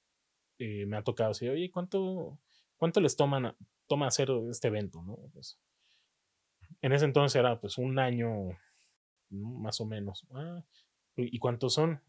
eh, 0.58 0.84
me 0.86 0.96
ha 0.96 1.02
tocado 1.02 1.30
decir, 1.30 1.50
oye, 1.50 1.70
¿cuánto, 1.70 2.38
cuánto 2.76 3.00
les 3.00 3.16
toman 3.16 3.56
toma 3.86 4.06
hacer 4.06 4.28
este 4.50 4.68
evento? 4.68 5.02
¿no? 5.02 5.16
Pues, 5.32 5.58
en 6.82 6.92
ese 6.92 7.04
entonces 7.06 7.38
era 7.38 7.60
pues 7.60 7.78
un 7.78 7.98
año. 7.98 8.30
Más 9.30 9.80
o 9.80 9.86
menos. 9.86 10.26
Ah, 10.32 10.64
¿Y 11.16 11.38
cuántos 11.38 11.74
son? 11.74 12.00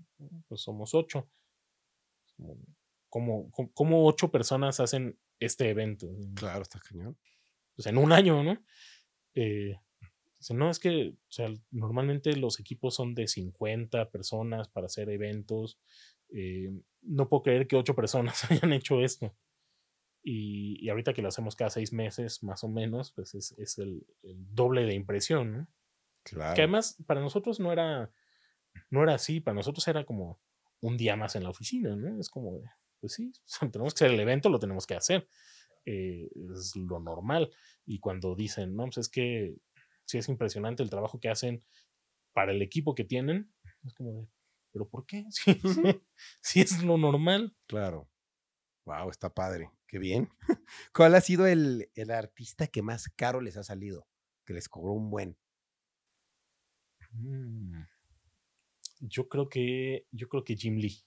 Pues 0.47 0.61
somos 0.61 0.93
ocho. 0.93 1.29
¿Cómo, 3.09 3.49
cómo, 3.51 3.71
cómo 3.73 4.05
ocho 4.05 4.29
personas 4.31 4.79
hacen 4.79 5.17
este 5.39 5.69
evento? 5.69 6.07
Claro, 6.35 6.63
está 6.63 6.79
cañón. 6.79 7.17
pues 7.75 7.85
en 7.87 7.97
un 7.97 8.11
año, 8.11 8.43
¿no? 8.43 8.57
Eh, 9.35 9.75
no, 10.53 10.69
es 10.69 10.79
que, 10.79 11.09
o 11.09 11.31
sea, 11.31 11.49
normalmente 11.71 12.35
los 12.35 12.59
equipos 12.59 12.95
son 12.95 13.15
de 13.15 13.27
50 13.27 14.09
personas 14.11 14.67
para 14.69 14.85
hacer 14.87 15.09
eventos. 15.09 15.79
eh, 16.29 16.71
no 17.01 17.29
puedo 17.29 17.43
creer 17.43 17.67
que 17.67 17.75
ocho 17.75 17.95
personas 17.95 18.43
hayan 18.51 18.73
hecho 18.73 19.01
esto. 19.01 19.35
Y, 20.23 20.83
y 20.83 20.89
ahorita 20.89 21.13
que 21.13 21.21
lo 21.21 21.27
hacemos 21.27 21.55
cada 21.55 21.69
seis 21.69 21.93
meses, 21.93 22.43
más 22.43 22.63
o 22.63 22.67
menos, 22.67 23.11
pues 23.11 23.35
es, 23.35 23.51
es 23.59 23.77
el, 23.77 24.05
el 24.23 24.55
doble 24.55 24.85
de 24.85 24.95
impresión, 24.95 25.51
¿no? 25.51 25.67
Claro. 26.25 26.55
Que 26.55 26.61
además 26.63 26.97
para 27.07 27.21
nosotros 27.21 27.59
no 27.59 27.71
era, 27.71 28.11
no 28.89 29.03
era 29.03 29.15
así, 29.15 29.39
para 29.41 29.55
nosotros 29.55 29.87
era 29.87 30.05
como 30.05 30.39
un 30.81 30.97
día 30.97 31.15
más 31.15 31.35
en 31.35 31.43
la 31.43 31.49
oficina, 31.49 31.95
¿no? 31.95 32.19
Es 32.19 32.29
como, 32.29 32.61
pues 32.99 33.13
sí, 33.13 33.31
tenemos 33.71 33.93
que 33.93 34.05
hacer 34.05 34.11
el 34.15 34.19
evento, 34.19 34.49
lo 34.49 34.59
tenemos 34.59 34.87
que 34.87 34.95
hacer. 34.95 35.27
eh, 35.85 36.29
es 36.53 36.75
lo 36.75 36.99
normal. 36.99 37.51
Y 37.85 37.99
cuando 37.99 38.35
dicen, 38.35 38.75
no, 38.75 38.85
pues 38.85 38.97
es 38.99 39.09
que 39.09 39.55
sí 40.05 40.17
es 40.19 40.29
impresionante 40.29 40.83
el 40.83 40.89
trabajo 40.89 41.19
que 41.19 41.29
hacen 41.29 41.63
para 42.33 42.51
el 42.53 42.61
equipo 42.61 42.95
que 42.95 43.05
tienen, 43.05 43.53
es 43.85 43.93
como 43.93 44.13
de, 44.13 44.27
¿pero 44.71 44.89
por 44.89 45.05
qué? 45.05 45.25
Sí 46.41 46.61
es 46.61 46.83
lo 46.83 46.97
normal. 46.97 47.55
Claro. 47.67 48.09
Wow, 48.85 49.09
está 49.09 49.33
padre. 49.33 49.71
Qué 49.87 49.99
bien. 49.99 50.29
¿Cuál 50.93 51.15
ha 51.15 51.21
sido 51.21 51.47
el, 51.47 51.89
el 51.95 52.11
artista 52.11 52.67
que 52.67 52.81
más 52.81 53.09
caro 53.15 53.41
les 53.41 53.57
ha 53.57 53.63
salido? 53.63 54.07
Que 54.45 54.53
les 54.53 54.69
cobró 54.69 54.93
un 54.93 55.09
buen. 55.09 55.37
Mm. 57.17 57.83
Yo 59.01 59.27
creo 59.27 59.49
que, 59.49 60.07
yo 60.11 60.27
creo 60.29 60.43
que 60.43 60.55
Jim 60.55 60.77
Lee. 60.77 61.03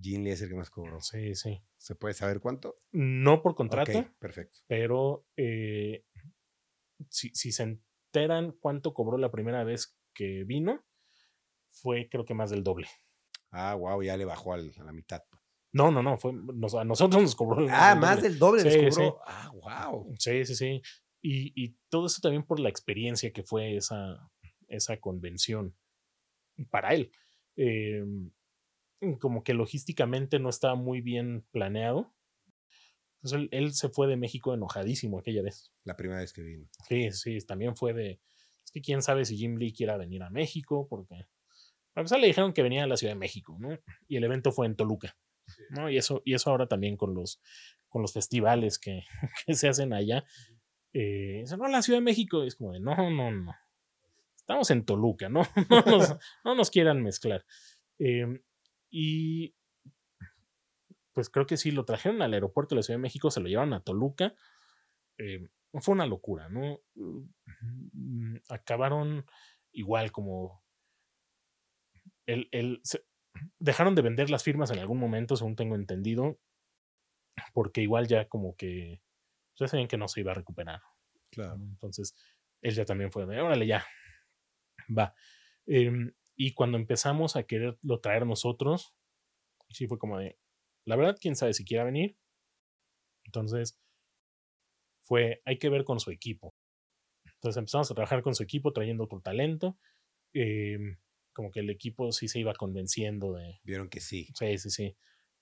Jim 0.00 0.22
Lee 0.22 0.30
es 0.30 0.42
el 0.42 0.48
que 0.50 0.54
más 0.54 0.70
cobró. 0.70 1.00
Sí, 1.00 1.34
sí. 1.34 1.60
¿Se 1.76 1.94
puede 1.94 2.14
saber 2.14 2.40
cuánto? 2.40 2.76
No 2.92 3.42
por 3.42 3.54
contrato. 3.54 3.96
Ok, 3.98 4.06
perfecto. 4.18 4.58
pero 4.66 5.26
eh, 5.36 6.04
si, 7.08 7.30
si 7.34 7.52
se 7.52 7.62
enteran 7.64 8.52
cuánto 8.60 8.92
cobró 8.94 9.18
la 9.18 9.30
primera 9.30 9.64
vez 9.64 9.96
que 10.14 10.44
vino, 10.44 10.84
fue 11.70 12.08
creo 12.08 12.24
que 12.24 12.34
más 12.34 12.50
del 12.50 12.62
doble. 12.64 12.88
Ah, 13.50 13.74
wow, 13.74 14.02
ya 14.02 14.16
le 14.16 14.24
bajó 14.24 14.52
al- 14.52 14.72
a 14.78 14.84
la 14.84 14.92
mitad. 14.92 15.22
pues. 15.30 15.42
No, 15.72 15.90
no, 15.90 16.02
no, 16.02 16.16
fue, 16.18 16.32
nos- 16.32 16.74
a 16.74 16.84
nosotros 16.84 17.22
nos 17.22 17.34
cobró. 17.36 17.62
el- 17.64 17.70
Ah, 17.70 17.92
el 17.92 18.00
más 18.00 18.22
del 18.22 18.38
doble 18.38 18.62
Sí, 18.70 18.76
cobró. 18.78 18.92
sí. 18.92 19.02
Ah, 19.26 19.50
wow. 19.54 20.14
Sí, 20.18 20.44
sí, 20.44 20.54
sí. 20.54 20.82
Y, 21.22 21.52
y 21.64 21.76
todo 21.88 22.06
eso 22.06 22.20
también 22.20 22.44
por 22.44 22.58
la 22.60 22.68
experiencia 22.68 23.32
que 23.32 23.42
fue 23.42 23.76
esa, 23.76 24.30
esa 24.68 24.98
convención 24.98 25.74
para 26.70 26.94
él. 26.94 27.10
Eh, 27.56 28.04
como 29.20 29.44
que 29.44 29.54
logísticamente 29.54 30.38
no 30.38 30.48
estaba 30.48 30.74
muy 30.74 31.00
bien 31.00 31.44
planeado. 31.50 32.14
Entonces 33.16 33.40
él, 33.40 33.48
él 33.52 33.72
se 33.72 33.88
fue 33.88 34.06
de 34.06 34.16
México 34.16 34.54
enojadísimo 34.54 35.18
aquella 35.18 35.42
vez. 35.42 35.72
La 35.84 35.96
primera 35.96 36.20
vez 36.20 36.32
que 36.32 36.42
vino. 36.42 36.68
Sí, 36.88 37.10
sí, 37.12 37.38
también 37.46 37.76
fue 37.76 37.92
de. 37.92 38.20
Es 38.64 38.70
que 38.72 38.80
quién 38.80 39.02
sabe 39.02 39.24
si 39.24 39.36
Jim 39.36 39.56
Lee 39.56 39.72
quiera 39.72 39.96
venir 39.96 40.22
a 40.22 40.30
México, 40.30 40.86
porque. 40.88 41.26
A 41.94 42.02
pesar 42.02 42.20
le 42.20 42.28
dijeron 42.28 42.52
que 42.52 42.62
venía 42.62 42.84
a 42.84 42.86
la 42.86 42.96
Ciudad 42.96 43.14
de 43.14 43.18
México, 43.18 43.56
¿no? 43.58 43.76
Y 44.06 44.16
el 44.16 44.24
evento 44.24 44.52
fue 44.52 44.66
en 44.66 44.76
Toluca, 44.76 45.16
¿no? 45.70 45.90
Y 45.90 45.96
eso, 45.96 46.22
y 46.24 46.34
eso 46.34 46.50
ahora 46.50 46.68
también 46.68 46.96
con 46.96 47.12
los, 47.12 47.40
con 47.88 48.02
los 48.02 48.12
festivales 48.12 48.78
que, 48.78 49.02
que 49.46 49.54
se 49.54 49.68
hacen 49.68 49.92
allá. 49.92 50.24
Eh, 50.92 51.40
dicen, 51.40 51.58
no, 51.58 51.66
la 51.66 51.82
Ciudad 51.82 51.98
de 51.98 52.04
México. 52.04 52.44
Y 52.44 52.48
es 52.48 52.54
como 52.54 52.72
de, 52.72 52.80
no, 52.80 52.94
no, 53.10 53.32
no. 53.32 53.52
Estamos 54.48 54.70
en 54.70 54.86
Toluca, 54.86 55.28
¿no? 55.28 55.42
No 55.70 55.82
nos, 55.98 56.16
no 56.42 56.54
nos 56.54 56.70
quieran 56.70 57.02
mezclar. 57.02 57.44
Eh, 57.98 58.40
y 58.90 59.54
pues 61.12 61.28
creo 61.28 61.46
que 61.46 61.58
sí, 61.58 61.70
lo 61.70 61.84
trajeron 61.84 62.22
al 62.22 62.32
aeropuerto 62.32 62.74
de 62.74 62.78
la 62.78 62.82
Ciudad 62.82 62.98
de 62.98 63.02
México, 63.02 63.30
se 63.30 63.40
lo 63.40 63.48
llevaron 63.48 63.74
a 63.74 63.80
Toluca. 63.84 64.34
eh, 65.18 65.48
fue 65.80 65.94
una 65.94 66.06
locura, 66.06 66.48
¿no? 66.48 66.80
Mm, 66.94 68.36
Acabaron 68.48 69.26
igual 69.72 70.12
como... 70.12 70.64
El, 72.24 72.48
el, 72.52 72.80
se- 72.84 73.04
dejaron 73.58 73.94
de 73.94 74.02
vender 74.02 74.30
las 74.30 74.44
firmas 74.44 74.70
en 74.70 74.78
algún 74.78 74.98
momento, 74.98 75.36
según 75.36 75.56
tengo 75.56 75.74
entendido, 75.76 76.38
porque 77.52 77.82
igual 77.82 78.06
ya 78.06 78.28
como 78.28 78.56
que 78.56 79.02
ya 79.56 79.68
sabían 79.68 79.88
que 79.88 79.98
no 79.98 80.08
se 80.08 80.20
iba 80.20 80.32
a 80.32 80.36
recuperar. 80.36 80.80
Claro. 81.30 81.56
Entonces, 81.56 82.14
él 82.62 82.74
ya 82.74 82.84
también 82.86 83.12
fue 83.12 83.26
de, 83.26 83.40
órale, 83.40 83.66
ya, 83.66 83.84
va. 84.96 85.14
Em, 85.66 86.12
y 86.36 86.54
cuando 86.54 86.78
empezamos 86.78 87.36
a 87.36 87.42
quererlo 87.44 88.00
traer 88.00 88.26
nosotros, 88.26 88.94
sí 89.70 89.86
fue 89.86 89.98
como 89.98 90.18
de, 90.18 90.38
la 90.84 90.96
verdad, 90.96 91.18
quién 91.20 91.36
sabe 91.36 91.54
si 91.54 91.64
quiera 91.64 91.84
venir. 91.84 92.16
Entonces, 93.24 93.78
fue, 95.02 95.42
hay 95.44 95.58
que 95.58 95.68
ver 95.68 95.84
con 95.84 96.00
su 96.00 96.10
equipo. 96.10 96.54
Entonces 97.24 97.58
empezamos 97.58 97.90
a 97.90 97.94
trabajar 97.94 98.22
con 98.22 98.34
su 98.34 98.42
equipo, 98.42 98.72
trayendo 98.72 99.04
otro 99.04 99.20
talento. 99.20 99.78
em, 100.34 100.98
como 101.32 101.50
que 101.52 101.60
el 101.60 101.70
equipo 101.70 102.10
sí 102.10 102.26
se 102.26 102.40
iba 102.40 102.52
convenciendo 102.52 103.32
de, 103.34 103.60
Vieron 103.62 103.88
que 103.88 104.00
sí. 104.00 104.28
Sí, 104.34 104.58
sí, 104.58 104.70
sí. 104.70 104.96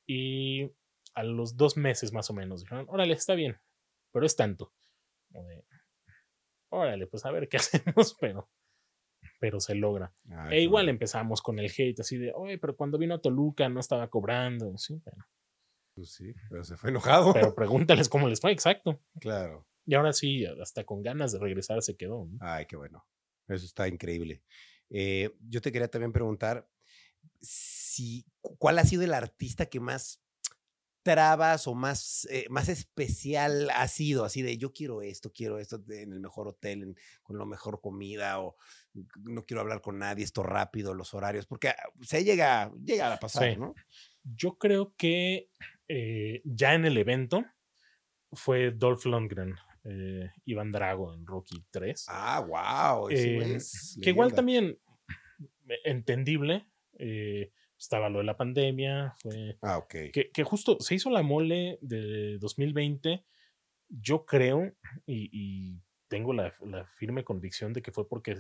Y 0.07 0.71
a 1.15 1.23
los 1.25 1.57
dos 1.57 1.77
meses 1.79 2.13
más 2.13 2.29
o 2.29 2.35
menos 2.35 2.61
dijeron, 2.61 2.87
órale, 2.91 3.15
está 3.15 3.35
bien, 3.35 3.59
pero 4.13 4.27
es 4.27 4.37
tanto. 4.37 4.75
De, 5.31 5.65
órale, 6.69 7.07
pues 7.07 7.25
a 7.25 7.31
ver 7.31 7.49
qué 7.49 7.57
hacemos, 7.97 8.15
pero, 8.21 8.51
pero 9.39 9.61
se 9.61 9.75
logra. 9.75 10.13
Ah, 10.31 10.49
e 10.55 10.61
igual 10.63 10.89
empezamos 10.89 11.43
con 11.43 11.59
el 11.59 11.71
hate, 11.77 12.01
así 12.01 12.17
de, 12.17 12.33
oye, 12.35 12.59
pero 12.59 12.77
cuando 12.77 12.99
vino 12.99 13.15
a 13.15 13.21
Toluca 13.21 13.69
no 13.69 13.81
estaba 13.81 14.09
cobrando. 14.09 14.77
Sí, 14.79 15.01
pero, 15.05 15.17
Pues 15.95 16.11
sí, 16.13 16.33
pero 16.51 16.65
se 16.65 16.77
fue 16.77 16.91
enojado. 16.91 17.33
pero 17.33 17.55
pregúntales 17.55 18.09
cómo 18.09 18.29
les 18.29 18.41
fue, 18.41 18.53
exacto. 18.53 19.01
claro. 19.21 19.67
Y 19.89 19.95
ahora 19.95 20.13
sí, 20.13 20.45
hasta 20.45 20.83
con 20.85 21.03
ganas 21.03 21.31
de 21.33 21.39
regresar 21.39 21.81
se 21.83 21.97
quedó. 21.97 22.27
¿no? 22.27 22.39
Ay, 22.41 22.67
qué 22.67 22.75
bueno. 22.77 23.07
Eso 23.47 23.65
está 23.67 23.87
increíble. 23.87 24.43
Eh, 24.91 25.37
yo 25.49 25.61
te 25.61 25.71
quería 25.71 25.89
también 25.89 26.11
preguntar 26.13 26.69
si 27.41 28.27
cu- 28.41 28.57
cuál 28.59 28.79
ha 28.79 28.85
sido 28.85 29.03
el 29.05 29.15
artista 29.15 29.67
que 29.67 29.79
más 29.81 30.23
trabas 31.03 31.69
o 31.69 31.75
más, 31.75 32.27
eh, 32.33 32.47
más 32.51 32.69
especial 32.69 33.71
ha 33.71 33.87
sido? 33.87 34.25
Así 34.25 34.43
de 34.43 34.59
yo 34.59 34.73
quiero 34.73 35.03
esto, 35.03 35.31
quiero 35.33 35.61
esto 35.61 35.81
en 35.89 36.13
el 36.13 36.19
mejor 36.21 36.49
hotel, 36.49 36.83
en- 36.83 36.97
con 37.23 37.39
la 37.39 37.45
mejor 37.45 37.81
comida, 37.81 38.41
o 38.41 38.57
no 39.25 39.45
quiero 39.45 39.61
hablar 39.61 39.81
con 39.81 39.99
nadie, 39.99 40.25
esto 40.25 40.43
rápido, 40.43 40.95
los 40.95 41.15
horarios, 41.15 41.47
porque 41.47 41.69
ah, 41.69 41.77
se 42.03 42.25
llega, 42.25 42.71
llega 42.85 43.13
a 43.13 43.19
pasar, 43.19 43.53
Sí. 43.55 43.59
¿no? 43.59 43.75
Yo 44.25 44.59
creo 44.59 44.95
que 44.97 45.51
eh, 45.89 46.43
ya 46.45 46.75
en 46.75 46.85
el 46.85 46.97
evento 46.99 47.45
fue 48.33 48.71
Dolph 48.73 49.05
Lundgren, 49.07 49.55
eh, 49.85 50.31
Iván 50.45 50.73
Drago 50.73 51.15
en 51.15 51.25
Rocky 51.27 51.65
3. 51.71 52.07
Ah, 52.09 52.41
wow. 52.41 53.09
Eh, 53.11 53.59
que 54.03 54.11
igual 54.11 54.35
también 54.35 54.79
eh, 55.69 55.79
entendible. 55.85 56.67
eh, 56.99 57.53
estaba 57.79 58.09
lo 58.09 58.19
de 58.21 58.25
la 58.25 58.37
pandemia. 58.39 59.15
Fue, 59.21 59.59
Ah, 59.61 59.77
ok. 59.77 59.95
que, 60.13 60.31
que 60.33 60.45
justo 60.45 60.79
se 60.81 60.95
hizo 60.95 61.11
la 61.11 61.23
mole 61.23 61.79
de 61.83 62.39
2020. 62.39 63.23
Yo 63.91 64.25
creo 64.25 64.73
y, 65.05 65.29
y 65.31 65.81
tengo 66.09 66.33
la, 66.33 66.55
la 66.65 66.87
firme 66.87 67.23
convicción 67.23 67.73
de 67.75 67.83
que 67.83 67.93
fue 67.93 68.09
porque 68.09 68.35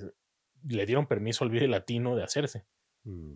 le 0.68 0.86
dieron 0.86 1.06
permiso 1.06 1.44
al 1.44 1.50
Vive 1.50 1.68
Latino 1.68 2.16
de 2.16 2.24
hacerse. 2.24 2.66
Mm, 3.04 3.34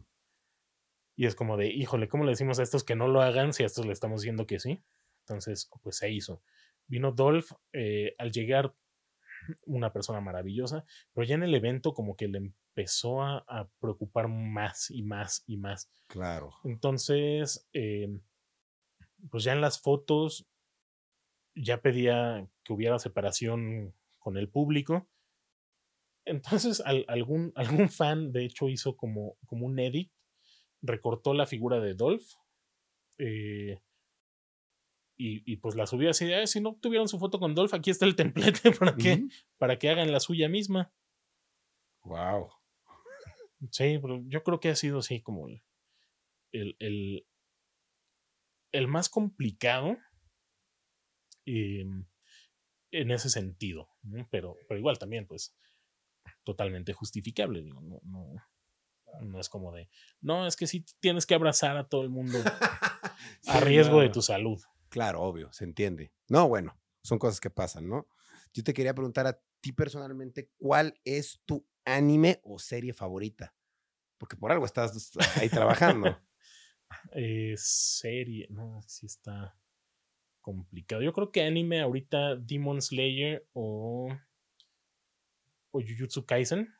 Y 1.16 1.26
es 1.26 1.34
como 1.34 1.56
de, 1.56 1.68
híjole, 1.68 2.08
¿cómo 2.08 2.24
le 2.24 2.30
decimos 2.30 2.58
a 2.58 2.62
estos 2.62 2.82
que 2.84 2.96
no 2.96 3.06
lo 3.08 3.20
hagan 3.20 3.52
si 3.52 3.62
a 3.62 3.66
estos 3.66 3.86
le 3.86 3.92
estamos 3.92 4.22
diciendo 4.22 4.46
que 4.46 4.58
sí? 4.58 4.82
Entonces, 5.20 5.70
pues 5.82 5.96
se 5.96 6.10
hizo. 6.10 6.42
Vino 6.86 7.12
Dolph, 7.12 7.52
eh, 7.72 8.14
al 8.18 8.32
llegar, 8.32 8.74
una 9.66 9.92
persona 9.92 10.20
maravillosa, 10.20 10.84
pero 11.12 11.26
ya 11.26 11.34
en 11.34 11.42
el 11.42 11.54
evento 11.54 11.92
como 11.92 12.16
que 12.16 12.28
le 12.28 12.38
empezó 12.38 13.22
a, 13.22 13.44
a 13.48 13.68
preocupar 13.80 14.28
más 14.28 14.90
y 14.90 15.02
más 15.02 15.44
y 15.46 15.56
más. 15.58 15.90
Claro. 16.06 16.54
Entonces, 16.64 17.68
eh, 17.72 18.08
pues 19.30 19.44
ya 19.44 19.52
en 19.52 19.60
las 19.60 19.80
fotos 19.80 20.46
ya 21.54 21.82
pedía 21.82 22.48
que 22.64 22.72
hubiera 22.72 22.98
separación 22.98 23.94
con 24.18 24.36
el 24.36 24.48
público. 24.48 25.08
Entonces, 26.30 26.80
al- 26.84 27.04
algún, 27.08 27.52
algún 27.86 27.88
fan, 27.90 28.32
de 28.32 28.44
hecho, 28.44 28.68
hizo 28.68 28.96
como, 28.96 29.36
como 29.46 29.66
un 29.66 29.78
edit, 29.78 30.10
recortó 30.82 31.34
la 31.34 31.46
figura 31.46 31.80
de 31.80 31.94
Dolph 31.94 32.26
eh, 33.18 33.80
y, 35.18 35.42
y, 35.52 35.56
pues 35.56 35.74
la 35.74 35.86
subió 35.86 36.08
así 36.10 36.24
de, 36.24 36.36
"Ah, 36.36 36.46
si 36.46 36.60
no 36.60 36.76
tuvieron 36.80 37.06
su 37.08 37.18
foto 37.18 37.38
con 37.38 37.54
Dolph, 37.54 37.74
aquí 37.74 37.90
está 37.90 38.06
el 38.06 38.16
templete 38.16 38.70
para 38.80 38.96
que, 38.96 39.26
para 39.58 39.78
que 39.78 39.90
hagan 39.90 40.10
la 40.12 40.20
suya 40.20 40.48
misma. 40.48 40.92
Wow. 42.04 42.48
Sí, 43.70 43.98
pero 44.00 44.22
yo 44.26 44.42
creo 44.42 44.58
que 44.58 44.70
ha 44.70 44.76
sido 44.76 45.00
así 45.00 45.20
como 45.20 45.46
el, 45.48 45.62
el, 46.52 46.76
el, 46.78 47.26
el 48.72 48.88
más 48.88 49.10
complicado 49.10 49.98
eh, 51.44 51.84
en 52.92 53.10
ese 53.10 53.28
sentido, 53.30 53.88
pero, 54.30 54.56
pero 54.68 54.78
igual 54.78 54.98
también, 54.98 55.26
pues, 55.26 55.54
totalmente 56.44 56.92
justificable, 56.92 57.62
digo, 57.62 57.80
no, 57.80 58.00
no, 58.04 58.34
no 59.22 59.40
es 59.40 59.48
como 59.48 59.72
de, 59.72 59.88
no, 60.20 60.46
es 60.46 60.56
que 60.56 60.66
sí 60.66 60.84
tienes 61.00 61.26
que 61.26 61.34
abrazar 61.34 61.76
a 61.76 61.88
todo 61.88 62.02
el 62.02 62.10
mundo 62.10 62.38
a 63.46 63.60
riesgo 63.60 64.00
de 64.00 64.10
tu 64.10 64.22
salud. 64.22 64.60
Claro, 64.88 65.22
obvio, 65.22 65.52
se 65.52 65.64
entiende. 65.64 66.12
No, 66.28 66.48
bueno, 66.48 66.78
son 67.02 67.18
cosas 67.18 67.40
que 67.40 67.50
pasan, 67.50 67.88
¿no? 67.88 68.08
Yo 68.52 68.64
te 68.64 68.74
quería 68.74 68.94
preguntar 68.94 69.26
a 69.26 69.40
ti 69.60 69.72
personalmente, 69.72 70.50
¿cuál 70.58 70.98
es 71.04 71.40
tu 71.46 71.66
anime 71.84 72.40
o 72.42 72.58
serie 72.58 72.92
favorita? 72.92 73.54
Porque 74.18 74.36
por 74.36 74.52
algo 74.52 74.66
estás 74.66 75.12
ahí 75.36 75.48
trabajando. 75.48 76.18
Eh, 77.12 77.54
serie, 77.56 78.48
no, 78.50 78.82
sí 78.84 79.06
está 79.06 79.56
complicado. 80.40 81.02
Yo 81.02 81.12
creo 81.12 81.30
que 81.30 81.42
anime 81.42 81.80
ahorita 81.80 82.34
Demon 82.34 82.82
Slayer 82.82 83.46
o, 83.52 84.08
o 85.70 85.80
Jujutsu 85.80 86.26
Kaisen, 86.26 86.72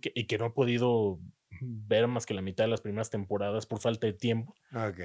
que, 0.00 0.12
y 0.14 0.26
que 0.26 0.38
no 0.38 0.46
he 0.46 0.50
podido 0.50 1.20
ver 1.60 2.06
más 2.08 2.26
que 2.26 2.34
la 2.34 2.42
mitad 2.42 2.64
de 2.64 2.68
las 2.70 2.80
primeras 2.80 3.10
temporadas 3.10 3.66
por 3.66 3.80
falta 3.80 4.06
de 4.06 4.12
tiempo. 4.12 4.54
ok. 4.74 5.00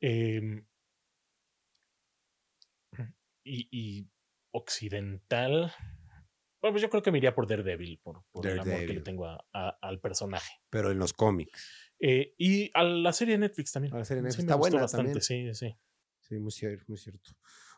Em, 0.00 0.66
y, 3.44 3.68
y 3.70 4.08
occidental. 4.52 5.72
Bueno, 6.60 6.74
pues 6.74 6.82
yo 6.82 6.90
creo 6.90 7.02
que 7.02 7.10
me 7.10 7.18
iría 7.18 7.34
por 7.34 7.46
Daredevil, 7.48 7.98
por, 8.02 8.22
por 8.30 8.46
el 8.46 8.58
amor 8.60 8.86
que 8.86 8.94
le 8.94 9.00
tengo 9.00 9.26
a- 9.26 9.44
a- 9.52 9.78
al 9.82 10.00
personaje. 10.00 10.52
Pero 10.70 10.90
en 10.90 10.98
los 10.98 11.12
cómics. 11.12 11.90
Eh, 11.98 12.34
y 12.38 12.70
a 12.74 12.84
la 12.84 13.12
serie 13.12 13.34
de 13.34 13.38
Netflix 13.38 13.72
también. 13.72 13.94
A 13.94 13.98
la 13.98 14.04
serie 14.04 14.22
de 14.22 14.30
Sí, 14.30 14.42
Netflix 14.42 14.44
me 14.46 14.50
está 14.52 14.56
buena 14.56 14.80
bastante, 14.82 15.20
también. 15.20 15.22
sí, 15.22 15.54
sí. 15.54 15.76
Sí, 16.20 16.38
muy 16.38 16.52
cierto, 16.52 16.84
muy 16.88 16.98
cierto. 16.98 17.32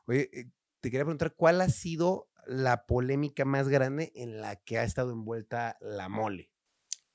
Oye, 0.06 0.28
eh, 0.32 0.44
te 0.80 0.90
quería 0.90 1.04
preguntar, 1.04 1.34
¿cuál 1.34 1.62
ha 1.62 1.68
sido 1.70 2.28
la 2.46 2.86
polémica 2.86 3.44
más 3.44 3.68
grande 3.68 4.12
en 4.14 4.40
la 4.40 4.56
que 4.56 4.78
ha 4.78 4.84
estado 4.84 5.12
envuelta 5.12 5.76
la 5.80 6.08
mole? 6.08 6.50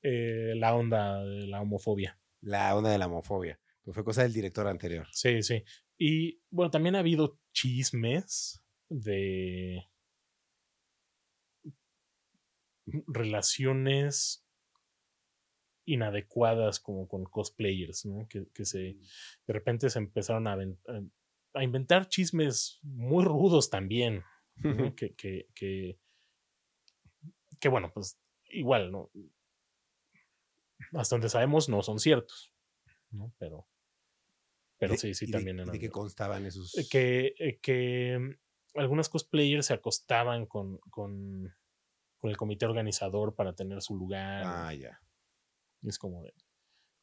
Eh, 0.02 0.54
la 0.56 0.74
onda 0.74 1.22
de 1.24 1.46
la 1.46 1.60
homofobia. 1.60 2.18
La 2.40 2.74
onda 2.74 2.90
de 2.90 2.98
la 2.98 3.06
homofobia. 3.06 3.60
Pues 3.82 3.94
fue 3.94 4.04
cosa 4.04 4.22
del 4.22 4.32
director 4.32 4.66
anterior. 4.66 5.06
Sí, 5.12 5.42
sí. 5.42 5.62
Y 5.98 6.40
bueno, 6.50 6.70
también 6.70 6.96
ha 6.96 7.00
habido 7.00 7.38
chismes 7.52 8.62
de 8.88 9.84
relaciones 13.06 14.46
inadecuadas 15.86 16.80
como 16.80 17.08
con 17.08 17.24
cosplayers, 17.24 18.06
¿no? 18.06 18.26
Que, 18.28 18.46
que 18.54 18.64
se 18.64 18.78
de 18.78 19.52
repente 19.52 19.90
se 19.90 19.98
empezaron 19.98 20.46
a- 20.46 20.56
a 21.54 21.64
inventar 21.64 22.08
chismes 22.08 22.78
muy 22.82 23.24
rudos 23.24 23.70
también, 23.70 24.22
¿no? 24.62 24.94
que, 24.94 25.14
que, 25.14 25.48
que, 25.54 25.98
que, 27.58 27.68
bueno, 27.68 27.90
pues 27.92 28.18
igual, 28.44 28.90
¿no? 28.90 29.10
Hasta 30.92 31.14
donde 31.14 31.28
sabemos 31.28 31.68
no 31.68 31.82
son 31.82 31.98
ciertos, 31.98 32.52
¿no? 33.10 33.32
Pero, 33.38 33.66
pero 34.78 34.94
¿Y 34.94 34.96
de- 34.96 35.00
sí, 35.00 35.14
sí, 35.14 35.26
de- 35.26 35.32
también 35.32 35.56
¿De 35.58 35.64
qué 35.64 35.70
habido. 35.70 35.92
constaban 35.92 36.46
esos? 36.46 36.74
Que, 36.90 37.34
eh, 37.38 37.58
que 37.60 38.18
mm, 38.18 38.78
algunas 38.78 39.08
cosplayers 39.08 39.66
se 39.66 39.74
acostaban 39.74 40.46
con, 40.46 40.78
con, 40.90 41.54
con 42.18 42.30
el 42.30 42.36
comité 42.36 42.66
organizador 42.66 43.34
para 43.34 43.54
tener 43.54 43.82
su 43.82 43.96
lugar. 43.96 44.44
Ah, 44.46 44.74
ya. 44.74 45.00
es 45.82 45.98
como 45.98 46.22
de, 46.22 46.32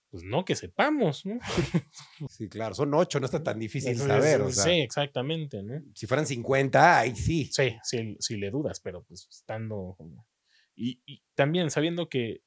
pues 0.09 0.23
no 0.23 0.45
que 0.45 0.55
sepamos, 0.55 1.25
¿no? 1.25 1.39
Sí, 2.29 2.47
claro. 2.49 2.73
Son 2.75 2.93
ocho, 2.93 3.19
no 3.19 3.25
está 3.25 3.43
tan 3.43 3.59
difícil 3.59 3.97
saber. 3.97 4.41
o 4.41 4.49
sea, 4.51 4.63
sí, 4.65 4.71
exactamente, 4.81 5.61
¿no? 5.63 5.81
Si 5.93 6.07
fueran 6.07 6.25
50, 6.25 6.99
ahí 6.99 7.15
sí. 7.15 7.49
Sí, 7.51 7.75
sí, 7.83 8.15
sí 8.19 8.37
le 8.37 8.49
dudas, 8.51 8.79
pero 8.79 9.03
pues 9.03 9.27
estando 9.29 9.95
como... 9.97 10.27
Y, 10.75 11.01
y 11.05 11.23
también 11.35 11.69
sabiendo 11.71 12.07
que 12.09 12.43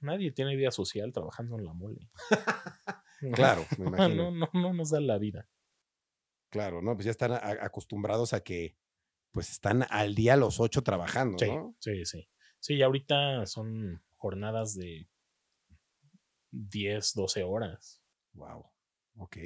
nadie 0.00 0.32
tiene 0.32 0.54
vida 0.56 0.70
social 0.70 1.12
trabajando 1.12 1.58
en 1.58 1.64
la 1.64 1.72
mole. 1.74 2.08
Claro, 3.34 3.66
me 3.76 3.84
imagino. 3.88 4.30
No, 4.30 4.30
no, 4.30 4.48
no 4.54 4.72
nos 4.72 4.88
da 4.90 5.00
la 5.00 5.18
vida. 5.18 5.46
Claro, 6.48 6.80
¿no? 6.80 6.94
Pues 6.94 7.04
ya 7.04 7.10
están 7.10 7.32
a- 7.32 7.38
acostumbrados 7.60 8.32
a 8.32 8.40
que 8.42 8.78
pues 9.30 9.50
están 9.50 9.84
al 9.90 10.14
día 10.14 10.36
los 10.38 10.58
ocho 10.58 10.82
trabajando, 10.82 11.36
Sí, 11.38 11.46
¿no? 11.46 11.76
sí, 11.80 12.06
sí. 12.06 12.28
Sí, 12.60 12.74
y 12.76 12.82
ahorita 12.82 13.44
son 13.44 14.02
jornadas 14.16 14.74
de 14.74 15.09
10, 16.50 17.14
12 17.14 17.42
horas. 17.42 18.02
Wow. 18.32 18.66
Ok. 19.16 19.36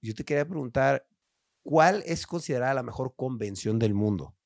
Yo 0.00 0.14
te 0.14 0.24
quería 0.24 0.46
preguntar, 0.46 1.06
¿cuál 1.62 2.02
es 2.06 2.26
considerada 2.26 2.74
la 2.74 2.82
mejor 2.82 3.14
convención 3.16 3.78
del 3.78 3.94
mundo? 3.94 4.36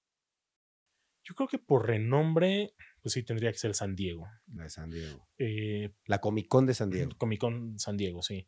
Yo 1.25 1.35
creo 1.35 1.49
que 1.49 1.59
por 1.59 1.87
renombre, 1.89 2.75
pues 3.01 3.15
sí, 3.15 3.23
tendría 3.23 3.51
que 3.51 3.59
ser 3.59 3.75
San 3.75 3.97
Diego. 3.97 4.29
La 4.55 4.65
de 4.65 4.71
San 4.71 4.91
Diego. 4.91 5.27
Eh, 5.39 5.93
La 6.05 6.21
Comic 6.21 6.47
Con 6.47 6.67
de 6.67 6.75
San 6.75 6.91
Diego. 6.91 7.11
Comic 7.19 7.41
Con 7.41 7.79
San 7.79 7.97
Diego, 7.97 8.23
sí. 8.23 8.47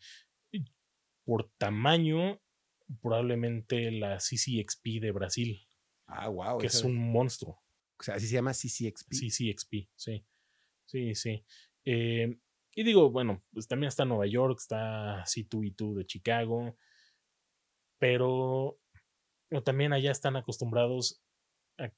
Por 1.25 1.51
tamaño, 1.59 2.41
probablemente 3.03 3.91
la 3.91 4.17
CCXP 4.19 5.01
de 5.01 5.11
Brasil, 5.13 5.69
Ah, 6.07 6.29
wow. 6.29 6.59
que 6.59 6.69
es 6.69 6.83
un 6.85 6.95
monstruo. 6.97 7.63
O 7.99 8.03
sea, 8.03 8.15
así 8.15 8.27
se 8.27 8.35
llama 8.35 8.53
CCXP. 8.53 9.11
CCXP, 9.13 9.75
sí. 9.97 10.25
Sí, 10.87 11.15
sí. 11.15 11.45
Eh, 11.85 12.39
y 12.79 12.85
digo, 12.85 13.11
bueno, 13.11 13.43
pues 13.53 13.67
también 13.67 13.89
está 13.89 14.05
Nueva 14.05 14.29
York, 14.29 14.57
está 14.61 15.25
C2E2 15.25 15.97
de 15.97 16.07
Chicago, 16.07 16.77
pero 17.99 18.79
pero 19.49 19.65
también 19.65 19.93
allá 19.93 20.13
están 20.13 20.37
acostumbrados 20.37 21.21
a, 21.77 21.91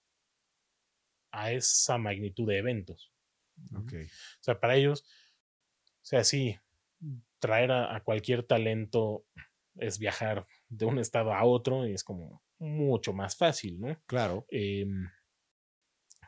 a 1.33 1.53
esa 1.53 1.99
magnitud 1.99 2.49
de 2.49 2.57
eventos. 2.57 3.13
¿no? 3.71 3.81
Ok. 3.81 3.93
O 3.93 4.43
sea, 4.43 4.59
para 4.59 4.77
ellos, 4.77 5.03
o 5.03 6.05
sea, 6.07 6.25
sí, 6.25 6.57
traer 7.41 7.73
a, 7.73 7.95
a 7.95 8.03
cualquier 8.03 8.43
talento 8.43 9.27
es 9.75 9.99
viajar 9.99 10.47
de 10.71 10.87
un 10.87 10.99
estado 10.99 11.35
a 11.35 11.45
otro 11.45 11.87
y 11.87 11.93
es 11.93 12.05
como 12.05 12.43
mucho 12.59 13.13
más 13.13 13.37
fácil, 13.37 13.79
¿no? 13.79 14.01
Claro. 14.07 14.47
Em, 14.49 15.11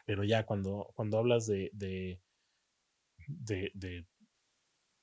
pero 0.04 0.24
ya 0.24 0.44
cuando, 0.44 0.92
cuando 0.94 1.16
hablas 1.16 1.46
de, 1.46 1.70
de, 1.72 2.20
de, 3.26 3.70
de 3.72 4.06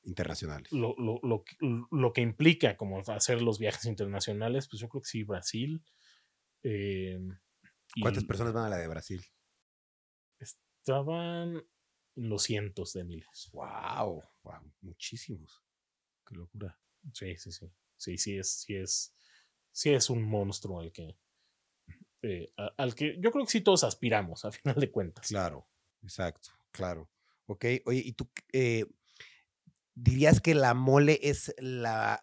internacionales. 0.09 0.71
Lo, 0.71 0.95
lo, 0.97 1.19
lo, 1.23 1.43
lo, 1.91 2.13
que 2.13 2.21
implica 2.21 2.75
como 2.75 2.99
hacer 3.07 3.41
los 3.41 3.59
viajes 3.59 3.85
internacionales, 3.85 4.67
pues 4.67 4.81
yo 4.81 4.89
creo 4.89 5.01
que 5.01 5.09
sí, 5.09 5.23
Brasil. 5.23 5.81
Eh, 6.63 7.19
¿Cuántas 8.01 8.25
personas 8.25 8.53
van 8.53 8.65
a 8.65 8.69
la 8.69 8.77
de 8.77 8.87
Brasil? 8.87 9.23
Estaban 10.37 11.63
los 12.15 12.43
cientos 12.43 12.93
de 12.93 13.03
miles. 13.03 13.49
Wow, 13.53 14.23
wow, 14.43 14.73
muchísimos. 14.81 15.63
Qué 16.27 16.35
locura. 16.35 16.77
Sí, 17.13 17.35
sí, 17.37 17.51
sí. 17.51 17.71
Sí, 17.95 18.17
sí 18.17 18.37
es, 18.37 18.61
sí 18.61 18.75
es, 18.75 19.13
sí 19.71 19.91
es 19.91 20.09
un 20.09 20.23
monstruo 20.23 20.79
al 20.79 20.91
que, 20.91 21.17
eh, 22.21 22.53
al 22.77 22.95
que 22.95 23.17
yo 23.19 23.31
creo 23.31 23.45
que 23.45 23.51
sí 23.51 23.61
todos 23.61 23.83
aspiramos, 23.83 24.45
a 24.45 24.51
final 24.51 24.75
de 24.75 24.91
cuentas. 24.91 25.27
Claro, 25.27 25.67
exacto, 26.01 26.51
claro. 26.71 27.09
Ok, 27.45 27.65
oye, 27.85 28.01
¿y 28.05 28.13
tú 28.13 28.29
eh, 28.53 28.85
dirías 30.03 30.41
que 30.41 30.55
la 30.55 30.73
mole 30.73 31.19
es 31.21 31.53
la 31.57 32.21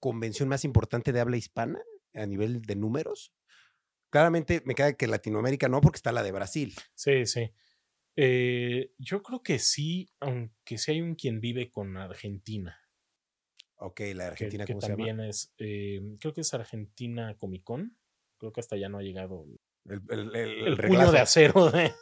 convención 0.00 0.48
más 0.48 0.64
importante 0.64 1.12
de 1.12 1.20
habla 1.20 1.36
hispana 1.36 1.80
a 2.14 2.26
nivel 2.26 2.62
de 2.62 2.76
números? 2.76 3.32
Claramente 4.10 4.62
me 4.64 4.74
queda 4.74 4.94
que 4.94 5.06
Latinoamérica 5.06 5.68
no, 5.68 5.80
porque 5.80 5.96
está 5.96 6.12
la 6.12 6.22
de 6.22 6.32
Brasil. 6.32 6.74
Sí, 6.94 7.26
sí. 7.26 7.52
Eh, 8.16 8.92
yo 8.98 9.22
creo 9.22 9.42
que 9.42 9.58
sí, 9.58 10.08
aunque 10.20 10.78
sí 10.78 10.92
hay 10.92 11.02
un 11.02 11.14
quien 11.14 11.40
vive 11.40 11.70
con 11.70 11.96
Argentina. 11.96 12.80
Ok, 13.78 14.00
la 14.14 14.28
Argentina, 14.28 14.64
que, 14.64 14.74
también 14.74 15.20
es, 15.20 15.52
eh, 15.58 16.00
creo 16.18 16.32
que 16.32 16.40
es 16.40 16.54
Argentina 16.54 17.36
Comic 17.36 17.62
Con. 17.62 17.98
Creo 18.38 18.52
que 18.52 18.60
hasta 18.60 18.76
ya 18.76 18.88
no 18.88 18.98
ha 18.98 19.02
llegado 19.02 19.44
el, 19.84 20.02
el, 20.08 20.36
el, 20.66 20.76
puño 20.78 21.12
de 21.12 21.18
acero 21.18 21.70
de, 21.70 21.92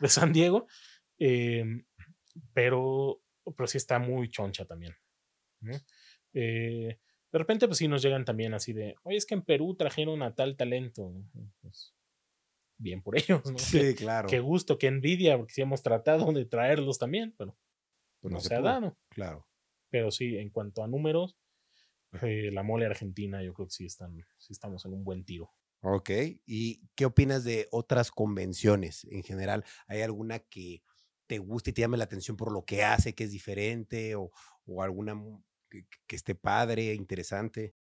de 0.00 0.08
San 0.08 0.32
Diego. 0.32 0.66
Em, 1.18 1.84
pero, 2.52 3.22
pero 3.44 3.66
sí 3.66 3.78
está 3.78 3.98
muy 3.98 4.28
choncha 4.30 4.64
también. 4.64 4.94
Eh, 6.32 6.98
de 7.32 7.38
repente, 7.38 7.66
pues 7.66 7.78
sí 7.78 7.88
nos 7.88 8.02
llegan 8.02 8.24
también 8.24 8.54
así 8.54 8.72
de, 8.72 8.96
oye, 9.04 9.16
es 9.16 9.26
que 9.26 9.34
en 9.34 9.42
Perú 9.42 9.76
trajeron 9.76 10.22
a 10.22 10.34
tal 10.34 10.56
talento. 10.56 11.12
Pues, 11.60 11.94
bien 12.78 13.02
por 13.02 13.16
ellos, 13.18 13.50
¿no? 13.50 13.58
Sí, 13.58 13.94
claro. 13.94 14.28
Qué 14.28 14.40
gusto, 14.40 14.78
qué 14.78 14.88
envidia, 14.88 15.36
porque 15.36 15.54
sí 15.54 15.62
hemos 15.62 15.82
tratado 15.82 16.32
de 16.32 16.44
traerlos 16.46 16.98
también, 16.98 17.34
pero 17.36 17.56
pues 18.20 18.32
no, 18.32 18.40
se, 18.40 18.54
ha 18.54 18.60
dado. 18.60 18.98
Claro. 19.08 19.46
Pero 19.90 20.10
sí, 20.10 20.36
en 20.36 20.50
cuanto 20.50 20.82
a 20.82 20.88
números, 20.88 21.38
eh, 22.22 22.50
la 22.52 22.62
mole 22.62 22.86
argentina, 22.86 23.42
yo 23.42 23.54
creo 23.54 23.66
que 23.68 23.74
sí, 23.74 23.86
están, 23.86 24.16
sí 24.38 24.52
estamos 24.52 24.84
en 24.84 24.92
un 24.92 25.04
buen 25.04 25.24
tiro. 25.24 25.52
Ok. 25.82 26.10
¿Y 26.46 26.86
qué 26.94 27.06
opinas 27.06 27.44
de 27.44 27.66
otras 27.70 28.10
convenciones 28.10 29.04
en 29.10 29.22
general? 29.22 29.64
¿Hay 29.86 30.02
alguna 30.02 30.40
que 30.40 30.82
te 31.30 31.38
guste 31.38 31.70
y 31.70 31.72
te 31.72 31.82
llame 31.82 31.96
la 31.96 32.02
atención 32.02 32.36
por 32.36 32.50
lo 32.50 32.64
que 32.64 32.82
hace, 32.82 33.14
que 33.14 33.22
es 33.22 33.30
diferente, 33.30 34.16
o, 34.16 34.32
o 34.66 34.82
alguna 34.82 35.14
que, 35.70 36.16
esté 36.16 36.34
padre, 36.34 36.92
interesante? 36.94 37.76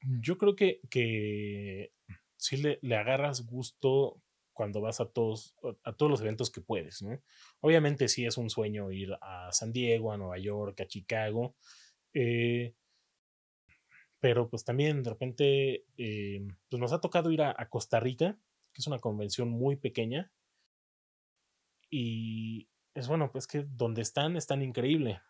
Yo 0.00 0.38
creo 0.38 0.56
que, 0.56 0.80
que 0.88 1.92
sí 2.38 2.56
le, 2.56 2.78
le 2.80 2.96
agarras 2.96 3.44
gusto 3.44 4.22
cuando 4.54 4.80
vas 4.80 5.02
a 5.02 5.10
todos, 5.10 5.54
a 5.84 5.92
todos 5.92 6.10
los 6.10 6.22
eventos 6.22 6.50
que 6.50 6.62
puedes, 6.62 7.02
¿no? 7.02 7.20
Obviamente 7.60 8.08
sí 8.08 8.24
es 8.24 8.38
un 8.38 8.48
sueño 8.48 8.90
ir 8.90 9.12
a 9.20 9.52
San 9.52 9.74
Diego, 9.74 10.10
a 10.10 10.16
Nueva 10.16 10.38
York, 10.38 10.80
a 10.80 10.86
Chicago, 10.86 11.54
eh, 12.14 12.72
pero 14.20 14.48
pues 14.48 14.64
también 14.64 15.02
de 15.02 15.10
repente 15.10 15.84
eh, 15.98 16.48
pues 16.70 16.80
nos 16.80 16.94
ha 16.94 17.02
tocado 17.02 17.30
ir 17.30 17.42
a, 17.42 17.54
a, 17.58 17.68
Costa 17.68 18.00
Rica, 18.00 18.38
que 18.72 18.80
es 18.80 18.86
una 18.86 19.00
convención 19.00 19.50
muy 19.50 19.76
pequeña, 19.76 20.32
y 21.90 22.68
es 22.96 23.08
bueno, 23.08 23.30
pues 23.30 23.46
que 23.46 23.62
donde 23.62 24.02
están 24.02 24.36
están 24.36 24.62
increíble, 24.62 25.20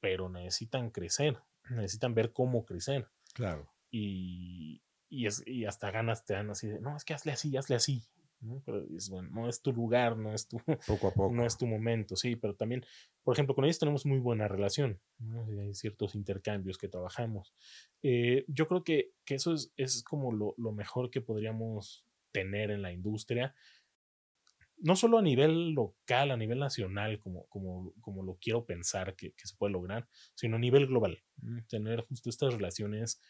pero 0.00 0.28
necesitan 0.28 0.90
crecer, 0.90 1.38
necesitan 1.70 2.14
ver 2.14 2.32
cómo 2.32 2.66
crecer. 2.66 3.08
Claro. 3.32 3.72
Y, 3.90 4.82
y, 5.08 5.26
es, 5.26 5.42
y 5.46 5.64
hasta 5.64 5.90
ganas 5.90 6.24
te 6.24 6.34
dan 6.34 6.50
así 6.50 6.68
de, 6.68 6.80
no, 6.80 6.94
es 6.96 7.04
que 7.04 7.14
hazle 7.14 7.32
así, 7.32 7.56
hazle 7.56 7.76
así. 7.76 8.04
¿no? 8.40 8.62
Pero 8.66 8.84
es, 8.94 9.08
bueno, 9.08 9.30
no 9.30 9.48
es 9.48 9.62
tu 9.62 9.72
lugar, 9.72 10.18
no 10.18 10.34
es 10.34 10.48
tu, 10.48 10.58
poco 10.86 11.08
a 11.08 11.14
poco. 11.14 11.32
no 11.34 11.46
es 11.46 11.56
tu 11.56 11.66
momento, 11.66 12.14
sí, 12.14 12.36
pero 12.36 12.54
también, 12.54 12.84
por 13.22 13.34
ejemplo, 13.34 13.54
con 13.54 13.64
ellos 13.64 13.78
tenemos 13.78 14.04
muy 14.04 14.18
buena 14.18 14.48
relación, 14.48 15.00
¿no? 15.18 15.46
hay 15.46 15.74
ciertos 15.74 16.14
intercambios 16.14 16.76
que 16.76 16.88
trabajamos. 16.88 17.54
Eh, 18.02 18.44
yo 18.48 18.68
creo 18.68 18.84
que, 18.84 19.12
que 19.24 19.36
eso 19.36 19.54
es, 19.54 19.72
es 19.76 20.02
como 20.02 20.32
lo, 20.32 20.54
lo, 20.58 20.72
mejor 20.72 21.10
que 21.10 21.20
podríamos 21.22 22.04
tener 22.32 22.70
en 22.70 22.82
la 22.82 22.92
industria, 22.92 23.54
no 24.82 24.96
solo 24.96 25.18
a 25.18 25.22
nivel 25.22 25.70
local, 25.70 26.32
a 26.32 26.36
nivel 26.36 26.58
nacional, 26.58 27.18
como, 27.20 27.46
como, 27.46 27.94
como 28.00 28.22
lo 28.24 28.36
quiero 28.40 28.66
pensar 28.66 29.14
que, 29.14 29.32
que 29.32 29.46
se 29.46 29.56
puede 29.56 29.72
lograr, 29.72 30.08
sino 30.34 30.56
a 30.56 30.58
nivel 30.58 30.86
global, 30.88 31.22
¿no? 31.36 31.64
tener 31.66 32.02
justo 32.02 32.28
estas 32.28 32.54
relaciones 32.54 33.20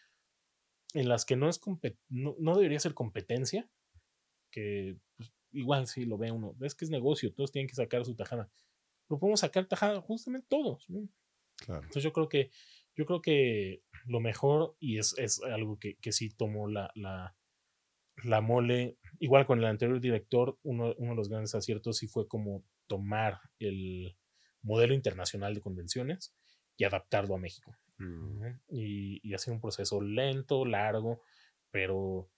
en 0.94 1.08
las 1.08 1.24
que 1.24 1.36
no 1.36 1.48
es 1.48 1.60
no, 2.08 2.36
no 2.38 2.56
debería 2.56 2.80
ser 2.80 2.94
competencia, 2.94 3.68
que 4.50 4.96
pues, 5.16 5.32
igual 5.52 5.86
si 5.86 6.04
lo 6.04 6.18
ve 6.18 6.30
uno, 6.30 6.54
ves 6.56 6.74
que 6.74 6.84
es 6.84 6.90
negocio, 6.90 7.34
todos 7.34 7.52
tienen 7.52 7.68
que 7.68 7.74
sacar 7.74 8.04
su 8.04 8.14
tajada. 8.14 8.50
Lo 9.08 9.18
podemos 9.18 9.40
sacar 9.40 9.66
tajada 9.66 10.00
justamente 10.00 10.46
todos. 10.48 10.86
Claro. 11.56 11.82
Entonces 11.82 12.02
yo 12.02 12.12
creo 12.12 12.28
que, 12.28 12.50
yo 12.96 13.04
creo 13.04 13.20
que 13.20 13.82
lo 14.06 14.20
mejor, 14.20 14.76
y 14.80 14.98
es, 14.98 15.14
es 15.18 15.42
algo 15.42 15.78
que, 15.78 15.96
que 15.96 16.12
sí 16.12 16.30
tomó 16.30 16.68
la, 16.68 16.90
la, 16.94 17.36
la 18.24 18.40
mole, 18.40 18.98
igual 19.22 19.46
con 19.46 19.60
el 19.60 19.66
anterior 19.66 20.00
director, 20.00 20.58
uno, 20.62 20.94
uno 20.98 21.10
de 21.10 21.16
los 21.16 21.28
grandes 21.28 21.54
aciertos 21.54 21.98
sí 21.98 22.08
fue 22.08 22.26
como 22.26 22.64
tomar 22.88 23.40
el 23.60 24.16
modelo 24.62 24.94
internacional 24.94 25.54
de 25.54 25.60
convenciones 25.60 26.34
y 26.76 26.84
adaptarlo 26.84 27.36
a 27.36 27.38
México. 27.38 27.76
Mm. 27.98 28.46
Y, 28.68 29.20
y 29.28 29.34
hacer 29.34 29.54
un 29.54 29.60
proceso 29.60 30.00
lento, 30.00 30.64
largo, 30.64 31.22
pero 31.70 32.28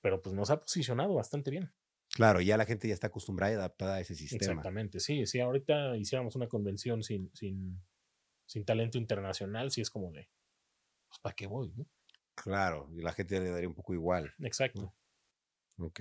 pero 0.00 0.20
pues 0.20 0.34
nos 0.34 0.50
ha 0.50 0.60
posicionado 0.60 1.14
bastante 1.14 1.50
bien. 1.52 1.72
Claro, 2.14 2.40
ya 2.40 2.56
la 2.56 2.66
gente 2.66 2.88
ya 2.88 2.94
está 2.94 3.06
acostumbrada 3.06 3.52
y 3.52 3.54
adaptada 3.54 3.94
a 3.94 4.00
ese 4.00 4.14
sistema. 4.14 4.52
Exactamente, 4.52 5.00
sí, 5.00 5.26
sí, 5.26 5.40
ahorita 5.40 5.96
hiciéramos 5.96 6.34
una 6.34 6.48
convención 6.48 7.02
sin, 7.02 7.30
sin, 7.34 7.80
sin 8.44 8.64
talento 8.64 8.98
internacional, 8.98 9.70
sí 9.70 9.80
es 9.80 9.90
como 9.90 10.10
de, 10.10 10.28
pues, 11.08 11.20
¿para 11.20 11.34
qué 11.34 11.46
voy? 11.46 11.72
No? 11.74 11.86
Claro, 12.34 12.88
y 12.92 13.00
la 13.00 13.12
gente 13.12 13.40
le 13.40 13.50
daría 13.50 13.68
un 13.68 13.74
poco 13.74 13.94
igual. 13.94 14.34
Exacto. 14.40 14.92
Ok. 15.78 16.00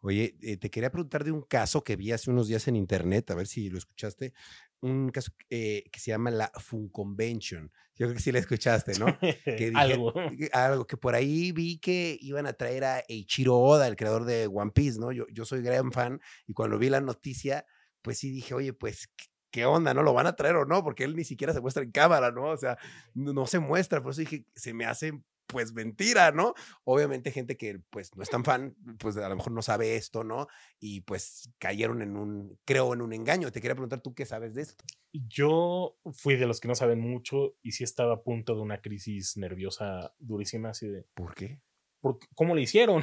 Oye, 0.00 0.36
eh, 0.42 0.56
te 0.56 0.70
quería 0.70 0.92
preguntar 0.92 1.24
de 1.24 1.32
un 1.32 1.42
caso 1.42 1.82
que 1.82 1.96
vi 1.96 2.12
hace 2.12 2.30
unos 2.30 2.46
días 2.46 2.68
en 2.68 2.76
internet, 2.76 3.30
a 3.30 3.34
ver 3.34 3.48
si 3.48 3.68
lo 3.68 3.78
escuchaste, 3.78 4.32
un 4.80 5.10
caso 5.10 5.32
eh, 5.50 5.84
que 5.90 5.98
se 5.98 6.12
llama 6.12 6.30
la 6.30 6.52
Fun 6.54 6.88
Convention. 6.88 7.72
Yo 7.96 8.06
creo 8.06 8.14
que 8.14 8.22
sí 8.22 8.30
la 8.30 8.38
escuchaste, 8.38 8.96
¿no? 8.98 9.06
Que 9.44 9.70
dije, 9.70 9.76
algo. 9.76 10.14
Algo 10.52 10.86
que 10.86 10.96
por 10.96 11.16
ahí 11.16 11.50
vi 11.50 11.78
que 11.78 12.16
iban 12.20 12.46
a 12.46 12.52
traer 12.52 12.84
a 12.84 13.02
Eiichiro 13.08 13.58
Oda, 13.58 13.88
el 13.88 13.96
creador 13.96 14.24
de 14.24 14.46
One 14.46 14.70
Piece, 14.70 15.00
¿no? 15.00 15.10
Yo, 15.10 15.26
yo 15.32 15.44
soy 15.44 15.62
gran 15.62 15.90
fan 15.90 16.20
y 16.46 16.52
cuando 16.52 16.78
vi 16.78 16.90
la 16.90 17.00
noticia, 17.00 17.66
pues 18.00 18.18
sí 18.18 18.30
dije, 18.30 18.54
oye, 18.54 18.72
pues, 18.72 19.10
¿qué 19.50 19.64
onda? 19.64 19.94
¿No 19.94 20.04
lo 20.04 20.12
van 20.12 20.28
a 20.28 20.36
traer 20.36 20.54
o 20.56 20.64
no? 20.64 20.84
Porque 20.84 21.02
él 21.02 21.16
ni 21.16 21.24
siquiera 21.24 21.52
se 21.52 21.60
muestra 21.60 21.82
en 21.82 21.90
cámara, 21.90 22.30
¿no? 22.30 22.44
O 22.50 22.56
sea, 22.56 22.78
no, 23.14 23.32
no 23.32 23.46
se 23.46 23.58
muestra. 23.58 24.00
Por 24.00 24.12
eso 24.12 24.20
dije, 24.20 24.46
se 24.54 24.72
me 24.74 24.84
hace 24.84 25.20
pues 25.48 25.72
mentira, 25.72 26.30
¿no? 26.30 26.54
Obviamente 26.84 27.32
gente 27.32 27.56
que 27.56 27.80
pues 27.90 28.14
no 28.14 28.22
es 28.22 28.30
tan 28.30 28.44
fan, 28.44 28.76
pues 28.98 29.16
a 29.16 29.28
lo 29.28 29.34
mejor 29.34 29.52
no 29.52 29.62
sabe 29.62 29.96
esto, 29.96 30.22
¿no? 30.22 30.46
Y 30.78 31.00
pues 31.00 31.50
cayeron 31.58 32.02
en 32.02 32.16
un, 32.16 32.58
creo, 32.64 32.92
en 32.92 33.00
un 33.00 33.12
engaño. 33.12 33.50
Te 33.50 33.60
quería 33.60 33.74
preguntar 33.74 34.02
tú 34.02 34.14
qué 34.14 34.26
sabes 34.26 34.54
de 34.54 34.62
esto. 34.62 34.84
Yo 35.12 35.98
fui 36.12 36.36
de 36.36 36.46
los 36.46 36.60
que 36.60 36.68
no 36.68 36.74
saben 36.74 37.00
mucho 37.00 37.56
y 37.62 37.72
sí 37.72 37.82
estaba 37.82 38.14
a 38.14 38.22
punto 38.22 38.54
de 38.54 38.60
una 38.60 38.80
crisis 38.80 39.36
nerviosa 39.36 40.14
durísima, 40.18 40.70
así 40.70 40.86
de... 40.86 41.06
¿Por 41.14 41.34
qué? 41.34 41.60
¿Por, 42.00 42.18
¿Cómo 42.34 42.54
le 42.54 42.62
hicieron? 42.62 43.02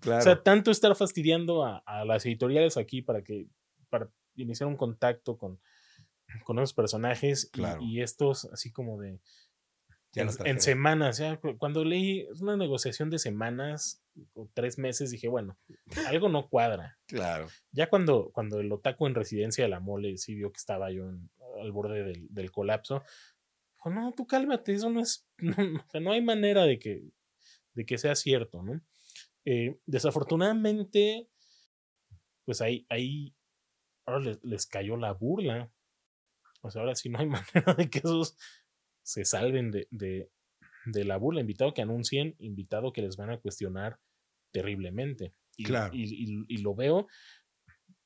claro. 0.00 0.20
O 0.20 0.22
sea, 0.22 0.42
tanto 0.42 0.70
estar 0.70 0.94
fastidiando 0.94 1.64
a, 1.64 1.78
a, 1.78 2.04
las 2.04 2.24
editoriales 2.26 2.76
aquí 2.76 3.02
para 3.02 3.22
que, 3.22 3.48
para 3.88 4.10
iniciar 4.34 4.68
un 4.68 4.76
contacto 4.76 5.38
con, 5.38 5.58
con 6.44 6.58
esos 6.58 6.74
personajes 6.74 7.48
claro. 7.50 7.80
y, 7.82 7.98
y 7.98 8.02
estos 8.02 8.44
así 8.46 8.70
como 8.70 9.00
de 9.00 9.20
en, 10.16 10.28
en, 10.44 10.60
semanas, 10.60 11.18
ya, 11.18 11.38
cuando 11.58 11.84
leí 11.84 12.26
una 12.40 12.56
negociación 12.56 13.10
de 13.10 13.18
semanas 13.18 14.02
o 14.34 14.48
tres 14.54 14.78
meses, 14.78 15.10
dije, 15.10 15.28
bueno, 15.28 15.58
algo 16.06 16.28
no 16.28 16.48
cuadra. 16.48 16.98
Claro. 17.06 17.48
Ya 17.70 17.88
cuando, 17.88 18.30
cuando 18.32 18.60
el 18.60 18.72
otaku 18.72 19.06
en 19.06 19.14
residencia 19.14 19.64
de 19.64 19.70
la 19.70 19.80
mole 19.80 20.16
sí 20.16 20.34
vio 20.34 20.50
que 20.50 20.58
estaba 20.58 20.90
yo 20.90 21.08
en, 21.08 21.30
al 21.60 21.72
borde 21.72 22.02
del, 22.02 22.26
del, 22.30 22.50
colapso, 22.50 23.02
dijo, 23.76 23.90
no, 23.90 24.12
tú 24.12 24.26
cálmate, 24.26 24.72
eso 24.72 24.90
no 24.90 25.00
es, 25.00 25.28
no, 25.38 26.00
no 26.00 26.12
hay 26.12 26.22
manera 26.22 26.64
de 26.64 26.78
que, 26.78 27.02
de 27.74 27.86
que 27.86 27.98
sea 27.98 28.14
cierto, 28.14 28.62
¿no? 28.62 28.80
Eh, 29.44 29.78
desafortunadamente, 29.86 31.28
pues 32.44 32.60
ahí, 32.60 32.86
ahí 32.88 33.36
ahora 34.06 34.20
les, 34.20 34.44
les 34.44 34.66
cayó 34.66 34.96
la 34.96 35.12
burla. 35.12 35.70
O 36.62 36.70
sea, 36.70 36.80
ahora 36.80 36.94
sí 36.94 37.08
no 37.08 37.18
hay 37.18 37.26
manera 37.54 37.74
de 37.74 37.88
que 37.90 37.98
esos 37.98 38.36
se 39.06 39.24
salven 39.24 39.70
de, 39.70 39.86
de, 39.92 40.28
de, 40.84 41.04
la 41.04 41.16
burla. 41.16 41.40
Invitado 41.40 41.72
que 41.72 41.82
anuncien, 41.82 42.34
invitado 42.38 42.92
que 42.92 43.02
les 43.02 43.16
van 43.16 43.30
a 43.30 43.38
cuestionar 43.38 44.00
terriblemente. 44.50 45.32
Y, 45.56 45.64
claro. 45.64 45.94
y, 45.94 46.02
y, 46.02 46.44
y, 46.48 46.58
lo 46.58 46.74
veo 46.74 47.06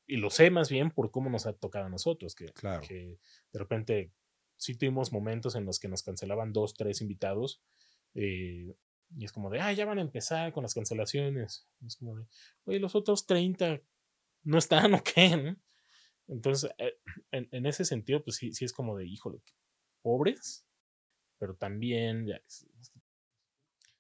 y 0.07 0.19
lo 0.19 0.29
sé 0.31 0.51
más 0.51 0.69
bien 0.69 0.91
por 0.91 1.11
cómo 1.11 1.31
nos 1.31 1.47
ha 1.47 1.55
tocado 1.55 1.87
a 1.87 1.89
nosotros, 1.89 2.35
que, 2.35 2.47
claro. 2.47 2.83
que 2.87 3.19
de 3.53 3.59
repente 3.59 4.13
sí 4.57 4.77
tuvimos 4.77 5.11
momentos 5.11 5.57
en 5.57 5.65
los 5.65 5.81
que 5.81 5.89
nos 5.89 6.03
cancelaban 6.03 6.53
dos, 6.53 6.75
tres 6.75 7.01
invitados. 7.01 7.63
eh, 8.15 8.75
y 9.17 9.25
es 9.25 9.33
como 9.33 9.51
de, 9.51 9.59
ah, 9.59 9.73
ya 9.73 9.87
van 9.87 9.99
a 9.99 10.03
empezar 10.03 10.53
con 10.53 10.63
las 10.63 10.75
cancelaciones. 10.75 11.67
Es 11.85 11.97
como 11.97 12.17
de, 12.17 12.27
oye, 12.65 12.79
los 12.79 12.95
otros 12.95 13.27
30 13.27 13.81
no 14.45 14.59
están 14.59 14.95
o 14.95 15.03
qué, 15.03 15.37
¿no? 15.37 15.57
Entonces, 16.29 16.71
eh, 16.79 16.95
en, 17.33 17.49
en 17.51 17.67
ese 17.67 17.85
sentido, 17.85 18.23
pues 18.23 18.37
sí, 18.37 18.53
sí 18.53 18.65
es 18.65 18.73
como 18.73 18.97
de, 18.97 19.07
híjole, 19.07 19.43
pobres, 20.03 20.65
pero 21.41 21.57
también 21.57 22.27
ya 22.27 22.37
es- 22.37 22.69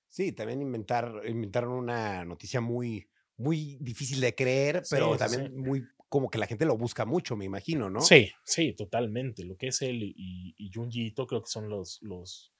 Sí, 0.08 0.32
también 0.32 0.60
inventar, 0.60 1.22
inventaron 1.26 1.72
una 1.72 2.24
noticia 2.24 2.60
muy, 2.60 3.08
muy 3.36 3.78
difícil 3.80 4.20
de 4.20 4.34
creer, 4.34 4.82
pero 4.90 5.12
sí, 5.12 5.18
también 5.18 5.54
sí. 5.54 5.58
muy 5.60 5.86
como 6.08 6.28
que 6.28 6.38
la 6.38 6.46
gente 6.48 6.64
lo 6.66 6.76
busca 6.76 7.04
mucho, 7.06 7.36
me 7.36 7.44
imagino, 7.44 7.88
¿no? 7.88 8.00
Sí, 8.00 8.30
sí, 8.44 8.72
totalmente. 8.74 9.44
Lo 9.44 9.56
que 9.56 9.68
es 9.68 9.80
él 9.82 10.02
y, 10.02 10.54
y 10.58 10.70
Junji 10.74 11.14
creo 11.14 11.28
que 11.42 11.50
son 11.50 11.68
los, 11.68 12.02
los 12.02 12.52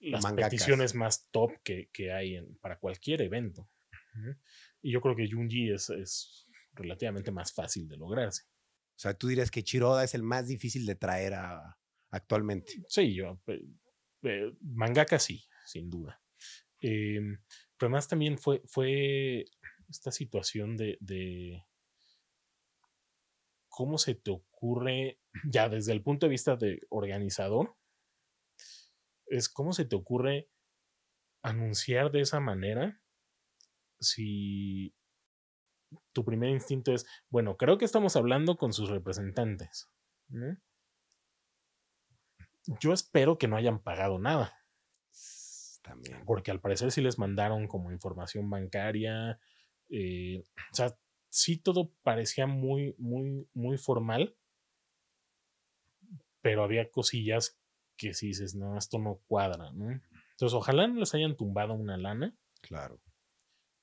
las 0.00 0.22
Mangakas. 0.22 0.50
peticiones 0.50 0.94
más 0.94 1.28
top 1.30 1.52
que, 1.62 1.90
que 1.92 2.12
hay 2.12 2.36
en- 2.36 2.56
para 2.56 2.78
cualquier 2.78 3.20
evento. 3.22 3.68
Y 4.80 4.92
yo 4.92 5.00
creo 5.00 5.16
que 5.16 5.28
Junji 5.30 5.70
es, 5.72 5.90
es 5.90 6.46
relativamente 6.72 7.30
más 7.32 7.52
fácil 7.52 7.88
de 7.88 7.96
lograrse. 7.96 8.44
O 8.44 8.98
sea, 8.98 9.12
tú 9.14 9.28
dirías 9.28 9.50
que 9.50 9.62
Chiroda 9.64 10.04
es 10.04 10.14
el 10.14 10.22
más 10.22 10.46
difícil 10.46 10.86
de 10.86 10.94
traer 10.94 11.34
a, 11.34 11.78
actualmente. 12.14 12.72
Sí, 12.88 13.14
yo, 13.14 13.40
mangaka 14.60 15.18
sí, 15.18 15.44
sin 15.66 15.90
duda. 15.90 16.20
Em, 16.80 17.38
pero 17.76 17.88
además 17.88 18.08
también 18.08 18.38
fue, 18.38 18.62
fue 18.66 19.44
esta 19.88 20.10
situación 20.10 20.76
de, 20.76 20.96
de 21.00 21.64
cómo 23.68 23.98
se 23.98 24.14
te 24.14 24.30
ocurre, 24.30 25.20
ya 25.50 25.68
desde 25.68 25.92
el 25.92 26.02
punto 26.02 26.26
de 26.26 26.30
vista 26.30 26.56
de 26.56 26.80
organizador, 26.88 27.76
es 29.26 29.48
cómo 29.48 29.72
se 29.72 29.84
te 29.84 29.96
ocurre 29.96 30.48
anunciar 31.42 32.10
de 32.10 32.20
esa 32.20 32.40
manera 32.40 33.00
si 34.00 34.94
tu 36.12 36.24
primer 36.24 36.50
instinto 36.50 36.92
es, 36.92 37.06
bueno, 37.28 37.56
creo 37.56 37.78
que 37.78 37.84
estamos 37.84 38.16
hablando 38.16 38.56
con 38.56 38.72
sus 38.72 38.88
representantes. 38.90 39.90
¿no? 40.28 40.56
Yo 42.80 42.92
espero 42.92 43.36
que 43.38 43.48
no 43.48 43.56
hayan 43.56 43.82
pagado 43.82 44.18
nada, 44.18 44.54
También. 45.82 46.24
porque 46.24 46.50
al 46.50 46.60
parecer 46.60 46.90
sí 46.92 47.00
les 47.02 47.18
mandaron 47.18 47.66
como 47.68 47.92
información 47.92 48.48
bancaria. 48.50 49.38
eh, 49.90 50.42
o 50.72 50.74
sea, 50.74 50.96
sí 51.28 51.58
todo 51.58 51.92
parecía 52.02 52.46
muy, 52.46 52.94
muy, 52.98 53.46
muy 53.52 53.76
formal, 53.76 54.36
pero 56.40 56.62
había 56.64 56.90
cosillas 56.90 57.58
que 57.96 58.12
si 58.14 58.28
dices, 58.28 58.54
no, 58.54 58.76
esto 58.76 58.98
no 58.98 59.20
cuadra, 59.26 59.70
¿no? 59.72 59.90
Entonces, 60.32 60.54
ojalá 60.54 60.86
no 60.88 61.00
les 61.00 61.14
hayan 61.14 61.36
tumbado 61.36 61.74
una 61.74 61.96
lana, 61.96 62.36
Claro. 62.60 63.00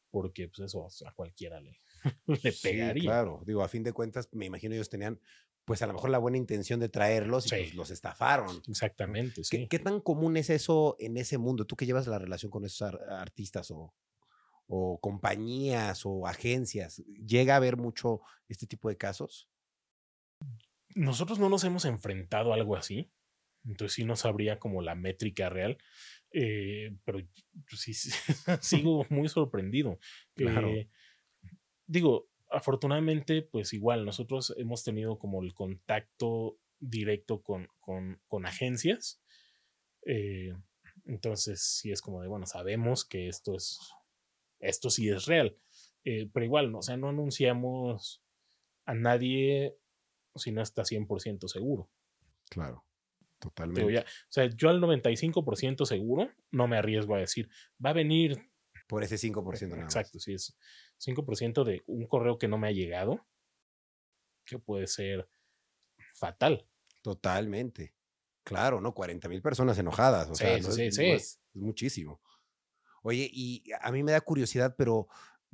porque 0.10 0.50
pues 0.50 0.60
eso 0.74 0.88
a 1.08 1.14
cualquiera 1.14 1.62
le, 1.62 1.80
le 2.26 2.52
Sí, 2.52 2.68
pegaría. 2.68 3.04
claro. 3.04 3.42
Digo, 3.46 3.64
a 3.64 3.70
fin 3.70 3.84
de 3.84 3.94
cuentas, 3.94 4.28
me 4.34 4.46
imagino 4.46 4.74
ellos 4.76 4.90
tenían, 4.90 5.20
pues 5.66 5.82
a 5.82 5.88
lo 5.88 5.94
mejor 5.94 6.10
la 6.10 6.18
buena 6.18 6.38
intención 6.38 6.80
de 6.80 6.90
traerlos 6.90 7.46
y 7.48 7.50
Sí. 7.50 7.56
pues, 7.58 7.76
los 7.76 7.92
estafaron. 7.92 8.62
Exactamente, 8.68 9.36
¿Qué, 9.50 9.58
sí. 9.60 9.68
qué 9.68 9.80
tan 9.80 10.02
común 10.02 10.38
es 10.38 10.50
eso 10.50 10.96
en 11.00 11.18
ese 11.18 11.38
mundo? 11.38 11.66
¿Tú 11.66 11.76
que 11.76 11.86
llevas 11.86 12.08
la 12.08 12.20
relación 12.20 12.52
con 12.52 12.66
esos 12.66 12.82
ar- 12.82 13.00
artistas 13.10 13.72
o, 13.72 13.94
o 14.68 15.00
compañías 15.00 16.02
o 16.06 16.28
agencias? 16.28 16.98
¿Llega 17.26 17.54
a 17.54 17.58
haber 17.58 17.78
mucho 17.78 18.22
este 18.50 18.68
tipo 18.68 18.90
de 18.90 18.98
casos? 18.98 19.50
Nosotros 20.96 21.40
no 21.40 21.50
nos 21.50 21.64
hemos 21.64 21.86
enfrentado 21.86 22.52
a 22.52 22.56
algo 22.56 22.76
así, 22.76 23.10
entonces 23.66 23.94
sí 23.96 24.04
no 24.04 24.16
sabría 24.16 24.60
como 24.60 24.82
la 24.82 24.96
métrica 24.96 25.50
real, 25.50 25.78
eh, 26.32 26.96
pero 27.06 27.20
sí, 27.78 27.94
sí, 27.94 28.12
sigo 28.62 29.06
muy 29.10 29.30
sorprendido. 29.30 30.00
Claro. 30.36 30.68
Eh, 30.70 30.90
digo, 31.88 32.30
afortunadamente, 32.52 33.42
pues 33.42 33.74
igual 33.74 34.06
nosotros 34.06 34.54
hemos 34.58 34.84
tenido 34.84 35.18
como 35.18 35.42
el 35.42 35.54
contacto 35.54 36.58
directo 36.80 37.42
con, 37.42 37.68
con, 37.80 38.22
con 38.28 38.46
agencias, 38.46 39.22
eh, 40.06 40.54
entonces 41.06 41.62
sí 41.62 41.92
es 41.92 42.02
como 42.02 42.22
de, 42.22 42.28
bueno, 42.28 42.46
sabemos 42.46 43.06
que 43.06 43.28
esto 43.28 43.56
es, 43.56 43.80
esto 44.60 44.90
sí 44.90 45.10
es 45.10 45.26
real, 45.26 45.58
eh, 46.04 46.30
pero 46.34 46.46
igual, 46.46 46.72
¿no? 46.72 46.80
o 46.80 46.84
sea, 46.84 46.98
no 46.98 47.10
anunciamos 47.10 48.24
a 48.86 48.94
nadie 48.94 49.78
si 50.36 50.52
no 50.52 50.62
está 50.62 50.84
100% 50.84 51.48
seguro. 51.48 51.90
Claro, 52.50 52.84
totalmente. 53.40 53.94
ya, 53.94 54.02
o 54.02 54.32
sea, 54.32 54.46
yo 54.48 54.70
al 54.70 54.82
95% 54.82 55.86
seguro 55.86 56.30
no 56.52 56.68
me 56.68 56.78
arriesgo 56.78 57.16
a 57.16 57.20
decir, 57.20 57.50
va 57.84 57.92
a 57.92 57.94
venir. 57.94 58.50
Por 58.88 59.04
ese 59.04 59.16
5% 59.16 59.70
nada 59.70 59.84
más. 59.84 59.96
Exacto, 59.96 60.20
sí, 60.20 60.34
es 60.34 60.58
5% 61.02 61.64
de 61.64 61.82
un 61.88 62.06
correo 62.08 62.38
que 62.38 62.48
no 62.48 62.58
me 62.58 62.68
ha 62.68 62.72
llegado, 62.72 63.26
que 64.46 64.60
puede 64.60 64.88
ser 64.88 65.30
fatal. 66.14 66.66
Totalmente. 67.02 67.94
Claro, 68.44 68.82
¿no? 68.82 68.94
40 68.94 69.30
mil 69.30 69.42
personas 69.42 69.78
enojadas. 69.78 70.30
O 70.30 70.36
Sí, 70.36 70.44
sea, 70.44 70.58
sí, 70.58 70.64
no 70.64 70.70
sí, 70.76 70.88
es, 70.88 70.96
sí. 70.96 71.08
no 71.08 71.14
es- 71.16 71.40
es 71.54 71.62
muchísimo. 71.62 72.22
Oye, 73.04 73.30
y 73.32 73.64
a 73.82 73.92
mí 73.92 74.04
me 74.04 74.12
da 74.14 74.22
curiosidad, 74.22 74.76
pero 74.78 75.08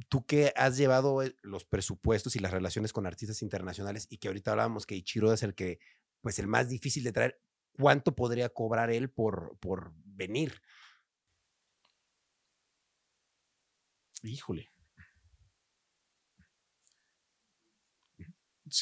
tú 0.10 0.26
que 0.26 0.54
has 0.56 0.78
llevado 0.78 1.24
eh, 1.24 1.36
los 1.42 1.66
presupuestos 1.66 2.36
y 2.36 2.40
las 2.40 2.52
relaciones 2.52 2.94
con 2.94 3.06
artistas 3.08 3.42
internacionales 3.42 4.08
y 4.10 4.18
que 4.18 4.28
ahorita 4.30 4.52
hablábamos 4.52 4.86
que 4.86 4.96
Ichiro 4.96 5.34
es 5.34 5.44
el 5.44 5.56
que, 5.56 5.80
pues 6.22 6.40
el 6.40 6.48
más 6.48 6.70
difícil 6.70 7.04
de 7.04 7.14
traer, 7.14 7.42
¿cuánto 7.74 8.16
podría 8.16 8.50
cobrar 8.50 8.92
él 8.92 9.10
por, 9.10 9.58
por 9.60 9.94
venir? 10.06 10.62
Híjole. 14.24 14.70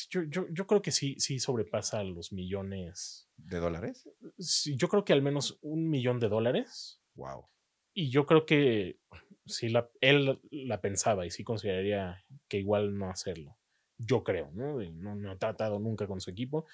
Yo, 0.10 0.24
yo, 0.24 0.48
yo 0.50 0.66
creo 0.68 0.82
que 0.82 0.92
sí, 0.92 1.16
sí 1.20 1.40
sobrepasa 1.40 2.04
los 2.04 2.32
millones. 2.34 3.30
¿De 3.38 3.60
dólares? 3.60 4.10
Sí, 4.40 4.76
yo 4.78 4.88
creo 4.88 5.04
que 5.06 5.14
al 5.14 5.22
menos 5.22 5.60
un 5.62 5.90
millón 5.90 6.20
de 6.20 6.30
dólares. 6.30 7.02
Wow. 7.16 7.48
Y 7.94 8.10
yo 8.10 8.26
creo 8.26 8.46
que 8.46 9.00
sí 9.46 9.70
la, 9.70 9.90
él 10.02 10.40
la 10.52 10.82
pensaba 10.82 11.26
y 11.26 11.32
sí 11.32 11.44
consideraría 11.44 12.26
que 12.48 12.58
igual 12.60 12.98
no 12.98 13.10
hacerlo. 13.10 13.58
Yo 13.98 14.24
creo, 14.24 14.52
¿no? 14.52 14.82
No, 14.92 15.16
no 15.16 15.32
ha 15.32 15.38
tratado 15.38 15.80
nunca 15.80 16.08
con 16.08 16.20
su 16.20 16.30
equipo, 16.32 16.66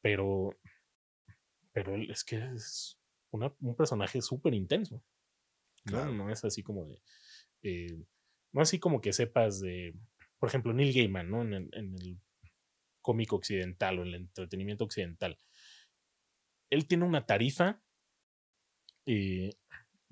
pero, 0.00 0.56
pero 1.72 1.94
él 1.94 2.10
es 2.10 2.22
que 2.24 2.36
es 2.54 2.98
una- 3.30 3.54
un 3.60 3.74
personaje 3.74 4.20
súper 4.20 4.54
intenso. 4.54 4.96
¿no? 5.86 5.92
Claro. 5.92 6.12
No 6.12 6.30
es 6.30 6.44
así 6.44 6.62
como 6.62 6.84
de. 6.86 7.02
eh, 7.62 8.04
no 8.52 8.60
así 8.60 8.78
como 8.78 9.00
que 9.00 9.12
sepas 9.12 9.60
de. 9.60 9.94
Por 10.38 10.48
ejemplo, 10.48 10.72
Neil 10.72 10.92
Gaiman, 10.94 11.30
¿no? 11.30 11.42
En 11.42 11.54
el, 11.54 11.68
en 11.72 11.94
el 11.94 12.20
cómico 13.02 13.36
occidental 13.36 13.98
o 13.98 14.02
en 14.02 14.08
el 14.08 14.14
entretenimiento 14.14 14.84
occidental. 14.84 15.38
Él 16.70 16.86
tiene 16.86 17.04
una 17.04 17.26
tarifa 17.26 17.82
eh, 19.04 19.50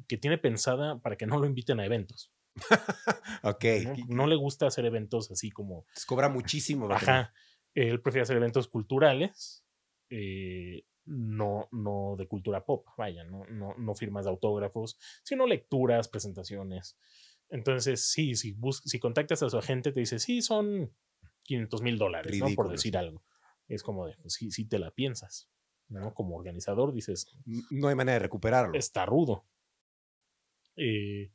que 0.07 0.19
tiene 0.19 0.37
pensada 0.37 1.01
para 1.01 1.17
que 1.17 1.27
no 1.27 1.39
lo 1.39 1.47
inviten 1.47 1.81
a 1.81 1.87
eventos. 1.87 2.33
Ok. 3.43 3.65
¿no? 4.09 4.27
le 4.27 4.37
gusta 4.37 4.67
hacer 4.67 4.85
eventos 4.85 5.31
así 5.31 5.51
como. 5.51 5.87
les 5.95 6.05
cobra 6.05 6.29
muchísimo. 6.29 6.93
Ajá. 6.93 7.33
Él 7.75 8.03
prefiere 8.03 8.25
hacer 8.25 8.37
eventos 8.37 8.69
culturales. 8.69 9.65
eh, 10.11 10.85
no, 11.07 11.69
no 11.73 12.15
de 12.17 12.29
cultura 12.29 12.65
pop, 12.65 12.87
vaya, 12.97 13.25
no, 13.25 13.45
no, 13.47 13.75
no 13.77 13.95
firmas 13.95 14.25
de 14.27 14.31
autógrafos, 14.31 14.99
sino 15.23 15.47
lecturas, 15.47 16.09
presentaciones. 16.09 16.97
Entonces, 17.49 18.05
sí, 18.13 18.37
si, 18.37 18.57
si 18.85 18.99
contactas 19.01 19.43
a 19.43 19.51
su 19.51 19.59
agente, 19.59 19.93
te 19.93 20.01
dice, 20.01 20.19
sí, 20.19 20.41
son 20.41 20.95
500 21.51 21.83
mil 21.83 21.99
dólares, 21.99 22.39
¿no? 22.39 22.47
Por 22.55 22.69
decir 22.71 22.97
algo. 22.97 23.25
Es 23.67 23.83
como 23.83 24.07
de, 24.07 24.17
pues 24.23 24.35
sí, 24.35 24.53
sí 24.53 24.67
te 24.67 24.79
la 24.79 24.93
piensas, 24.93 25.49
¿no? 25.89 26.15
Como 26.15 26.37
organizador 26.37 26.93
dices, 26.93 27.27
No 27.71 27.89
hay 27.89 27.97
manera 27.97 28.15
de 28.15 28.19
recuperarlo. 28.21 28.79
está 28.79 29.05
rudo. 29.05 29.45
Eh, 30.77 31.33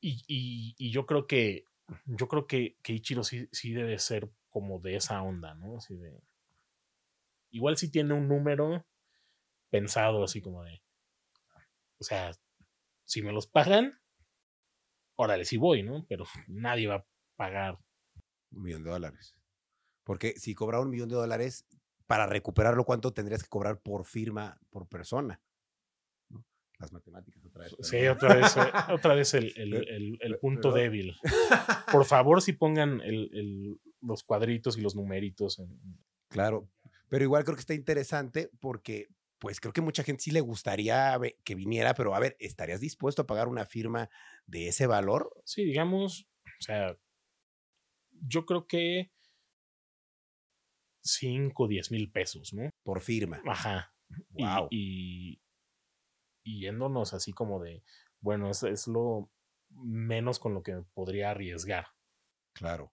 y, 0.00 0.22
y- 0.28 0.74
y 0.78 0.90
yo 0.92 1.06
creo 1.06 1.26
que 1.26 1.64
yo 2.06 2.28
creo 2.28 2.46
que, 2.46 2.76
que 2.82 2.92
Ichiro 2.92 3.24
sí, 3.24 3.48
sí 3.50 3.72
debe 3.72 3.98
ser 3.98 4.30
como 4.48 4.78
de 4.78 4.94
esa 4.94 5.20
onda, 5.22 5.54
¿no? 5.54 5.78
Así 5.78 5.96
de. 5.96 6.22
Igual 7.50 7.76
sí 7.76 7.90
tiene 7.90 8.14
un 8.14 8.28
número 8.28 8.86
pensado 9.70 10.22
así 10.22 10.40
como 10.40 10.62
de. 10.62 10.82
O 11.98 12.04
sea, 12.04 12.30
si 13.04 13.22
me 13.22 13.32
los 13.32 13.48
pagan, 13.48 14.00
órale, 15.16 15.44
sí 15.44 15.56
voy, 15.56 15.82
¿no? 15.82 16.06
Pero 16.08 16.24
nadie 16.46 16.86
va 16.86 16.94
a 16.96 17.06
pagar. 17.36 17.78
Un 18.52 18.62
millón 18.62 18.82
de 18.84 18.90
dólares. 18.90 19.36
Porque 20.04 20.34
si 20.38 20.54
cobra 20.54 20.80
un 20.80 20.90
millón 20.90 21.08
de 21.08 21.14
dólares, 21.16 21.66
para 22.06 22.26
recuperarlo, 22.26 22.84
¿cuánto 22.84 23.12
tendrías 23.12 23.42
que 23.42 23.48
cobrar 23.48 23.80
por 23.80 24.04
firma, 24.04 24.58
por 24.70 24.88
persona? 24.88 25.40
¿No? 26.28 26.44
Las 26.78 26.92
matemáticas 26.92 27.44
otra 27.44 27.64
vez. 27.64 27.76
Sí, 27.82 28.06
otra 28.08 28.34
vez, 28.34 28.56
eh, 28.56 28.92
otra 28.92 29.14
vez 29.14 29.34
el, 29.34 29.52
el- 29.56 30.18
el- 30.20 30.38
punto 30.38 30.72
pero- 30.72 30.82
débil. 30.82 31.14
Por 31.92 32.04
favor, 32.04 32.40
si 32.42 32.52
pongan 32.52 33.00
el- 33.02 33.30
el- 33.32 33.80
los 34.00 34.22
cuadritos 34.24 34.76
y 34.78 34.80
los 34.80 34.94
numeritos 34.96 35.58
en, 35.58 35.78
Claro. 36.28 36.68
Pero 37.08 37.24
igual 37.24 37.44
creo 37.44 37.56
que 37.56 37.60
está 37.60 37.74
interesante 37.74 38.50
porque, 38.60 39.08
pues 39.38 39.60
creo 39.60 39.72
que 39.72 39.80
mucha 39.80 40.02
gente 40.04 40.22
sí 40.22 40.30
le 40.30 40.40
gustaría 40.40 41.18
que 41.44 41.54
viniera, 41.56 41.94
pero 41.94 42.14
a 42.14 42.20
ver, 42.20 42.36
¿estarías 42.38 42.80
dispuesto 42.80 43.22
a 43.22 43.26
pagar 43.26 43.48
una 43.48 43.66
firma 43.66 44.08
de 44.46 44.68
ese 44.68 44.86
valor? 44.86 45.32
Sí, 45.44 45.64
digamos, 45.64 46.28
o 46.44 46.62
sea, 46.62 46.96
yo 48.20 48.44
creo 48.46 48.66
que 48.66 49.10
5 51.02 51.64
o 51.64 51.68
10 51.68 51.90
mil 51.90 52.10
pesos, 52.10 52.52
¿no? 52.52 52.70
Por 52.82 53.00
firma. 53.00 53.42
Ajá. 53.46 53.94
Wow. 54.30 54.68
Y, 54.70 55.40
y 56.44 56.60
yéndonos 56.62 57.14
así 57.14 57.32
como 57.32 57.62
de, 57.62 57.82
bueno, 58.20 58.50
es, 58.50 58.62
es 58.62 58.86
lo 58.86 59.30
menos 59.70 60.38
con 60.38 60.54
lo 60.54 60.62
que 60.62 60.82
podría 60.94 61.30
arriesgar, 61.30 61.86
Claro. 62.52 62.92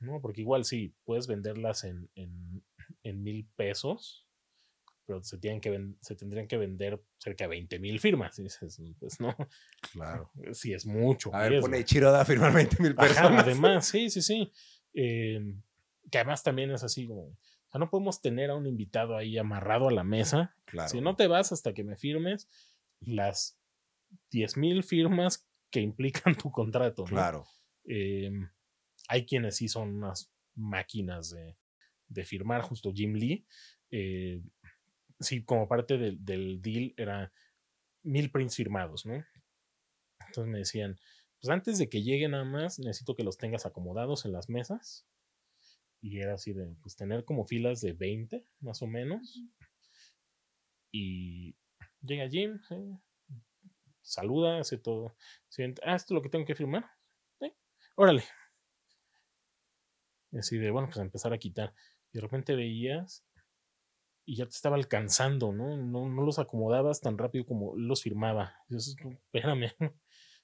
¿no? 0.00 0.20
Porque 0.20 0.42
igual 0.42 0.64
sí, 0.64 0.94
puedes 1.04 1.26
venderlas 1.26 1.84
en, 1.84 2.10
en, 2.14 2.64
en 3.02 3.22
mil 3.22 3.48
pesos, 3.56 4.26
pero 5.10 5.24
se, 5.24 5.38
tienen 5.38 5.60
que 5.60 5.76
se 6.00 6.14
tendrían 6.14 6.46
que 6.46 6.56
vender 6.56 7.02
cerca 7.18 7.44
de 7.44 7.48
20 7.48 7.80
mil 7.80 7.98
firmas. 7.98 8.38
Y 8.38 8.44
dices, 8.44 8.80
pues 9.00 9.18
no, 9.18 9.34
Claro. 9.92 10.30
sí 10.52 10.72
es 10.72 10.86
mucho. 10.86 11.34
A 11.34 11.48
ver, 11.48 11.60
pone 11.60 11.84
Chiroda 11.84 12.20
a 12.20 12.24
firmar 12.24 12.52
20 12.52 12.80
mil 12.80 12.94
Ajá, 12.96 13.08
personas. 13.08 13.44
además, 13.44 13.86
sí, 13.88 14.08
sí, 14.10 14.22
sí. 14.22 14.52
Eh, 14.92 15.40
que 16.10 16.18
además 16.18 16.42
también 16.42 16.72
es 16.72 16.82
así 16.82 17.06
como, 17.06 17.22
o 17.22 17.36
sea, 17.70 17.78
no 17.78 17.88
podemos 17.90 18.20
tener 18.20 18.50
a 18.50 18.56
un 18.56 18.66
invitado 18.66 19.16
ahí 19.16 19.38
amarrado 19.38 19.88
a 19.88 19.92
la 19.92 20.02
mesa. 20.02 20.56
Claro. 20.64 20.88
Si 20.88 21.00
no 21.00 21.14
te 21.14 21.28
vas 21.28 21.52
hasta 21.52 21.72
que 21.74 21.84
me 21.84 21.96
firmes 21.96 22.48
las 23.00 23.56
10 24.32 24.56
mil 24.56 24.82
firmas 24.82 25.48
que 25.70 25.80
implican 25.80 26.34
tu 26.36 26.50
contrato. 26.50 27.02
¿no? 27.02 27.08
Claro. 27.08 27.46
Eh, 27.84 28.30
hay 29.06 29.26
quienes 29.26 29.56
sí 29.56 29.68
son 29.68 29.96
unas 29.96 30.32
máquinas 30.56 31.30
de, 31.30 31.56
de 32.08 32.24
firmar, 32.24 32.62
justo 32.62 32.92
Jim 32.92 33.14
Lee. 33.14 33.46
eh, 33.92 34.42
sí, 35.20 35.44
como 35.44 35.68
parte 35.68 35.98
del, 35.98 36.24
del 36.24 36.60
deal 36.60 36.94
era 36.96 37.32
mil 38.02 38.30
prints 38.30 38.56
firmados, 38.56 39.06
¿no? 39.06 39.24
Entonces 40.26 40.50
me 40.50 40.58
decían, 40.58 40.98
pues 41.40 41.50
antes 41.50 41.78
de 41.78 41.88
que 41.88 42.02
llegue 42.02 42.28
nada 42.28 42.44
más, 42.44 42.78
necesito 42.78 43.14
que 43.14 43.24
los 43.24 43.38
tengas 43.38 43.66
acomodados 43.66 44.24
en 44.24 44.32
las 44.32 44.48
mesas. 44.48 45.06
Y 46.02 46.20
era 46.20 46.34
así 46.34 46.52
de, 46.52 46.74
pues 46.82 46.96
tener 46.96 47.24
como 47.24 47.44
filas 47.44 47.80
de 47.80 47.92
20, 47.92 48.46
más 48.60 48.82
o 48.82 48.86
menos. 48.86 49.42
Y 50.92 51.56
llega 52.02 52.28
Jim, 52.28 52.58
sí, 52.68 52.74
saluda, 54.02 54.60
hace 54.60 54.78
todo. 54.78 55.16
Siente, 55.48 55.82
ah, 55.84 55.94
esto 55.94 56.14
es 56.14 56.16
lo 56.16 56.22
que 56.22 56.30
tengo 56.30 56.44
que 56.44 56.54
firmar. 56.54 56.90
Sí, 57.38 57.52
órale. 57.96 58.24
Y 60.32 60.38
así 60.38 60.58
de, 60.58 60.70
bueno, 60.70 60.88
pues 60.88 60.98
empezar 60.98 61.32
a 61.32 61.38
quitar. 61.38 61.74
Y 62.12 62.18
de 62.18 62.20
repente 62.22 62.54
veías 62.54 63.24
y 64.24 64.36
ya 64.36 64.44
te 64.46 64.54
estaba 64.54 64.76
alcanzando, 64.76 65.52
¿no? 65.52 65.76
No, 65.76 66.08
no 66.08 66.22
los 66.22 66.38
acomodabas 66.38 67.00
tan 67.00 67.18
rápido 67.18 67.44
como 67.46 67.74
él 67.76 67.86
los 67.86 68.02
firmaba. 68.02 68.54
Espérame, 68.70 69.72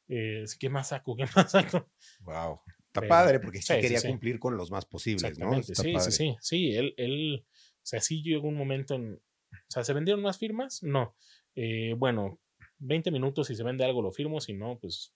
eh, 0.08 0.44
¿qué 0.58 0.68
más 0.68 0.88
saco? 0.88 1.16
¿Qué 1.16 1.24
más 1.36 1.50
saco? 1.50 1.90
Wow. 2.20 2.60
Está 2.86 3.00
Pero- 3.02 3.08
padre 3.08 3.40
porque 3.40 3.60
sí, 3.60 3.74
quería 3.80 4.00
sí. 4.00 4.08
cumplir 4.08 4.38
con 4.38 4.56
los 4.56 4.70
más 4.70 4.86
posibles, 4.86 5.38
¿no? 5.38 5.54
Está 5.54 5.82
sí, 5.82 5.92
padre. 5.92 6.10
sí, 6.10 6.16
sí, 6.30 6.36
sí, 6.40 6.76
él, 6.76 6.94
él, 6.96 7.44
o 7.46 7.80
sea, 7.82 8.00
sí 8.00 8.22
llegó 8.22 8.48
un 8.48 8.56
momento 8.56 8.94
en, 8.94 9.14
o 9.14 9.56
sea, 9.68 9.84
¿se 9.84 9.92
vendieron 9.92 10.22
más 10.22 10.38
firmas? 10.38 10.82
No. 10.82 11.14
Eh, 11.54 11.94
bueno, 11.96 12.40
20 12.78 13.10
minutos, 13.10 13.46
si 13.48 13.54
se 13.54 13.62
vende 13.62 13.84
algo 13.84 14.02
lo 14.02 14.12
firmo, 14.12 14.40
si 14.40 14.52
no, 14.54 14.78
pues 14.78 15.12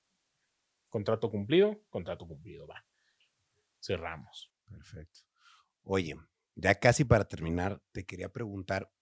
contrato 0.89 1.31
cumplido, 1.31 1.81
contrato 1.89 2.27
cumplido, 2.27 2.67
va. 2.67 2.85
Cerramos. 3.81 4.51
Perfecto. 4.69 5.21
Oye, 5.85 6.17
ya 6.61 6.75
casi 6.77 7.05
para 7.05 7.27
terminar, 7.27 7.83
te 7.93 8.05
quería 8.07 8.31
preguntar, 8.31 8.93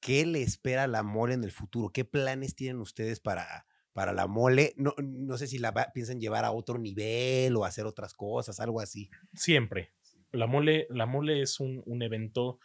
¿qué 0.00 0.26
le 0.26 0.42
espera 0.42 0.86
la 0.86 1.02
mole 1.02 1.34
en 1.34 1.44
el 1.44 1.52
futuro? 1.52 1.90
¿Qué 1.92 2.04
planes 2.04 2.54
tienen 2.54 2.80
ustedes 2.80 3.20
para, 3.20 3.66
para 3.92 4.12
la 4.12 4.26
mole? 4.26 4.74
No, 4.76 4.94
no 5.02 5.38
sé 5.38 5.46
si 5.46 5.58
la 5.58 5.72
piensan 5.92 6.20
llevar 6.20 6.44
a 6.44 6.52
otro 6.52 6.78
nivel 6.78 7.56
o 7.56 7.64
hacer 7.64 7.86
otras 7.86 8.14
cosas, 8.14 8.60
algo 8.60 8.80
así. 8.80 9.10
Siempre. 9.34 9.94
La 10.32 10.46
mole, 10.46 10.86
la 10.90 11.06
mole 11.06 11.42
es 11.42 11.60
un, 11.60 11.82
un 11.86 12.02
evento 12.02 12.58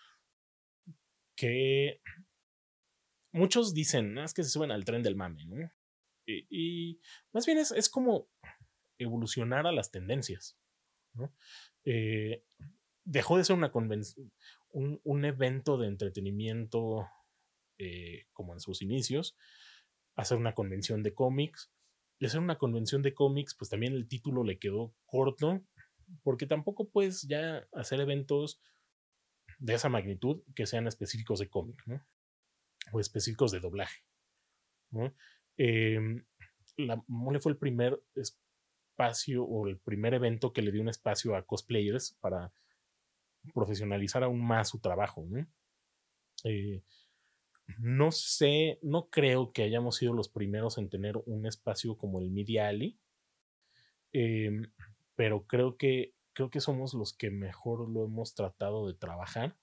que 1.36 2.00
muchos 3.32 3.74
dicen, 3.74 4.18
"Ah, 4.18 4.26
es 4.26 4.34
que 4.34 4.44
se 4.44 4.50
suben 4.50 4.72
al 4.72 4.86
tren 4.86 5.04
del 5.04 5.16
mame, 5.16 5.46
¿no? 5.46 5.72
Y, 6.26 6.46
y 6.50 7.02
más 7.34 7.46
bien 7.46 7.58
es, 7.58 7.72
es 7.72 7.90
como 7.90 8.30
evolucionar 9.00 9.68
a 9.68 9.72
las 9.72 9.92
tendencias, 9.92 10.58
¿no? 11.14 11.34
Eh, 11.86 12.44
dejó 13.12 13.38
de 13.38 13.44
ser 13.44 13.58
una 13.58 13.72
convención, 13.72 14.32
un, 14.72 15.02
un 15.04 15.26
evento 15.26 15.78
de 15.78 15.88
entretenimiento 15.88 17.10
eh, 17.78 18.28
como 18.32 18.54
en 18.54 18.62
sus 18.62 18.82
inicios, 18.82 19.36
a 20.16 20.24
ser 20.24 20.38
una 20.38 20.54
convención 20.54 21.04
de 21.04 21.14
cómics. 21.14 21.72
Y 22.20 22.26
hacer 22.28 22.40
una 22.40 22.58
convención 22.58 23.02
de 23.02 23.14
cómics, 23.14 23.56
pues 23.56 23.70
también 23.70 23.94
el 23.94 24.08
título 24.08 24.44
le 24.44 24.60
quedó 24.60 24.94
corto, 25.06 25.62
porque 26.24 26.46
tampoco 26.46 26.90
puedes 26.90 27.24
ya 27.24 27.68
hacer 27.74 28.00
eventos 28.00 28.62
de 29.60 29.74
esa 29.74 29.90
magnitud 29.90 30.44
que 30.56 30.68
sean 30.68 30.88
específicos 30.88 31.40
de 31.40 31.50
cómic, 31.50 31.82
¿no? 31.88 32.06
O 32.94 33.00
específicos 33.00 33.52
de 33.52 33.60
doblaje, 33.60 34.06
¿no? 34.92 35.14
Em, 35.58 36.24
la 36.78 37.04
Mole 37.08 37.40
fue 37.40 37.52
el 37.52 37.58
primer 37.58 38.02
espacio 38.16 39.44
o 39.44 39.68
el 39.68 39.80
primer 39.80 40.14
evento 40.14 40.54
que 40.54 40.62
le 40.62 40.72
dio 40.72 40.82
un 40.82 40.90
espacio 40.90 41.36
a 41.36 41.46
cosplayers 41.46 42.18
para 42.22 42.54
profesionalizar 43.54 44.24
aún 44.24 44.46
más 44.46 44.70
su 44.70 44.80
trabajo, 44.80 45.26
¿no? 45.28 45.46
Eh, 46.44 46.84
no 47.80 48.12
sé, 48.12 48.80
no 48.82 49.10
creo 49.10 49.52
que 49.54 49.64
hayamos 49.64 49.98
sido 49.98 50.14
los 50.14 50.30
primeros 50.30 50.78
en 50.78 50.90
tener 50.90 51.18
un 51.26 51.46
espacio 51.46 51.98
como 51.98 52.20
el 52.20 52.30
Media 52.30 52.68
Alley, 52.68 52.98
em, 54.12 54.72
pero 55.16 55.46
creo 55.46 55.78
que, 55.78 56.14
creo 56.34 56.50
que 56.50 56.60
somos 56.60 56.94
los 56.94 57.14
que 57.14 57.30
mejor 57.32 57.90
lo 57.90 58.06
hemos 58.06 58.34
tratado 58.34 58.88
de 58.88 58.94
trabajar, 58.94 59.58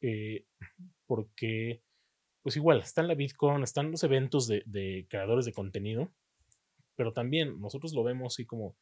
eh, 0.00 0.46
porque, 1.06 1.82
pues 2.42 2.56
igual, 2.56 2.80
está 2.80 3.02
en 3.02 3.08
la 3.08 3.14
VidCon, 3.14 3.62
están 3.62 3.90
los 3.90 4.02
eventos 4.04 4.46
de, 4.46 4.62
de 4.66 5.06
creadores 5.10 5.44
de 5.44 5.52
contenido, 5.52 6.12
pero 6.96 7.12
también 7.12 7.60
nosotros 7.60 7.92
lo 7.92 8.04
vemos 8.04 8.34
así 8.34 8.46
como, 8.46 8.76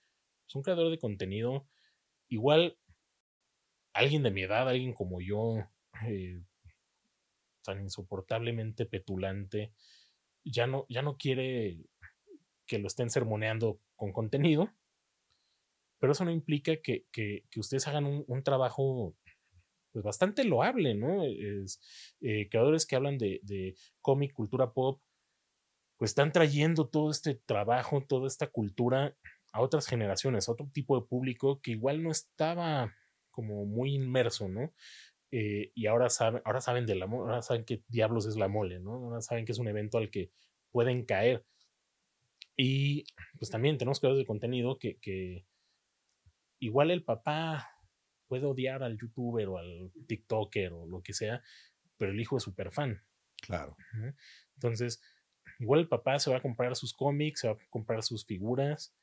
es 0.46 0.54
un 0.54 0.62
creador 0.62 0.90
de 0.90 0.98
contenido, 0.98 1.66
igual, 2.28 2.78
alguien 3.98 4.22
de 4.22 4.30
mi 4.30 4.42
edad, 4.42 4.68
alguien 4.68 4.92
como 4.92 5.20
yo, 5.20 5.56
eh, 6.06 6.40
tan 7.62 7.80
insoportablemente 7.80 8.86
petulante, 8.86 9.72
ya 10.44 10.66
no, 10.66 10.86
ya 10.88 11.02
no 11.02 11.16
quiere 11.16 11.78
que 12.66 12.78
lo 12.78 12.86
estén 12.86 13.10
sermoneando 13.10 13.80
con 13.96 14.12
contenido, 14.12 14.70
pero 15.98 16.12
eso 16.12 16.24
no 16.24 16.30
implica 16.30 16.76
que, 16.76 17.06
que, 17.10 17.44
ustedes 17.56 17.88
hagan 17.88 18.06
un, 18.06 18.24
un, 18.28 18.42
trabajo 18.42 19.16
pues 19.92 20.04
bastante 20.04 20.44
loable, 20.44 20.94
¿no? 20.94 21.24
Es, 21.24 21.80
eh, 22.20 22.48
creadores 22.48 22.86
que 22.86 22.96
hablan 22.96 23.18
de, 23.18 23.40
de 23.42 23.74
cómic, 24.00 24.32
cultura 24.32 24.72
pop, 24.72 25.02
pues 25.96 26.12
están 26.12 26.30
trayendo 26.30 26.88
todo 26.88 27.10
este 27.10 27.34
trabajo, 27.34 28.04
toda 28.06 28.28
esta 28.28 28.46
cultura 28.46 29.16
a 29.52 29.60
otras 29.60 29.86
generaciones, 29.86 30.48
a 30.48 30.52
otro 30.52 30.68
tipo 30.72 30.98
de 31.00 31.06
público 31.06 31.60
que 31.60 31.72
igual 31.72 32.02
no 32.02 32.12
estaba 32.12 32.94
como 33.38 33.64
muy 33.66 33.94
inmerso, 33.94 34.48
¿no? 34.48 34.74
Eh, 35.30 35.70
y 35.76 35.86
ahora 35.86 36.10
saben, 36.10 36.42
ahora 36.44 36.60
saben 36.60 36.86
de 36.86 36.96
la 36.96 37.06
mole, 37.06 37.30
ahora 37.30 37.40
saben 37.40 37.64
qué 37.64 37.84
diablos 37.86 38.26
es 38.26 38.34
la 38.34 38.48
mole, 38.48 38.80
¿no? 38.80 38.94
Ahora 38.94 39.20
saben 39.20 39.44
que 39.44 39.52
es 39.52 39.58
un 39.60 39.68
evento 39.68 39.96
al 39.96 40.10
que 40.10 40.32
pueden 40.72 41.04
caer. 41.04 41.46
Y 42.56 43.04
pues 43.38 43.48
también 43.48 43.78
tenemos 43.78 44.00
creadores 44.00 44.18
de 44.18 44.26
contenido 44.26 44.76
que, 44.80 44.98
que 44.98 45.46
igual 46.58 46.90
el 46.90 47.04
papá 47.04 47.70
puede 48.26 48.44
odiar 48.44 48.82
al 48.82 48.98
youtuber 48.98 49.46
o 49.46 49.58
al 49.58 49.92
TikToker 50.08 50.72
o 50.72 50.84
lo 50.84 51.00
que 51.00 51.12
sea, 51.12 51.40
pero 51.96 52.10
el 52.10 52.18
hijo 52.20 52.38
es 52.38 52.42
súper 52.42 52.72
fan. 52.72 53.00
Claro. 53.40 53.76
Entonces, 54.56 55.00
igual 55.60 55.78
el 55.78 55.88
papá 55.88 56.18
se 56.18 56.32
va 56.32 56.38
a 56.38 56.42
comprar 56.42 56.74
sus 56.74 56.92
cómics, 56.92 57.42
se 57.42 57.46
va 57.46 57.54
a 57.54 57.70
comprar 57.70 58.02
sus 58.02 58.26
figuras 58.26 58.96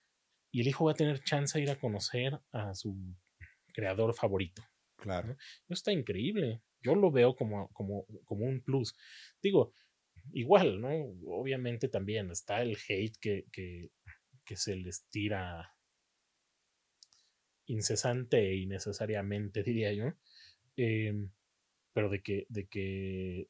y 0.51 0.59
el 0.59 0.67
hijo 0.67 0.83
va 0.83 0.91
a 0.91 0.95
tener 0.95 1.23
chance 1.23 1.57
de 1.57 1.63
ir 1.63 1.71
a 1.71 1.79
conocer 1.79 2.37
a 2.51 2.75
su 2.75 3.15
creador 3.75 4.13
favorito. 4.13 4.63
Claro. 4.95 5.33
Eso 5.33 5.73
está 5.73 5.91
increíble. 5.91 6.61
Yo 6.81 6.95
lo 6.95 7.11
veo 7.11 7.35
como, 7.35 7.67
como, 7.73 8.05
como 8.23 8.45
un 8.45 8.61
plus. 8.61 8.95
Digo, 9.41 9.73
igual, 10.31 10.79
¿no? 10.79 10.89
Obviamente 11.27 11.89
también 11.89 12.31
está 12.31 12.61
el 12.61 12.77
hate 12.87 13.17
que, 13.19 13.45
que, 13.51 13.91
que 14.45 14.55
se 14.55 14.75
les 14.75 15.07
tira 15.09 15.75
incesante 17.67 18.37
e 18.37 18.55
innecesariamente, 18.55 19.63
diría 19.63 19.93
yo. 19.93 20.13
Eh, 20.77 21.13
pero 21.93 22.09
de 22.09 22.21
que, 22.21 22.45
de 22.49 22.67
que 22.67 23.49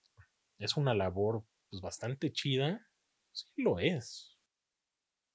es 0.59 0.77
una 0.77 0.93
labor 0.93 1.43
pues, 1.69 1.81
bastante 1.81 2.31
chida, 2.31 2.87
sí 3.31 3.47
lo 3.57 3.79
es. 3.79 4.37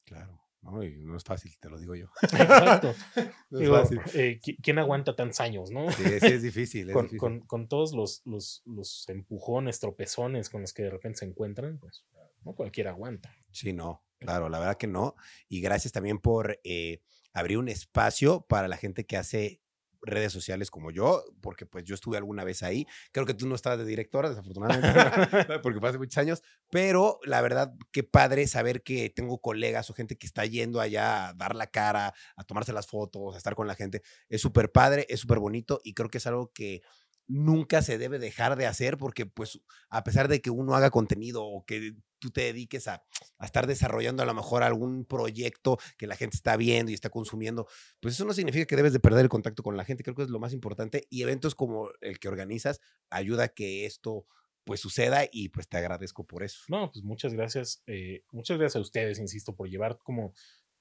Claro. 0.04 0.49
¿No? 0.62 0.82
Y 0.84 0.96
no 1.04 1.16
es 1.16 1.24
fácil, 1.24 1.52
te 1.58 1.68
lo 1.70 1.78
digo 1.78 1.94
yo. 1.94 2.06
Exacto. 2.22 2.94
No 3.50 3.58
es 3.58 3.64
Digo, 3.64 3.76
fácil. 3.78 4.00
eh, 4.14 4.38
¿qui- 4.40 4.56
¿Quién 4.62 4.78
aguanta 4.78 5.16
tantos 5.16 5.40
años, 5.40 5.70
no? 5.70 5.90
Sí, 5.90 6.04
sí, 6.20 6.26
es 6.26 6.42
difícil. 6.42 6.88
es 6.90 6.94
con, 6.94 7.04
difícil. 7.06 7.18
con- 7.18 7.40
con 7.40 7.68
todos 7.68 7.92
los, 7.92 8.22
los, 8.24 8.62
los 8.64 9.08
empujones, 9.08 9.80
tropezones 9.80 10.50
con 10.50 10.60
los 10.60 10.72
que 10.72 10.84
de 10.84 10.90
repente 10.90 11.18
se 11.20 11.24
encuentran, 11.24 11.78
pues 11.78 12.04
no 12.44 12.54
cualquiera 12.54 12.90
aguanta. 12.90 13.34
Sí, 13.50 13.72
no, 13.72 14.04
claro, 14.18 14.48
la 14.48 14.58
verdad 14.60 14.76
que 14.76 14.86
no. 14.86 15.14
Y 15.48 15.60
gracias 15.60 15.92
también 15.92 16.18
por 16.20 16.60
eh, 16.64 17.02
abrir 17.32 17.58
un 17.58 17.68
espacio 17.68 18.46
para 18.48 18.68
la 18.68 18.76
gente 18.76 19.04
que 19.04 19.16
hace 19.16 19.60
redes 20.02 20.32
sociales 20.32 20.70
como 20.70 20.90
yo, 20.90 21.24
porque 21.40 21.66
pues 21.66 21.84
yo 21.84 21.94
estuve 21.94 22.16
alguna 22.16 22.44
vez 22.44 22.62
ahí. 22.62 22.86
Creo 23.12 23.26
que 23.26 23.34
tú 23.34 23.46
no 23.46 23.54
estabas 23.54 23.78
de 23.78 23.84
directora, 23.84 24.28
desafortunadamente, 24.28 24.88
porque 25.62 25.86
hace 25.86 25.98
muchos 25.98 26.18
años, 26.18 26.42
pero 26.70 27.18
la 27.24 27.40
verdad, 27.40 27.74
qué 27.92 28.02
padre 28.02 28.46
saber 28.46 28.82
que 28.82 29.10
tengo 29.10 29.40
colegas 29.40 29.90
o 29.90 29.94
gente 29.94 30.16
que 30.16 30.26
está 30.26 30.44
yendo 30.44 30.80
allá 30.80 31.28
a 31.28 31.32
dar 31.34 31.54
la 31.54 31.66
cara, 31.66 32.14
a 32.36 32.44
tomarse 32.44 32.72
las 32.72 32.86
fotos, 32.86 33.34
a 33.34 33.38
estar 33.38 33.54
con 33.54 33.66
la 33.66 33.74
gente. 33.74 34.02
Es 34.28 34.40
súper 34.40 34.70
padre, 34.72 35.06
es 35.08 35.20
súper 35.20 35.38
bonito 35.38 35.80
y 35.84 35.94
creo 35.94 36.10
que 36.10 36.18
es 36.18 36.26
algo 36.26 36.52
que 36.52 36.82
nunca 37.30 37.80
se 37.80 37.96
debe 37.96 38.18
dejar 38.18 38.56
de 38.56 38.66
hacer 38.66 38.98
porque 38.98 39.24
pues 39.24 39.60
a 39.88 40.02
pesar 40.02 40.26
de 40.26 40.40
que 40.40 40.50
uno 40.50 40.74
haga 40.74 40.90
contenido 40.90 41.44
o 41.44 41.64
que 41.64 41.94
tú 42.18 42.30
te 42.30 42.40
dediques 42.42 42.88
a, 42.88 43.04
estar 43.40 43.68
desarrollando 43.68 44.22
a 44.22 44.26
lo 44.26 44.34
mejor 44.34 44.64
algún 44.64 45.04
proyecto 45.04 45.78
que 45.96 46.08
la 46.08 46.16
gente 46.16 46.36
está 46.36 46.56
viendo 46.56 46.90
y 46.90 46.94
está 46.94 47.08
consumiendo, 47.08 47.68
pues 48.00 48.14
eso 48.14 48.24
no 48.24 48.34
significa 48.34 48.66
que 48.66 48.76
debes 48.76 48.92
de 48.92 49.00
perder 49.00 49.22
el 49.22 49.28
contacto 49.28 49.62
con 49.62 49.76
la 49.76 49.84
gente, 49.84 50.02
creo 50.02 50.16
que 50.16 50.24
es 50.24 50.28
lo 50.28 50.40
más 50.40 50.52
importante 50.52 51.06
y 51.08 51.22
eventos 51.22 51.54
como 51.54 51.90
el 52.00 52.18
que 52.18 52.28
organizas 52.28 52.80
ayuda 53.10 53.44
a 53.44 53.48
que 53.48 53.86
esto 53.86 54.26
pues 54.64 54.80
suceda 54.80 55.22
y 55.30 55.50
pues 55.50 55.68
te 55.68 55.78
agradezco 55.78 56.24
por 56.24 56.42
eso. 56.42 56.64
No, 56.68 56.90
pues 56.92 57.04
muchas 57.04 57.32
gracias. 57.32 57.82
eh, 57.86 58.24
muchas 58.32 58.58
gracias 58.58 58.76
a 58.76 58.82
ustedes, 58.82 59.18
insisto, 59.20 59.54
por 59.54 59.70
llevar 59.70 59.98
como 59.98 60.34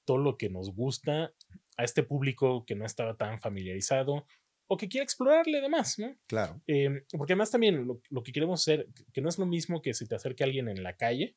todo 0.03 0.17
lo 0.17 0.37
que 0.37 0.49
nos 0.49 0.73
gusta 0.73 1.33
a 1.77 1.83
este 1.83 2.01
público 2.01 2.65
que 2.65 2.75
no 2.75 2.85
estaba 2.85 3.15
tan 3.15 3.39
familiarizado 3.39 4.25
o 4.71 4.77
que 4.77 4.87
quiere 4.87 5.03
explorarle 5.03 5.61
demás, 5.61 5.97
¿no? 5.97 6.15
Claro. 6.27 6.61
Eh, 6.67 7.03
porque 7.17 7.33
además 7.33 7.49
también 7.49 7.87
lo, 7.87 8.01
lo 8.09 8.21
que 8.23 8.31
queremos 8.31 8.61
hacer, 8.61 8.87
que 9.11 9.19
no 9.19 9.27
es 9.27 9.39
lo 9.39 9.47
mismo 9.47 9.81
que 9.81 9.95
se 9.95 10.05
te 10.05 10.15
acerque 10.15 10.43
alguien 10.43 10.69
en 10.69 10.83
la 10.83 10.95
calle 10.95 11.35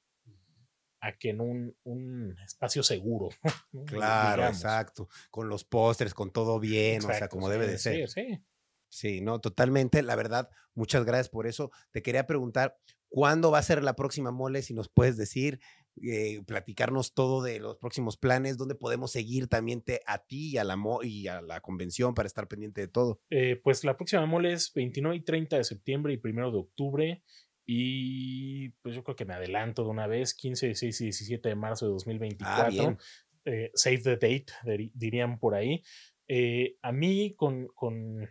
a 1.01 1.17
que 1.17 1.31
en 1.31 1.41
un, 1.41 1.75
un 1.83 2.37
espacio 2.45 2.83
seguro. 2.83 3.31
¿no? 3.73 3.85
Claro, 3.87 4.43
Digamos. 4.43 4.59
exacto. 4.59 5.09
Con 5.31 5.49
los 5.49 5.65
pósters, 5.65 6.13
con 6.13 6.31
todo 6.31 6.61
bien, 6.61 6.99
o 6.99 7.07
sea, 7.07 7.15
Exacto, 7.15 7.37
como 7.37 7.47
sí, 7.47 7.53
debe 7.53 7.67
de 7.67 7.79
ser. 7.79 8.09
Sí, 8.09 8.23
sí. 8.23 8.45
Sí, 8.89 9.21
no, 9.23 9.41
totalmente. 9.41 10.03
La 10.03 10.15
verdad, 10.15 10.51
muchas 10.75 11.07
gracias 11.07 11.31
por 11.31 11.47
eso. 11.47 11.71
Te 11.91 12.03
quería 12.03 12.27
preguntar, 12.27 12.79
¿cuándo 13.09 13.51
va 13.51 13.59
a 13.59 13.63
ser 13.63 13.83
la 13.83 13.97
próxima 13.97 14.31
mole? 14.31 14.61
Si 14.61 14.75
nos 14.75 14.91
puedes 14.91 15.17
decir, 15.17 15.59
eh, 16.03 16.41
platicarnos 16.47 17.13
todo 17.15 17.43
de 17.43 17.59
los 17.61 17.77
próximos 17.79 18.17
planes, 18.17 18.57
dónde 18.57 18.75
podemos 18.75 19.13
seguir 19.13 19.49
también 19.49 19.83
te- 19.83 20.01
a 20.07 20.25
ti 20.25 20.53
y 20.53 20.57
a, 20.59 20.65
la 20.65 20.77
mo- 20.77 21.03
y 21.03 21.27
a 21.29 21.43
la 21.43 21.61
convención 21.61 22.15
para 22.15 22.27
estar 22.27 22.49
pendiente 22.49 22.81
de 22.81 22.89
todo. 22.89 23.21
Eh, 23.31 23.61
pues 23.63 23.85
la 23.85 23.97
próxima 23.97 24.25
mole 24.27 24.53
es 24.53 24.73
29 24.75 25.17
y 25.17 25.21
30 25.21 25.57
de 25.59 25.65
septiembre 25.65 26.13
y 26.15 26.21
1 26.29 26.51
de 26.51 26.59
octubre. 26.59 27.23
Y 27.67 28.71
pues 28.83 28.95
yo 28.95 29.05
creo 29.05 29.17
que 29.17 29.25
me 29.25 29.35
adelanto 29.35 29.85
de 29.85 29.91
una 29.91 30.07
vez, 30.07 30.35
15, 30.35 30.67
16 30.67 31.01
y 31.01 31.05
17 31.05 31.49
de 31.49 31.55
marzo 31.55 31.87
de 31.87 31.93
2024. 31.93 32.85
Ah, 32.89 32.97
eh, 33.45 33.71
save 33.75 33.99
the 33.99 34.11
date, 34.17 34.47
dirían 34.95 35.39
por 35.39 35.55
ahí. 35.55 35.83
Eh, 36.29 36.77
a 36.83 36.93
mí, 36.93 37.35
con, 37.37 37.67
con 37.75 38.29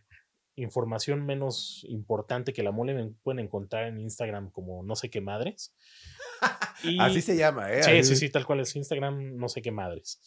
información 0.56 1.26
menos 1.26 1.86
importante 1.90 2.54
que 2.54 2.64
la 2.64 2.72
mole, 2.72 2.94
me 2.94 3.10
pueden 3.24 3.40
encontrar 3.46 3.88
en 3.88 4.00
Instagram 4.00 4.52
como 4.52 4.84
no 4.84 4.96
sé 4.96 5.10
qué 5.10 5.22
madres. 5.22 5.76
Y- 6.84 7.00
Así 7.00 7.22
se 7.22 7.36
llama, 7.38 7.72
¿eh? 7.72 7.84
Sí, 7.84 7.92
Así- 7.92 8.04
sí, 8.04 8.16
sí, 8.16 8.30
tal 8.32 8.46
cual 8.46 8.60
es 8.62 8.76
Instagram, 8.76 9.38
no 9.38 9.48
sé 9.50 9.62
qué 9.62 9.72
madres. 9.72 10.20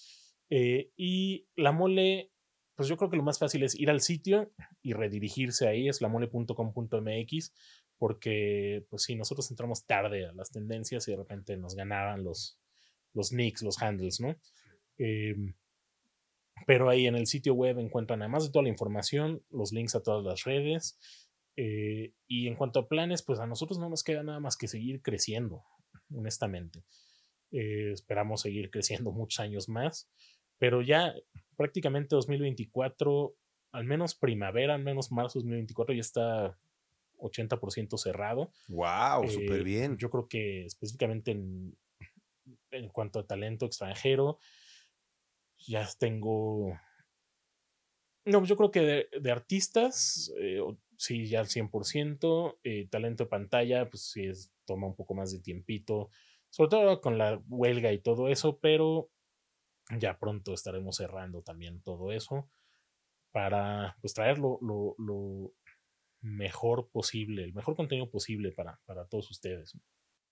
Eh, 0.50 0.92
y 0.96 1.48
la 1.56 1.72
mole, 1.72 2.30
pues 2.76 2.88
yo 2.88 2.96
creo 2.96 3.10
que 3.10 3.16
lo 3.16 3.24
más 3.24 3.38
fácil 3.40 3.64
es 3.64 3.74
ir 3.74 3.90
al 3.90 4.00
sitio 4.00 4.52
y 4.82 4.92
redirigirse 4.92 5.66
ahí, 5.66 5.88
es 5.88 6.00
lamole.com.mx, 6.00 7.52
porque, 7.98 8.86
pues 8.88 9.02
sí, 9.02 9.16
nosotros 9.16 9.50
entramos 9.50 9.84
tarde 9.86 10.26
a 10.26 10.32
las 10.32 10.50
tendencias 10.50 11.08
y 11.08 11.12
de 11.12 11.16
repente 11.16 11.56
nos 11.56 11.74
ganaban 11.74 12.22
los, 12.22 12.58
los 13.14 13.32
nicks, 13.32 13.62
los 13.62 13.80
handles, 13.82 14.20
¿no? 14.20 14.36
Em, 14.98 15.54
pero 16.66 16.88
ahí 16.88 17.06
en 17.06 17.14
el 17.16 17.26
sitio 17.26 17.54
web 17.54 17.78
encuentran 17.78 18.22
además 18.22 18.44
de 18.44 18.50
toda 18.50 18.62
la 18.64 18.68
información, 18.68 19.42
los 19.50 19.72
links 19.72 19.94
a 19.94 20.02
todas 20.02 20.24
las 20.24 20.44
redes. 20.44 20.98
eh, 21.56 22.12
y 22.26 22.48
en 22.48 22.56
cuanto 22.56 22.80
a 22.80 22.88
planes, 22.88 23.22
pues 23.22 23.38
a 23.38 23.46
nosotros 23.46 23.78
no 23.78 23.88
nos 23.88 24.02
queda 24.02 24.22
nada 24.22 24.40
más 24.40 24.56
que 24.56 24.66
seguir 24.66 25.02
creciendo, 25.02 25.62
honestamente. 26.12 26.84
Eh, 27.52 27.92
esperamos 27.92 28.40
seguir 28.40 28.70
creciendo 28.70 29.12
muchos 29.12 29.40
años 29.40 29.68
más, 29.68 30.08
pero 30.58 30.82
ya 30.82 31.14
prácticamente 31.56 32.16
2024, 32.16 33.36
al 33.72 33.84
menos 33.84 34.14
primavera, 34.14 34.74
al 34.74 34.82
menos 34.82 35.12
marzo 35.12 35.38
2024, 35.38 35.94
ya 35.94 36.00
está 36.00 36.58
80% 37.18 37.96
cerrado. 37.98 38.50
Wow, 38.68 39.24
Eh, 39.24 39.28
súper 39.28 39.62
bien. 39.62 39.96
Yo 39.96 40.10
creo 40.10 40.28
que 40.28 40.64
específicamente 40.64 41.30
en, 41.30 41.76
en 42.70 42.88
cuanto 42.88 43.20
a 43.20 43.26
talento 43.26 43.66
extranjero, 43.66 44.38
ya 45.66 45.88
tengo. 45.98 46.78
No, 48.26 48.38
pues 48.38 48.48
yo 48.48 48.56
creo 48.56 48.70
que 48.70 49.08
de, 49.20 49.30
artistas, 49.30 50.32
eh, 50.40 50.60
sí, 50.96 51.26
ya 51.26 51.40
al 51.40 51.48
100%. 51.48 52.58
eh, 52.64 52.88
talento 52.90 53.24
de 53.24 53.30
pantalla, 53.30 53.88
pues 53.90 54.10
sí, 54.12 54.24
es, 54.26 54.50
toma 54.64 54.86
un 54.86 54.96
poco 54.96 55.14
más 55.14 55.30
de 55.32 55.40
tiempito, 55.40 56.08
sobre 56.50 56.70
todo 56.70 57.00
con 57.02 57.18
la 57.18 57.42
huelga 57.48 57.92
y 57.92 58.00
todo 58.00 58.28
eso, 58.28 58.58
pero 58.60 59.10
ya 59.98 60.18
pronto 60.18 60.54
estaremos 60.54 60.96
cerrando 60.96 61.42
también 61.42 61.82
todo 61.82 62.12
eso 62.12 62.50
para 63.32 63.96
pues 64.00 64.14
traer 64.14 64.38
lo, 64.38 64.58
lo- 64.62 64.94
lo 64.98 65.52
mejor 66.22 66.90
posible, 66.90 67.44
el 67.44 67.54
mejor 67.54 67.76
contenido 67.76 68.10
posible 68.10 68.52
para, 68.52 68.80
para 68.86 69.06
todos 69.06 69.30
ustedes. 69.30 69.76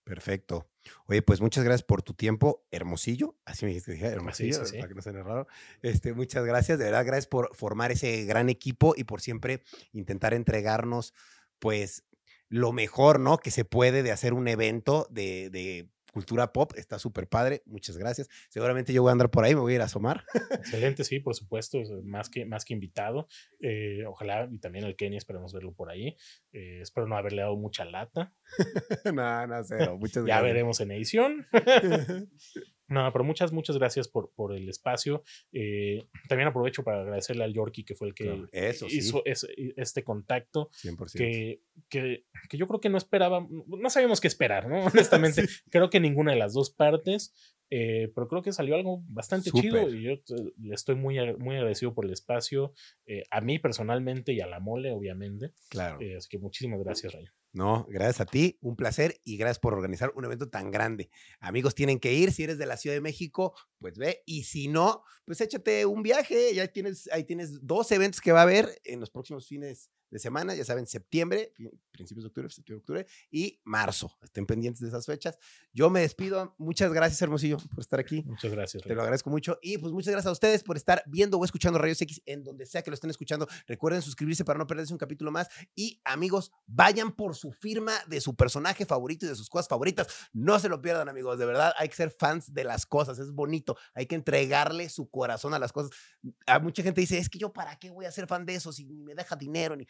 Perfecto. 0.05 0.69
Oye, 1.07 1.23
pues 1.23 1.41
muchas 1.41 1.65
gracias 1.65 1.85
por 1.85 2.03
tu 2.03 2.15
tiempo, 2.15 2.67
Hermosillo. 2.71 3.37
Así 3.45 3.65
me 3.65 3.73
dijiste, 3.73 3.99
Hermosillo, 4.05 4.65
sí, 4.65 4.73
sí. 4.73 4.77
para 4.77 4.89
que 4.89 4.95
no 4.95 5.03
suene 5.03 5.23
raro. 5.23 5.47
Este, 5.81 6.13
muchas 6.13 6.45
gracias, 6.45 6.79
de 6.79 6.87
verdad, 6.87 7.07
gracias 7.07 7.29
por 7.29 7.55
formar 7.55 7.93
ese 7.93 8.25
gran 8.25 8.49
equipo 8.49 8.95
y 8.97 9.05
por 9.05 9.21
siempre 9.21 9.63
intentar 9.93 10.35
entregarnos, 10.35 11.15
pues, 11.61 12.05
lo 12.49 12.73
mejor, 12.73 13.21
¿no? 13.21 13.39
Que 13.39 13.51
se 13.51 13.65
puede 13.65 14.03
de 14.03 14.11
hacer 14.11 14.35
un 14.35 14.49
evento 14.49 15.07
de, 15.11 15.51
de 15.51 15.89
cultura 16.13 16.53
pop. 16.53 16.73
Está 16.77 16.99
súper 16.99 17.27
padre. 17.27 17.63
Muchas 17.67 17.97
gracias. 17.97 18.29
Seguramente 18.49 18.93
yo 18.93 19.03
voy 19.03 19.09
a 19.09 19.13
andar 19.13 19.31
por 19.31 19.45
ahí, 19.45 19.55
me 19.55 19.61
voy 19.61 19.73
a 19.73 19.77
ir 19.77 19.81
a 19.81 19.87
asomar. 19.87 20.25
Excelente, 20.51 21.03
sí, 21.03 21.19
por 21.19 21.35
supuesto, 21.35 21.81
es 21.81 21.91
más 22.05 22.29
que, 22.29 22.45
más 22.45 22.65
que 22.65 22.75
invitado. 22.75 23.27
Eh, 23.61 24.05
ojalá, 24.07 24.49
y 24.51 24.59
también 24.59 24.85
el 24.85 24.95
Kenny, 24.95 25.17
esperemos 25.17 25.53
verlo 25.53 25.73
por 25.73 25.91
ahí. 25.91 26.17
Eh, 26.53 26.81
espero 26.83 27.07
no 27.07 27.17
haberle 27.17 27.43
dado 27.43 27.57
mucha 27.57 27.85
lata. 27.85 28.35
no, 29.15 29.47
no, 29.47 29.65
cero. 29.65 29.97
Muchas 29.99 30.25
Ya 30.27 30.35
gracias. 30.37 30.43
veremos 30.45 30.81
en 30.81 30.91
edición. 30.93 31.47
No, 32.89 33.11
pero 33.11 33.25
muchas, 33.25 33.53
muchas 33.53 33.79
gracias 33.79 34.07
por, 34.07 34.33
por 34.35 34.55
el 34.55 34.69
espacio. 34.69 35.23
Eh, 35.51 36.07
también 36.29 36.49
aprovecho 36.49 36.85
para 36.85 37.01
agradecerle 37.01 37.43
al 37.43 37.55
Yorkie, 37.55 37.85
que 37.87 37.95
fue 37.95 38.09
el 38.09 38.15
que 38.15 38.25
Claro, 38.25 38.49
eso 38.53 38.87
sí. 38.87 38.99
hizo 38.99 39.23
ese- 39.25 39.49
este 39.79 40.05
contacto, 40.05 40.69
100%. 40.85 41.13
que, 41.17 41.63
que, 41.89 42.27
que 42.51 42.57
yo 42.59 42.67
creo 42.69 42.81
que 42.83 42.91
no 42.91 42.99
esperaba, 42.99 43.47
no 43.49 43.89
sabíamos 43.89 44.21
qué 44.21 44.29
esperar, 44.29 44.69
¿no? 44.69 44.85
Honestamente, 44.85 45.47
creo 45.71 45.89
que 45.89 46.01
ninguna 46.01 46.33
de 46.33 46.39
las 46.39 46.53
dos 46.53 46.69
partes, 46.71 47.33
eh, 47.75 48.13
pero 48.15 48.29
creo 48.29 48.43
que 48.43 48.53
salió 48.53 48.75
algo 48.75 49.03
bastante 49.09 49.51
chido 49.51 49.89
y 49.89 50.03
yo 50.03 50.11
eh, 50.11 50.23
le 50.59 50.75
estoy 50.75 50.95
muy, 50.95 51.17
muy 51.39 51.57
agradecido 51.57 51.95
por 51.95 52.05
el 52.05 52.13
espacio, 52.13 52.75
eh, 53.07 53.23
a 53.31 53.41
mí 53.41 53.59
personalmente 53.59 54.35
y 54.35 54.43
a 54.43 54.47
la 54.47 54.61
mole, 54.61 54.93
obviamente. 54.93 55.53
Claro. 55.71 55.99
Eh, 56.03 56.17
así 56.19 56.29
que 56.29 56.39
muchísimas 56.39 56.81
gracias, 56.81 57.15
Rayo. 57.15 57.33
No, 57.53 57.87
gracias 57.89 58.21
a 58.23 58.27
ti, 58.27 58.59
un 58.63 58.77
placer 58.77 59.21
y 59.25 59.37
gracias 59.37 59.59
por 59.59 59.75
organizar 59.75 60.11
un 60.15 60.25
evento 60.25 60.49
tan 60.49 60.71
grande. 60.71 61.11
Amigos, 61.39 61.75
tienen 61.75 62.01
que 62.01 62.15
ir, 62.15 62.33
si 62.33 62.45
eres 62.45 62.57
de 62.57 62.65
la 62.65 62.79
Ciudad 62.79 62.97
de 62.97 63.03
México, 63.03 63.55
pues 63.79 63.99
ve, 63.99 64.23
y 64.25 64.45
si 64.45 64.69
no, 64.69 65.05
pues 65.27 65.41
échate 65.41 65.85
un 65.85 66.03
viaje, 66.03 66.55
ya 66.55 66.67
tienes, 66.69 67.11
ahí 67.13 67.25
tienes 67.25 67.67
dos 67.67 67.93
eventos 67.93 68.21
que 68.23 68.33
va 68.33 68.41
a 68.41 68.45
haber 68.45 68.81
en 68.85 69.01
los 69.01 69.11
próximos 69.11 69.47
fines 69.47 69.91
de 70.13 70.19
semana, 70.19 70.55
ya 70.55 70.65
saben, 70.65 70.87
septiembre, 70.87 71.55
principios 71.91 72.25
de 72.25 72.29
octubre, 72.29 72.51
septiembre, 72.51 72.81
octubre 72.81 73.07
y 73.31 73.59
marzo. 73.65 74.13
Estén 74.23 74.45
pendientes 74.45 74.83
de 74.83 74.89
esas 74.89 75.07
fechas. 75.07 75.39
Yo 75.73 75.89
me 75.89 76.01
despido, 76.01 76.55
muchas 76.59 76.93
gracias, 76.93 77.23
Hermosillo, 77.23 77.57
por 77.71 77.81
estar 77.81 77.99
aquí. 77.99 78.23
Muchas 78.27 78.53
gracias. 78.53 78.83
Te 78.83 78.95
lo 78.95 79.01
agradezco 79.01 79.31
mucho. 79.31 79.59
Y 79.63 79.79
pues 79.79 79.91
muchas 79.95 80.13
gracias 80.13 80.29
a 80.29 80.33
ustedes 80.33 80.63
por 80.63 80.77
estar 80.77 81.03
viendo 81.07 81.39
o 81.39 81.45
escuchando 81.47 81.79
Rayos 81.79 82.03
X 82.03 82.21
en 82.27 82.45
donde 82.45 82.67
sea 82.67 82.83
que 82.83 82.91
lo 82.91 82.95
estén 82.95 83.09
escuchando. 83.09 83.49
Recuerden 83.67 84.03
suscribirse 84.03 84.45
para 84.45 84.59
no 84.59 84.67
perderse 84.67 84.93
un 84.93 84.99
capítulo 84.99 85.33
más. 85.33 85.49
Y 85.75 86.03
amigos, 86.05 86.53
vayan 86.67 87.17
por 87.17 87.35
su 87.35 87.42
firma 87.51 87.95
de 88.07 88.21
su 88.21 88.37
personaje 88.37 88.87
favorito 88.87 89.27
y 89.27 89.31
de 89.31 89.35
sus 89.35 89.49
cosas 89.49 89.67
favoritas. 89.67 90.07
No 90.33 90.59
se 90.59 90.69
lo 90.69 90.81
pierdan, 90.81 91.09
amigos. 91.09 91.39
De 91.39 91.47
verdad, 91.47 91.73
hay 91.79 91.89
que 91.89 91.97
ser 91.97 92.11
fans 92.11 92.55
de 92.55 92.63
las 92.63 92.87
cosas. 92.87 93.19
Es 93.19 93.33
bonito. 93.33 93.77
Hay 93.95 94.07
que 94.07 94.15
entregarle 94.15 94.89
su 94.89 95.11
corazón 95.11 95.55
a 95.55 95.59
las 95.59 95.73
cosas. 95.73 95.91
A 96.47 96.59
mucha 96.61 96.83
gente 96.83 97.01
dice, 97.01 97.19
es 97.19 97.29
que 97.29 97.39
yo 97.39 97.53
para 97.53 97.77
qué 97.77 97.91
voy 97.91 98.05
a 98.05 98.13
ser 98.13 98.29
fan 98.29 98.47
de 98.47 98.55
eso 98.55 98.73
si 98.73 98.85
ni 98.85 99.03
me 99.03 99.15
deja 99.15 99.35
dinero 99.35 99.75
ni 99.75 99.87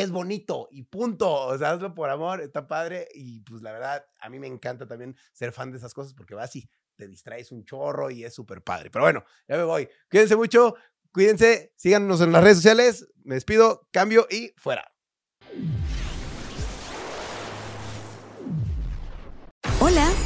es 0.00 0.10
bonito 0.10 0.68
y 0.70 0.84
punto. 0.84 1.30
O 1.30 1.58
sea, 1.58 1.72
hazlo 1.72 1.94
por 1.94 2.08
amor, 2.08 2.40
está 2.40 2.66
padre. 2.66 3.08
Y 3.14 3.40
pues 3.40 3.62
la 3.62 3.72
verdad, 3.72 4.04
a 4.20 4.30
mí 4.30 4.38
me 4.38 4.46
encanta 4.46 4.86
también 4.86 5.16
ser 5.32 5.52
fan 5.52 5.70
de 5.70 5.78
esas 5.78 5.92
cosas 5.92 6.14
porque 6.14 6.34
vas 6.34 6.56
y 6.56 6.68
te 6.96 7.06
distraes 7.06 7.52
un 7.52 7.64
chorro 7.64 8.10
y 8.10 8.24
es 8.24 8.34
súper 8.34 8.62
padre. 8.62 8.90
Pero 8.90 9.04
bueno, 9.04 9.24
ya 9.48 9.56
me 9.56 9.64
voy. 9.64 9.88
Cuídense 10.10 10.36
mucho, 10.36 10.76
cuídense, 11.12 11.72
síganos 11.76 12.20
en 12.20 12.32
las 12.32 12.42
redes 12.42 12.58
sociales. 12.58 13.06
Me 13.24 13.34
despido, 13.34 13.88
cambio 13.92 14.26
y 14.30 14.54
fuera. 14.56 14.92